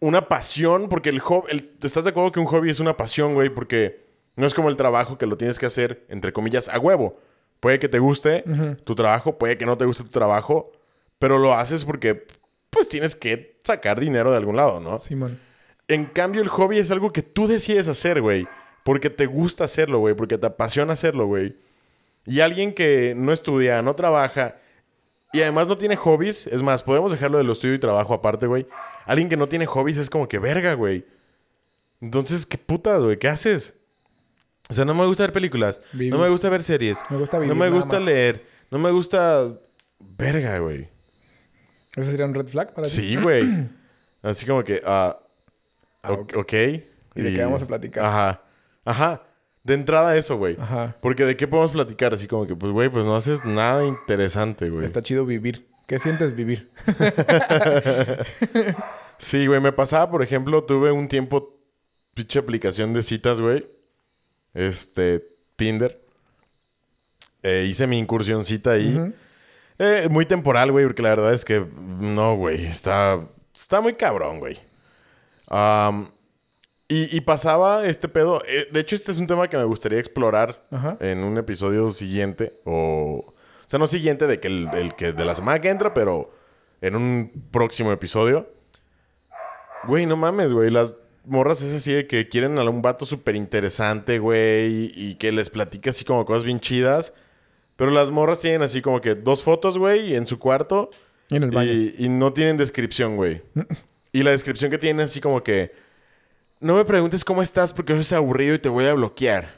una 0.00 0.26
pasión. 0.28 0.88
Porque 0.88 1.10
el 1.10 1.20
hobby... 1.20 1.70
¿Estás 1.82 2.04
de 2.04 2.10
acuerdo 2.10 2.32
que 2.32 2.40
un 2.40 2.46
hobby 2.46 2.70
es 2.70 2.80
una 2.80 2.96
pasión, 2.96 3.34
güey? 3.34 3.50
Porque 3.50 4.06
no 4.34 4.46
es 4.46 4.54
como 4.54 4.68
el 4.70 4.76
trabajo 4.76 5.18
que 5.18 5.26
lo 5.26 5.36
tienes 5.36 5.58
que 5.58 5.66
hacer, 5.66 6.04
entre 6.08 6.32
comillas, 6.32 6.68
a 6.68 6.78
huevo. 6.78 7.20
Puede 7.60 7.78
que 7.78 7.88
te 7.88 7.98
guste 7.98 8.44
tu 8.84 8.94
trabajo, 8.94 9.38
puede 9.38 9.56
que 9.58 9.66
no 9.66 9.76
te 9.78 9.84
guste 9.84 10.02
tu 10.02 10.10
trabajo. 10.10 10.72
Pero 11.18 11.38
lo 11.38 11.54
haces 11.54 11.84
porque, 11.84 12.26
pues, 12.70 12.88
tienes 12.88 13.16
que 13.16 13.58
sacar 13.64 14.00
dinero 14.00 14.30
de 14.30 14.36
algún 14.38 14.56
lado, 14.56 14.80
¿no? 14.80 14.98
Simón. 14.98 15.38
En 15.88 16.06
cambio, 16.06 16.42
el 16.42 16.48
hobby 16.48 16.78
es 16.78 16.90
algo 16.90 17.12
que 17.12 17.22
tú 17.22 17.46
decides 17.46 17.86
hacer, 17.88 18.20
güey. 18.20 18.46
Porque 18.84 19.08
te 19.10 19.26
gusta 19.26 19.64
hacerlo, 19.64 19.98
güey. 19.98 20.14
Porque 20.14 20.36
te 20.38 20.46
apasiona 20.46 20.92
hacerlo, 20.94 21.26
güey. 21.26 21.54
Y 22.26 22.40
alguien 22.40 22.74
que 22.74 23.14
no 23.16 23.32
estudia, 23.32 23.82
no 23.82 23.94
trabaja 23.94 24.56
y 25.32 25.42
además 25.42 25.68
no 25.68 25.76
tiene 25.78 25.96
hobbies, 25.96 26.46
es 26.46 26.62
más, 26.62 26.82
podemos 26.82 27.12
dejarlo 27.12 27.38
de 27.38 27.44
lo 27.44 27.52
estudio 27.52 27.74
y 27.74 27.78
trabajo 27.78 28.14
aparte, 28.14 28.46
güey. 28.46 28.66
Alguien 29.04 29.28
que 29.28 29.36
no 29.36 29.48
tiene 29.48 29.66
hobbies 29.66 29.96
es 29.98 30.10
como 30.10 30.28
que 30.28 30.38
verga, 30.38 30.74
güey. 30.74 31.04
Entonces, 32.00 32.44
¿qué 32.46 32.58
putas, 32.58 33.02
güey? 33.02 33.18
¿Qué 33.18 33.28
haces? 33.28 33.74
O 34.68 34.74
sea, 34.74 34.84
no 34.84 34.94
me 34.94 35.06
gusta 35.06 35.22
ver 35.24 35.32
películas, 35.32 35.80
Vivir. 35.92 36.12
no 36.12 36.18
me 36.18 36.28
gusta 36.28 36.48
ver 36.48 36.62
series, 36.62 36.98
Me 37.10 37.16
gusta 37.18 37.36
no 37.36 37.42
vivir 37.42 37.54
me 37.56 37.66
nada 37.66 37.76
gusta 37.76 38.00
leer, 38.00 38.44
no 38.70 38.78
me 38.78 38.90
gusta 38.90 39.52
verga, 40.00 40.58
güey. 40.58 40.88
¿Eso 41.94 42.10
sería 42.10 42.26
un 42.26 42.34
red 42.34 42.46
flag 42.48 42.74
para 42.74 42.84
ti? 42.86 42.90
Sí, 42.90 43.16
güey. 43.16 43.44
Así 44.22 44.44
como 44.44 44.64
que, 44.64 44.82
ah, 44.84 45.18
Ah, 46.02 46.12
o- 46.12 46.20
ok. 46.22 46.32
ok. 46.36 46.52
¿Y 46.52 47.22
de 47.22 47.34
qué 47.34 47.44
vamos 47.44 47.62
a 47.62 47.66
platicar? 47.66 48.04
Ajá. 48.04 48.42
Ajá. 48.84 49.22
De 49.66 49.74
entrada 49.74 50.16
eso, 50.16 50.36
güey. 50.36 50.56
Ajá. 50.60 50.96
Porque 51.00 51.24
de 51.24 51.36
qué 51.36 51.48
podemos 51.48 51.72
platicar, 51.72 52.14
así 52.14 52.28
como 52.28 52.46
que, 52.46 52.54
pues, 52.54 52.72
güey, 52.72 52.88
pues 52.88 53.04
no 53.04 53.16
haces 53.16 53.44
nada 53.44 53.84
interesante, 53.84 54.70
güey. 54.70 54.86
Está 54.86 55.02
chido 55.02 55.26
vivir. 55.26 55.66
¿Qué 55.88 55.98
sientes 55.98 56.34
vivir? 56.34 56.68
Sí, 59.18 59.46
güey, 59.46 59.62
me 59.62 59.72
pasaba, 59.72 60.10
por 60.10 60.22
ejemplo, 60.22 60.64
tuve 60.64 60.92
un 60.92 61.08
tiempo, 61.08 61.58
pinche 62.12 62.38
aplicación 62.38 62.92
de 62.92 63.02
citas, 63.02 63.40
güey. 63.40 63.66
Este, 64.52 65.26
Tinder. 65.56 66.04
Eh, 67.42 67.64
hice 67.66 67.86
mi 67.86 67.96
incursioncita 67.98 68.72
ahí. 68.72 69.14
Eh, 69.78 70.08
muy 70.10 70.26
temporal, 70.26 70.70
güey, 70.70 70.84
porque 70.84 71.00
la 71.00 71.08
verdad 71.08 71.32
es 71.32 71.46
que 71.46 71.64
no, 71.98 72.36
güey, 72.36 72.66
está, 72.66 73.26
está 73.54 73.80
muy 73.80 73.94
cabrón, 73.94 74.38
güey. 74.38 74.58
Am, 75.48 76.10
y, 76.88 77.16
y 77.16 77.20
pasaba 77.22 77.86
este 77.86 78.08
pedo. 78.08 78.42
eh, 78.46 78.68
de 78.70 78.80
hecho, 78.80 78.94
este 78.94 79.10
es 79.12 79.18
un 79.18 79.26
tema 79.26 79.48
que 79.48 79.56
me 79.56 79.64
gustaría 79.64 79.98
explorar 79.98 80.64
Ajá. 80.70 80.96
en 81.00 81.24
un 81.24 81.36
episodio 81.38 81.92
siguiente. 81.92 82.52
O, 82.64 83.24
o 83.26 83.34
sea, 83.66 83.78
no 83.78 83.86
siguiente 83.86 84.26
de 84.26 84.38
que 84.38 84.48
el, 84.48 84.68
el 84.74 84.94
que 84.94 85.12
de 85.12 85.24
la 85.24 85.34
semana 85.34 85.60
que 85.60 85.68
entra, 85.68 85.92
pero 85.94 86.32
en 86.80 86.94
un 86.94 87.32
próximo 87.50 87.90
episodio. 87.92 88.48
Güey, 89.88 90.06
no 90.06 90.16
mames, 90.16 90.52
güey. 90.52 90.70
Las 90.70 90.96
morras 91.24 91.60
es 91.62 91.74
así 91.74 91.92
de 91.92 92.06
que 92.06 92.28
quieren 92.28 92.58
a 92.58 92.62
un 92.62 92.82
vato 92.82 93.04
súper 93.04 93.34
interesante, 93.36 94.18
güey. 94.18 94.92
Y, 94.94 95.16
que 95.16 95.32
les 95.32 95.50
platique 95.50 95.90
así 95.90 96.04
como 96.04 96.24
cosas 96.24 96.44
bien 96.44 96.60
chidas. 96.60 97.12
Pero 97.76 97.90
las 97.90 98.10
morras 98.10 98.40
tienen 98.40 98.62
así 98.62 98.80
como 98.80 99.00
que 99.00 99.14
dos 99.14 99.42
fotos, 99.42 99.76
güey, 99.76 100.14
en 100.14 100.26
su 100.26 100.38
cuarto. 100.38 100.90
Y 101.28 101.36
en 101.36 101.42
el 101.42 101.50
baño. 101.50 101.72
Y, 101.72 101.94
y 101.98 102.08
no 102.08 102.32
tienen 102.32 102.56
descripción, 102.56 103.16
güey. 103.16 103.42
y 104.12 104.22
la 104.22 104.30
descripción 104.30 104.70
que 104.70 104.78
tienen 104.78 105.04
así 105.04 105.20
como 105.20 105.42
que... 105.42 105.72
No 106.60 106.74
me 106.76 106.84
preguntes 106.84 107.24
cómo 107.24 107.42
estás 107.42 107.72
porque 107.72 107.92
eso 107.92 108.00
es 108.02 108.12
aburrido 108.12 108.54
y 108.54 108.58
te 108.58 108.68
voy 108.68 108.86
a 108.86 108.94
bloquear. 108.94 109.54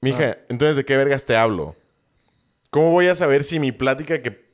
Mija, 0.00 0.30
Ah. 0.30 0.36
entonces 0.48 0.76
¿de 0.76 0.84
qué 0.84 0.96
vergas 0.96 1.24
te 1.26 1.36
hablo? 1.36 1.74
¿Cómo 2.70 2.90
voy 2.92 3.08
a 3.08 3.14
saber 3.14 3.44
si 3.44 3.58
mi 3.58 3.72
plática 3.72 4.22
que 4.22 4.48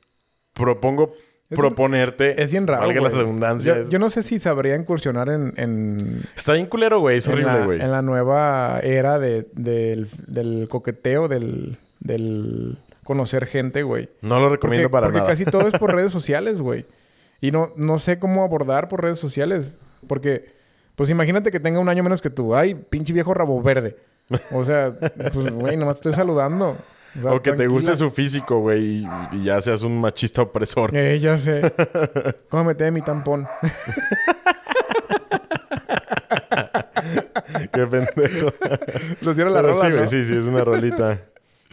propongo 0.53 1.13
Es 1.49 1.57
proponerte... 1.57 2.41
Es 2.41 2.51
bien 2.51 2.65
raro, 2.67 2.81
Valga 2.81 3.01
la 3.01 3.09
güey. 3.09 3.21
redundancia. 3.21 3.83
Yo, 3.83 3.99
no 3.99 4.09
sé 4.09 4.23
si 4.23 4.39
sabría 4.39 4.75
incursionar 4.75 5.29
en... 5.29 5.53
en 5.55 6.23
Está 6.35 6.53
bien 6.53 6.65
culero, 6.65 6.99
güey. 6.99 7.17
Es 7.19 7.27
horrible, 7.29 7.53
la, 7.53 7.65
güey. 7.65 7.79
en 7.81 7.91
la 7.91 8.01
nueva 8.01 8.79
era 8.83 9.19
de, 9.19 9.47
del, 9.53 10.09
del 10.25 10.67
coqueteo, 10.69 11.27
del, 11.29 11.77
del 12.01 12.79
conocer 13.05 13.45
gente, 13.45 13.83
güey. 13.83 14.09
No 14.21 14.39
lo 14.39 14.49
recomiendo 14.49 14.89
Porque, 14.89 14.91
para 14.91 15.07
porque 15.07 15.19
nada. 15.19 15.29
casi 15.29 15.45
todo 15.45 15.67
es 15.67 15.77
por 15.79 15.93
redes 15.95 16.11
sociales, 16.11 16.59
güey. 16.59 16.85
Y 17.39 17.51
no, 17.51 17.71
no 17.77 17.99
sé 17.99 18.17
cómo 18.19 18.43
abordar 18.43 18.89
por 18.89 19.03
redes 19.03 19.19
sociales. 19.19 19.75
Porque, 20.05 20.53
pues 20.95 21.09
imagínate 21.09 21.51
que 21.51 21.59
tenga 21.59 21.79
un 21.79 21.89
año 21.89 22.03
menos 22.03 22.21
que 22.21 22.29
tú. 22.29 22.55
Ay, 22.55 22.75
pinche 22.75 23.13
viejo 23.13 23.33
rabo 23.33 23.61
verde. 23.61 23.97
O 24.51 24.65
sea, 24.65 24.93
pues, 25.33 25.51
güey, 25.51 25.77
nomás 25.77 25.95
estoy 25.95 26.13
saludando. 26.13 26.75
sea, 27.21 27.31
O 27.31 27.41
que 27.41 27.53
te 27.53 27.67
guste 27.67 27.95
su 27.95 28.09
físico, 28.11 28.59
güey, 28.59 29.03
y, 29.03 29.07
y 29.31 29.43
ya 29.45 29.61
seas 29.61 29.81
un 29.83 29.99
machista 30.01 30.41
opresor. 30.41 30.95
Eh, 30.95 31.19
ya 31.19 31.37
sé. 31.39 31.61
¿Cómo 32.49 32.65
meter 32.65 32.91
mi 32.91 33.01
tampón? 33.01 33.47
Qué 37.71 37.87
pendejo. 37.87 38.53
Los 39.21 39.35
dieron 39.35 39.53
la 39.53 39.61
Pero 39.61 39.73
rola, 39.73 40.07
sí, 40.07 40.23
sí, 40.23 40.27
sí, 40.33 40.37
es 40.39 40.45
una 40.45 40.63
rolita. 40.63 41.21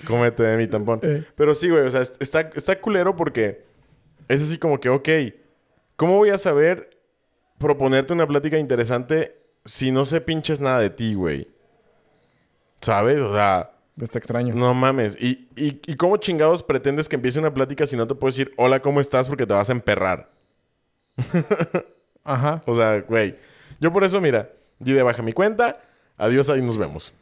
Cómete 0.06 0.42
de 0.42 0.56
mi 0.56 0.66
tampón. 0.66 1.00
Eh. 1.02 1.24
Pero 1.36 1.54
sí, 1.54 1.70
güey, 1.70 1.86
o 1.86 1.90
sea, 1.90 2.00
es- 2.02 2.14
está, 2.20 2.40
está 2.54 2.80
culero 2.80 3.16
porque 3.16 3.64
es 4.28 4.42
así 4.42 4.58
como 4.58 4.78
que, 4.80 4.88
ok, 4.90 5.08
¿cómo 5.96 6.16
voy 6.16 6.30
a 6.30 6.38
saber 6.38 6.90
proponerte 7.58 8.12
una 8.12 8.26
plática 8.26 8.58
interesante 8.58 9.36
si 9.64 9.90
no 9.92 10.04
sé 10.04 10.20
pinches 10.20 10.60
nada 10.60 10.80
de 10.80 10.90
ti, 10.90 11.14
güey? 11.14 11.48
¿Sabes? 12.80 13.20
O 13.20 13.34
sea, 13.34 13.70
Está 14.00 14.18
extraño. 14.18 14.54
no 14.54 14.74
mames. 14.74 15.16
¿Y, 15.20 15.48
y, 15.56 15.80
y 15.86 15.96
cómo 15.96 16.16
chingados 16.16 16.62
pretendes 16.62 17.08
que 17.08 17.16
empiece 17.16 17.38
una 17.38 17.54
plática 17.54 17.86
si 17.86 17.96
no 17.96 18.06
te 18.06 18.14
puedo 18.14 18.30
decir 18.30 18.52
hola, 18.56 18.80
¿cómo 18.80 19.00
estás? 19.00 19.28
Porque 19.28 19.46
te 19.46 19.54
vas 19.54 19.68
a 19.68 19.72
emperrar. 19.72 20.30
Ajá. 22.24 22.60
O 22.66 22.74
sea, 22.74 23.00
güey. 23.02 23.36
Yo 23.80 23.92
por 23.92 24.04
eso, 24.04 24.20
mira, 24.20 24.50
di 24.78 24.92
de 24.92 25.02
baja 25.02 25.22
mi 25.22 25.32
cuenta. 25.32 25.72
Adiós, 26.16 26.48
ahí 26.48 26.62
nos 26.62 26.76
vemos. 26.76 27.12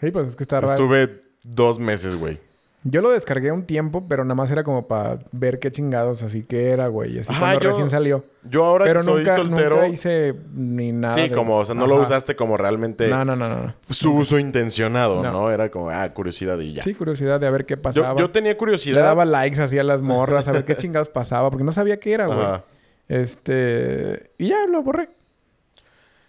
Sí, 0.00 0.10
pues 0.10 0.28
es 0.28 0.36
que 0.36 0.42
está 0.44 0.60
raro. 0.60 0.72
Estuve 0.72 1.22
dos 1.42 1.78
meses, 1.78 2.16
güey. 2.16 2.38
Yo 2.84 3.00
lo 3.00 3.10
descargué 3.10 3.52
un 3.52 3.64
tiempo, 3.64 4.06
pero 4.08 4.24
nada 4.24 4.34
más 4.34 4.50
era 4.50 4.64
como 4.64 4.88
para 4.88 5.20
ver 5.30 5.60
qué 5.60 5.70
chingados 5.70 6.24
así 6.24 6.42
que 6.42 6.70
era, 6.70 6.88
güey. 6.88 7.20
Así 7.20 7.30
Ajá, 7.30 7.38
cuando 7.40 7.60
yo- 7.60 7.68
recién 7.70 7.90
salió. 7.90 8.24
Yo 8.42 8.64
ahora 8.64 8.86
Pero 8.86 9.00
que 9.00 9.04
soy 9.04 9.18
nunca, 9.20 9.36
soltero. 9.36 9.76
nunca 9.76 9.88
hice 9.88 10.34
ni 10.52 10.90
nada. 10.90 11.14
sí, 11.14 11.28
de- 11.28 11.30
como, 11.30 11.58
o 11.58 11.64
sea, 11.64 11.76
no 11.76 11.86
lo 11.86 12.00
usaste 12.00 12.34
como 12.34 12.56
realmente 12.56 13.06
No, 13.06 13.24
no, 13.24 13.36
no, 13.36 13.48
no. 13.48 13.74
su 13.90 14.12
uso 14.14 14.36
intencionado, 14.40 15.22
No. 15.22 15.30
¿no? 15.30 15.50
Era 15.52 15.70
como, 15.70 15.90
ah, 15.90 16.08
curiosidad 16.12 16.58
y 16.58 16.72
ya. 16.74 16.82
Sí, 16.82 16.92
curiosidad 16.94 17.38
de 17.38 17.46
a 17.46 17.50
ver 17.50 17.66
qué 17.66 17.76
pasaba. 17.76 18.16
yo 18.18 18.30
tenía 18.30 18.50
Le 18.50 18.56
curiosidad. 18.56 19.02
daba 19.04 19.24
likes 19.26 19.62
así 19.62 19.78
a 19.78 19.84
las 19.84 20.02
morras, 20.02 20.48
a 20.48 20.52
ver 20.52 20.64
qué 20.64 20.76
chingados 20.76 21.08
pasaba, 21.08 21.50
porque 21.50 21.62
no 21.64 21.72
sabía 21.72 22.00
qué 22.00 22.12
era, 22.14 22.26
güey. 22.26 22.40
Ajá. 22.40 22.64
Este. 23.08 24.30
Y 24.38 24.48
ya 24.48 24.66
lo 24.66 24.82
borré. 24.82 25.08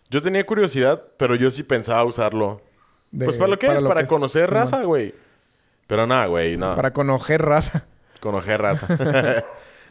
Yo 0.09 0.21
tenía 0.21 0.45
curiosidad, 0.45 1.01
pero 1.17 1.33
yo 1.35 1.49
sí 1.49 1.63
pensaba 1.63 2.03
usarlo. 2.03 2.61
De- 3.11 3.25
pues 3.25 3.37
para 3.37 3.49
lo 3.49 3.57
que 3.57 3.67
es, 3.67 3.81
para 3.81 4.05
conocer 4.05 4.49
raza, 4.51 4.83
güey. 4.83 5.15
Pero 5.87 6.07
nada, 6.07 6.25
güey, 6.27 6.57
no. 6.57 6.75
Para 6.75 6.91
conocer 6.93 7.41
raza. 7.41 7.85
Conocer 8.19 8.61
raza. 8.61 8.87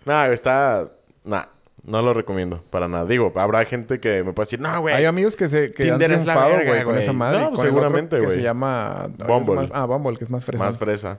nada, 0.04 0.32
está. 0.32 0.88
Nah, 1.24 1.44
no 1.84 2.00
lo 2.02 2.14
recomiendo 2.14 2.62
para 2.70 2.88
nada. 2.88 3.04
Digo, 3.06 3.32
habrá 3.36 3.64
gente 3.64 4.00
que 4.00 4.22
me 4.24 4.32
puede 4.32 4.44
decir, 4.46 4.60
no, 4.60 4.80
güey. 4.80 4.94
Hay 4.94 5.04
amigos 5.04 5.36
que 5.36 5.48
se 5.48 5.72
que 5.72 5.84
Tinder 5.84 6.12
han 6.12 6.20
es 6.20 6.26
la 6.26 6.46
verga, 6.46 6.70
güey, 6.70 6.84
con 6.84 6.92
güey. 6.94 7.02
esa 7.02 7.12
madre. 7.12 7.38
No, 7.40 7.48
con 7.48 7.56
seguramente, 7.58 8.16
Que 8.18 8.24
güey. 8.24 8.36
se 8.36 8.42
llama... 8.42 9.08
Bumble. 9.26 9.68
Ah, 9.72 9.84
Bumble, 9.84 10.16
que 10.16 10.24
es 10.24 10.30
más 10.30 10.44
fresco. 10.44 10.64
Más 10.64 10.78
fresa. 10.78 11.18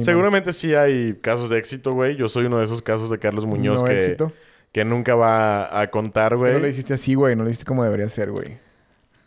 Seguramente 0.00 0.52
sí 0.52 0.74
hay 0.74 1.14
casos 1.20 1.48
de 1.50 1.58
éxito, 1.58 1.92
güey. 1.92 2.16
Yo 2.16 2.28
soy 2.28 2.46
uno 2.46 2.58
de 2.58 2.64
esos 2.64 2.82
casos 2.82 3.10
de 3.10 3.18
Carlos 3.20 3.46
Muñoz 3.46 3.80
no 3.80 3.86
que, 3.86 3.98
éxito. 4.00 4.32
que 4.72 4.84
nunca 4.84 5.14
va 5.14 5.80
a 5.80 5.88
contar, 5.90 6.32
Es 6.32 6.40
que 6.40 6.46
no 6.46 6.52
lo 6.54 6.58
güey. 6.58 6.70
hiciste 6.72 6.94
así, 6.94 7.14
güey. 7.14 7.36
No 7.36 7.44
lo 7.44 7.50
hiciste 7.50 7.64
como 7.64 7.84
debería 7.84 8.08
ser, 8.08 8.32
güey. 8.32 8.58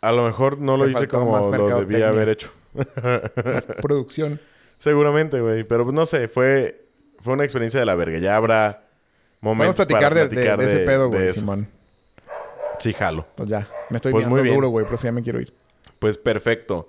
A 0.02 0.12
lo 0.12 0.24
mejor 0.26 0.58
no 0.58 0.76
lo 0.76 0.86
hice 0.86 1.08
como 1.08 1.32
más 1.32 1.46
lo 1.46 1.80
debía 1.80 2.08
haber 2.08 2.28
hecho. 2.28 2.52
Más 2.74 3.66
producción. 3.80 4.40
Seguramente, 4.78 5.40
güey. 5.40 5.64
Pero 5.64 5.84
pues, 5.84 5.94
no 5.94 6.06
sé, 6.06 6.28
fue, 6.28 6.86
fue 7.20 7.34
una 7.34 7.44
experiencia 7.44 7.78
de 7.80 7.86
la 7.86 7.94
verga. 7.94 8.18
Ya 8.18 8.36
habrá 8.36 8.62
Vamos 8.64 8.84
a 9.42 9.44
momentos 9.58 9.76
platicar, 9.86 10.02
para 10.12 10.14
de, 10.14 10.20
de- 10.22 10.28
platicar 10.34 10.58
de 10.58 10.64
ese 10.66 10.78
pedo, 10.80 11.08
güey. 11.08 11.32
Simón. 11.32 11.68
Sí, 12.78 12.92
jalo. 12.92 13.26
Pues 13.34 13.48
ya. 13.48 13.68
Me 13.90 13.96
estoy 13.96 14.12
Pues 14.12 14.22
viendo 14.22 14.36
muy 14.36 14.42
bien. 14.42 14.54
duro, 14.54 14.68
güey. 14.68 14.84
Por 14.84 14.94
eso 14.94 15.04
ya 15.04 15.12
me 15.12 15.22
quiero 15.22 15.40
ir. 15.40 15.52
Pues 15.98 16.16
perfecto. 16.16 16.88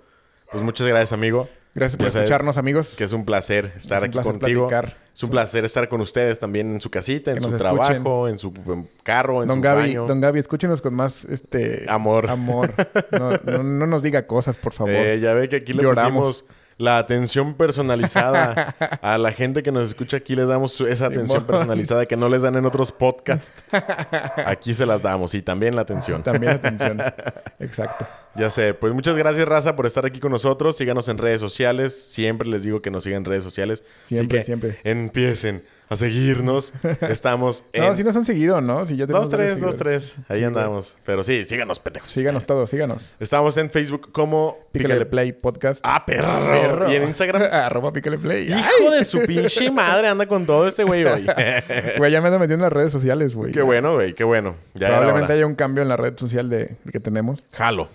Pues 0.52 0.64
muchas 0.64 0.88
gracias, 0.88 1.14
amigo. 1.14 1.50
Gracias 1.76 1.98
por 1.98 2.10
sabes 2.12 2.26
escucharnos, 2.26 2.58
amigos. 2.58 2.96
Que 2.98 3.04
es 3.04 3.14
un 3.14 3.26
placer 3.26 3.74
estar 3.78 4.00
un 4.00 4.06
aquí 4.06 4.14
placer 4.14 4.32
contigo. 4.34 4.68
platicar. 4.68 4.98
Es 5.14 5.24
un 5.24 5.30
placer 5.30 5.66
estar 5.66 5.88
con 5.88 6.02
ustedes 6.02 6.40
también 6.40 6.72
en 6.74 6.82
su 6.82 6.90
casita, 6.90 7.32
en 7.32 7.38
Que 7.38 7.44
su 7.44 7.56
trabajo, 7.58 8.28
en 8.28 8.38
su 8.40 8.52
em, 8.68 8.86
carro, 9.04 9.44
en 9.44 9.50
Don 9.50 9.58
su 9.60 9.62
Gaby, 9.64 9.82
baño. 9.82 10.06
don 10.08 10.20
Gaby, 10.22 10.40
escúchenos 10.40 10.82
con 10.82 10.94
más 10.96 11.26
este 11.26 11.86
Amor. 11.88 12.30
Amor. 12.30 12.74
No, 13.12 13.32
no- 13.44 13.64
no 13.64 13.88
nos 13.88 14.02
diga 14.04 14.26
cosas, 14.26 14.56
por 14.58 14.74
favor. 14.74 14.92
Eh, 14.94 15.20
ya 15.20 15.34
ve 15.34 15.48
que 15.48 15.58
aquí 15.58 15.74
le 15.74 15.84
Lloramos. 15.84 16.44
pusimos 16.44 16.59
la 16.80 16.98
atención 16.98 17.56
personalizada 17.56 18.76
a 19.02 19.18
la 19.18 19.32
gente 19.34 19.62
que 19.62 19.72
nos 19.72 19.84
escucha. 19.84 20.18
Aquí 20.18 20.36
les 20.36 20.48
damos 20.48 20.80
esa 20.80 21.08
atención 21.08 21.44
personalizada 21.46 22.06
que 22.06 22.16
no 22.16 22.30
les 22.30 22.42
dan 22.42 22.56
en 22.56 22.66
otros 22.66 22.92
podcasts. 22.92 23.52
Aquí 24.46 24.74
se 24.74 24.86
las 24.86 25.02
damos 25.02 25.34
y 25.34 25.42
también 25.42 25.76
la 25.76 25.82
atención. 25.82 26.24
También 26.24 26.54
atención. 26.54 27.00
Exacto. 27.60 28.08
Ya 28.36 28.50
sé, 28.50 28.74
pues 28.74 28.94
muchas 28.94 29.18
gracias, 29.18 29.46
Raza, 29.46 29.76
por 29.76 29.86
estar 29.86 30.06
aquí 30.06 30.22
con 30.22 30.32
nosotros. 30.32 30.78
Síganos 30.78 31.10
en 31.10 31.18
redes 31.18 31.42
sociales. 31.42 32.00
Siempre 32.00 32.48
les 32.48 32.64
digo 32.64 32.82
que 32.82 32.92
nos 32.92 33.04
sigan 33.04 33.18
en 33.20 33.26
redes 33.26 33.44
sociales. 33.44 33.84
Así 34.06 34.16
Siempre, 34.16 34.40
que 34.40 34.46
siempre. 34.46 34.80
Empiecen 34.86 35.64
a 35.90 35.96
seguirnos. 35.96 36.74
Estamos 37.02 37.66
en. 37.74 37.84
No, 37.84 37.96
si 37.96 38.04
nos 38.04 38.16
han 38.16 38.24
seguido, 38.26 38.62
¿no? 38.62 38.86
Si 38.86 38.96
ya 38.96 39.08
tenemos 39.08 39.30
Dos, 39.30 39.38
tres, 39.38 39.60
dos, 39.60 39.76
tres. 39.78 40.18
Ahí 40.28 40.40
Sí, 40.40 40.44
andamos. 40.46 40.98
Pero 41.04 41.24
sí, 41.24 41.44
síganos, 41.46 41.80
pendejos. 41.80 42.12
Síganos 42.12 42.46
todos, 42.46 42.70
síganos. 42.70 43.16
Estamos 43.20 43.58
en 43.58 43.72
Facebook 43.72 44.12
como 44.12 44.58
Pícale 44.72 45.06
Play 45.06 45.34
Podcast. 45.34 45.80
Ah, 45.84 46.06
perro. 46.06 46.92
Y 46.92 46.96
en 46.96 47.04
Instagram. 47.04 47.42
Arroba 47.52 47.92
Pícale 47.92 48.18
Play. 48.20 48.48
Hijo 48.48 48.92
de 48.92 49.04
su 49.04 49.22
pinche 49.24 49.72
madre, 49.72 50.08
anda 50.08 50.28
con 50.28 50.46
todo 50.46 50.68
este 50.68 50.84
güey 50.84 51.04
hoy. 51.06 51.26
Güey, 51.98 52.12
ya 52.12 52.22
me 52.22 52.28
ando 52.28 52.40
metiendo 52.40 52.66
en 52.66 52.70
las 52.70 52.74
redes 52.74 52.92
sociales, 52.92 53.36
güey. 53.36 53.52
qué 53.52 53.62
bueno, 53.62 53.96
güey, 53.96 54.14
qué 54.14 54.24
bueno. 54.24 54.56
Ya 54.74 54.88
Probablemente 54.90 55.34
haya 55.34 55.46
un 55.46 55.56
cambio 55.56 55.82
en 55.82 55.90
la 55.90 55.98
red 55.98 56.18
social 56.18 56.50
de, 56.50 56.76
que 56.92 57.00
tenemos. 57.00 57.44
Jalo. 57.52 57.90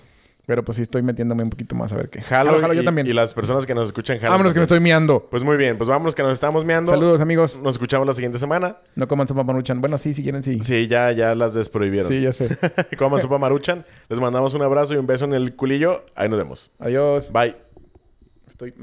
Pero 0.47 0.63
pues 0.63 0.77
sí 0.77 0.83
estoy 0.83 1.03
metiéndome 1.03 1.43
un 1.43 1.51
poquito 1.51 1.75
más 1.75 1.93
a 1.93 1.97
ver 1.97 2.11
qué. 2.11 2.21
Jalo, 2.21 2.61
jalo, 2.61 2.75
y, 2.75 2.77
yo 2.77 2.85
también. 2.85 3.07
y 3.07 3.15
las 3.15 3.33
personas 3.33 3.65
que 3.65 3.75
nos 3.75 3.87
escuchan, 3.87 4.19
jalo. 4.19 4.33
Vámonos 4.33 4.53
que 4.53 4.59
me 4.59 4.65
estoy 4.65 4.81
miando. 4.81 5.27
Pues 5.31 5.43
muy 5.43 5.57
bien, 5.57 5.79
pues 5.79 5.89
vámonos 5.89 6.15
que 6.15 6.23
nos 6.23 6.35
estamos 6.35 6.65
meando. 6.67 6.91
Saludos, 6.91 7.21
amigos. 7.23 7.59
Nos 7.63 7.77
escuchamos 7.77 8.07
la 8.07 8.13
siguiente 8.13 8.39
semana. 8.39 8.77
No 8.95 9.09
coman 9.09 9.27
sopa 9.27 9.43
maruchan. 9.43 9.81
Bueno, 9.81 9.97
sí, 9.97 10.13
si 10.13 10.23
quieren, 10.23 10.43
sí. 10.43 10.59
Sí, 10.61 10.87
ya, 10.87 11.13
ya 11.13 11.35
las 11.35 11.55
desprohibieron. 11.55 12.09
Sí, 12.09 12.21
ya 12.21 12.33
sé. 12.33 12.59
Coman 12.99 13.23
sopa 13.23 13.39
maruchan. 13.39 13.87
Les 14.09 14.21
mandamos 14.21 14.53
un 14.53 14.63
abrazo 14.63 14.93
y 14.93 14.97
un 14.99 15.07
beso 15.07 15.25
en 15.25 15.33
el 15.33 15.57
culillo. 15.57 16.05
Ahí 16.15 16.29
nos 16.29 16.39
vemos. 16.39 16.71
Adiós. 16.79 17.33
Bye. 17.33 17.57
Estoy... 18.47 18.75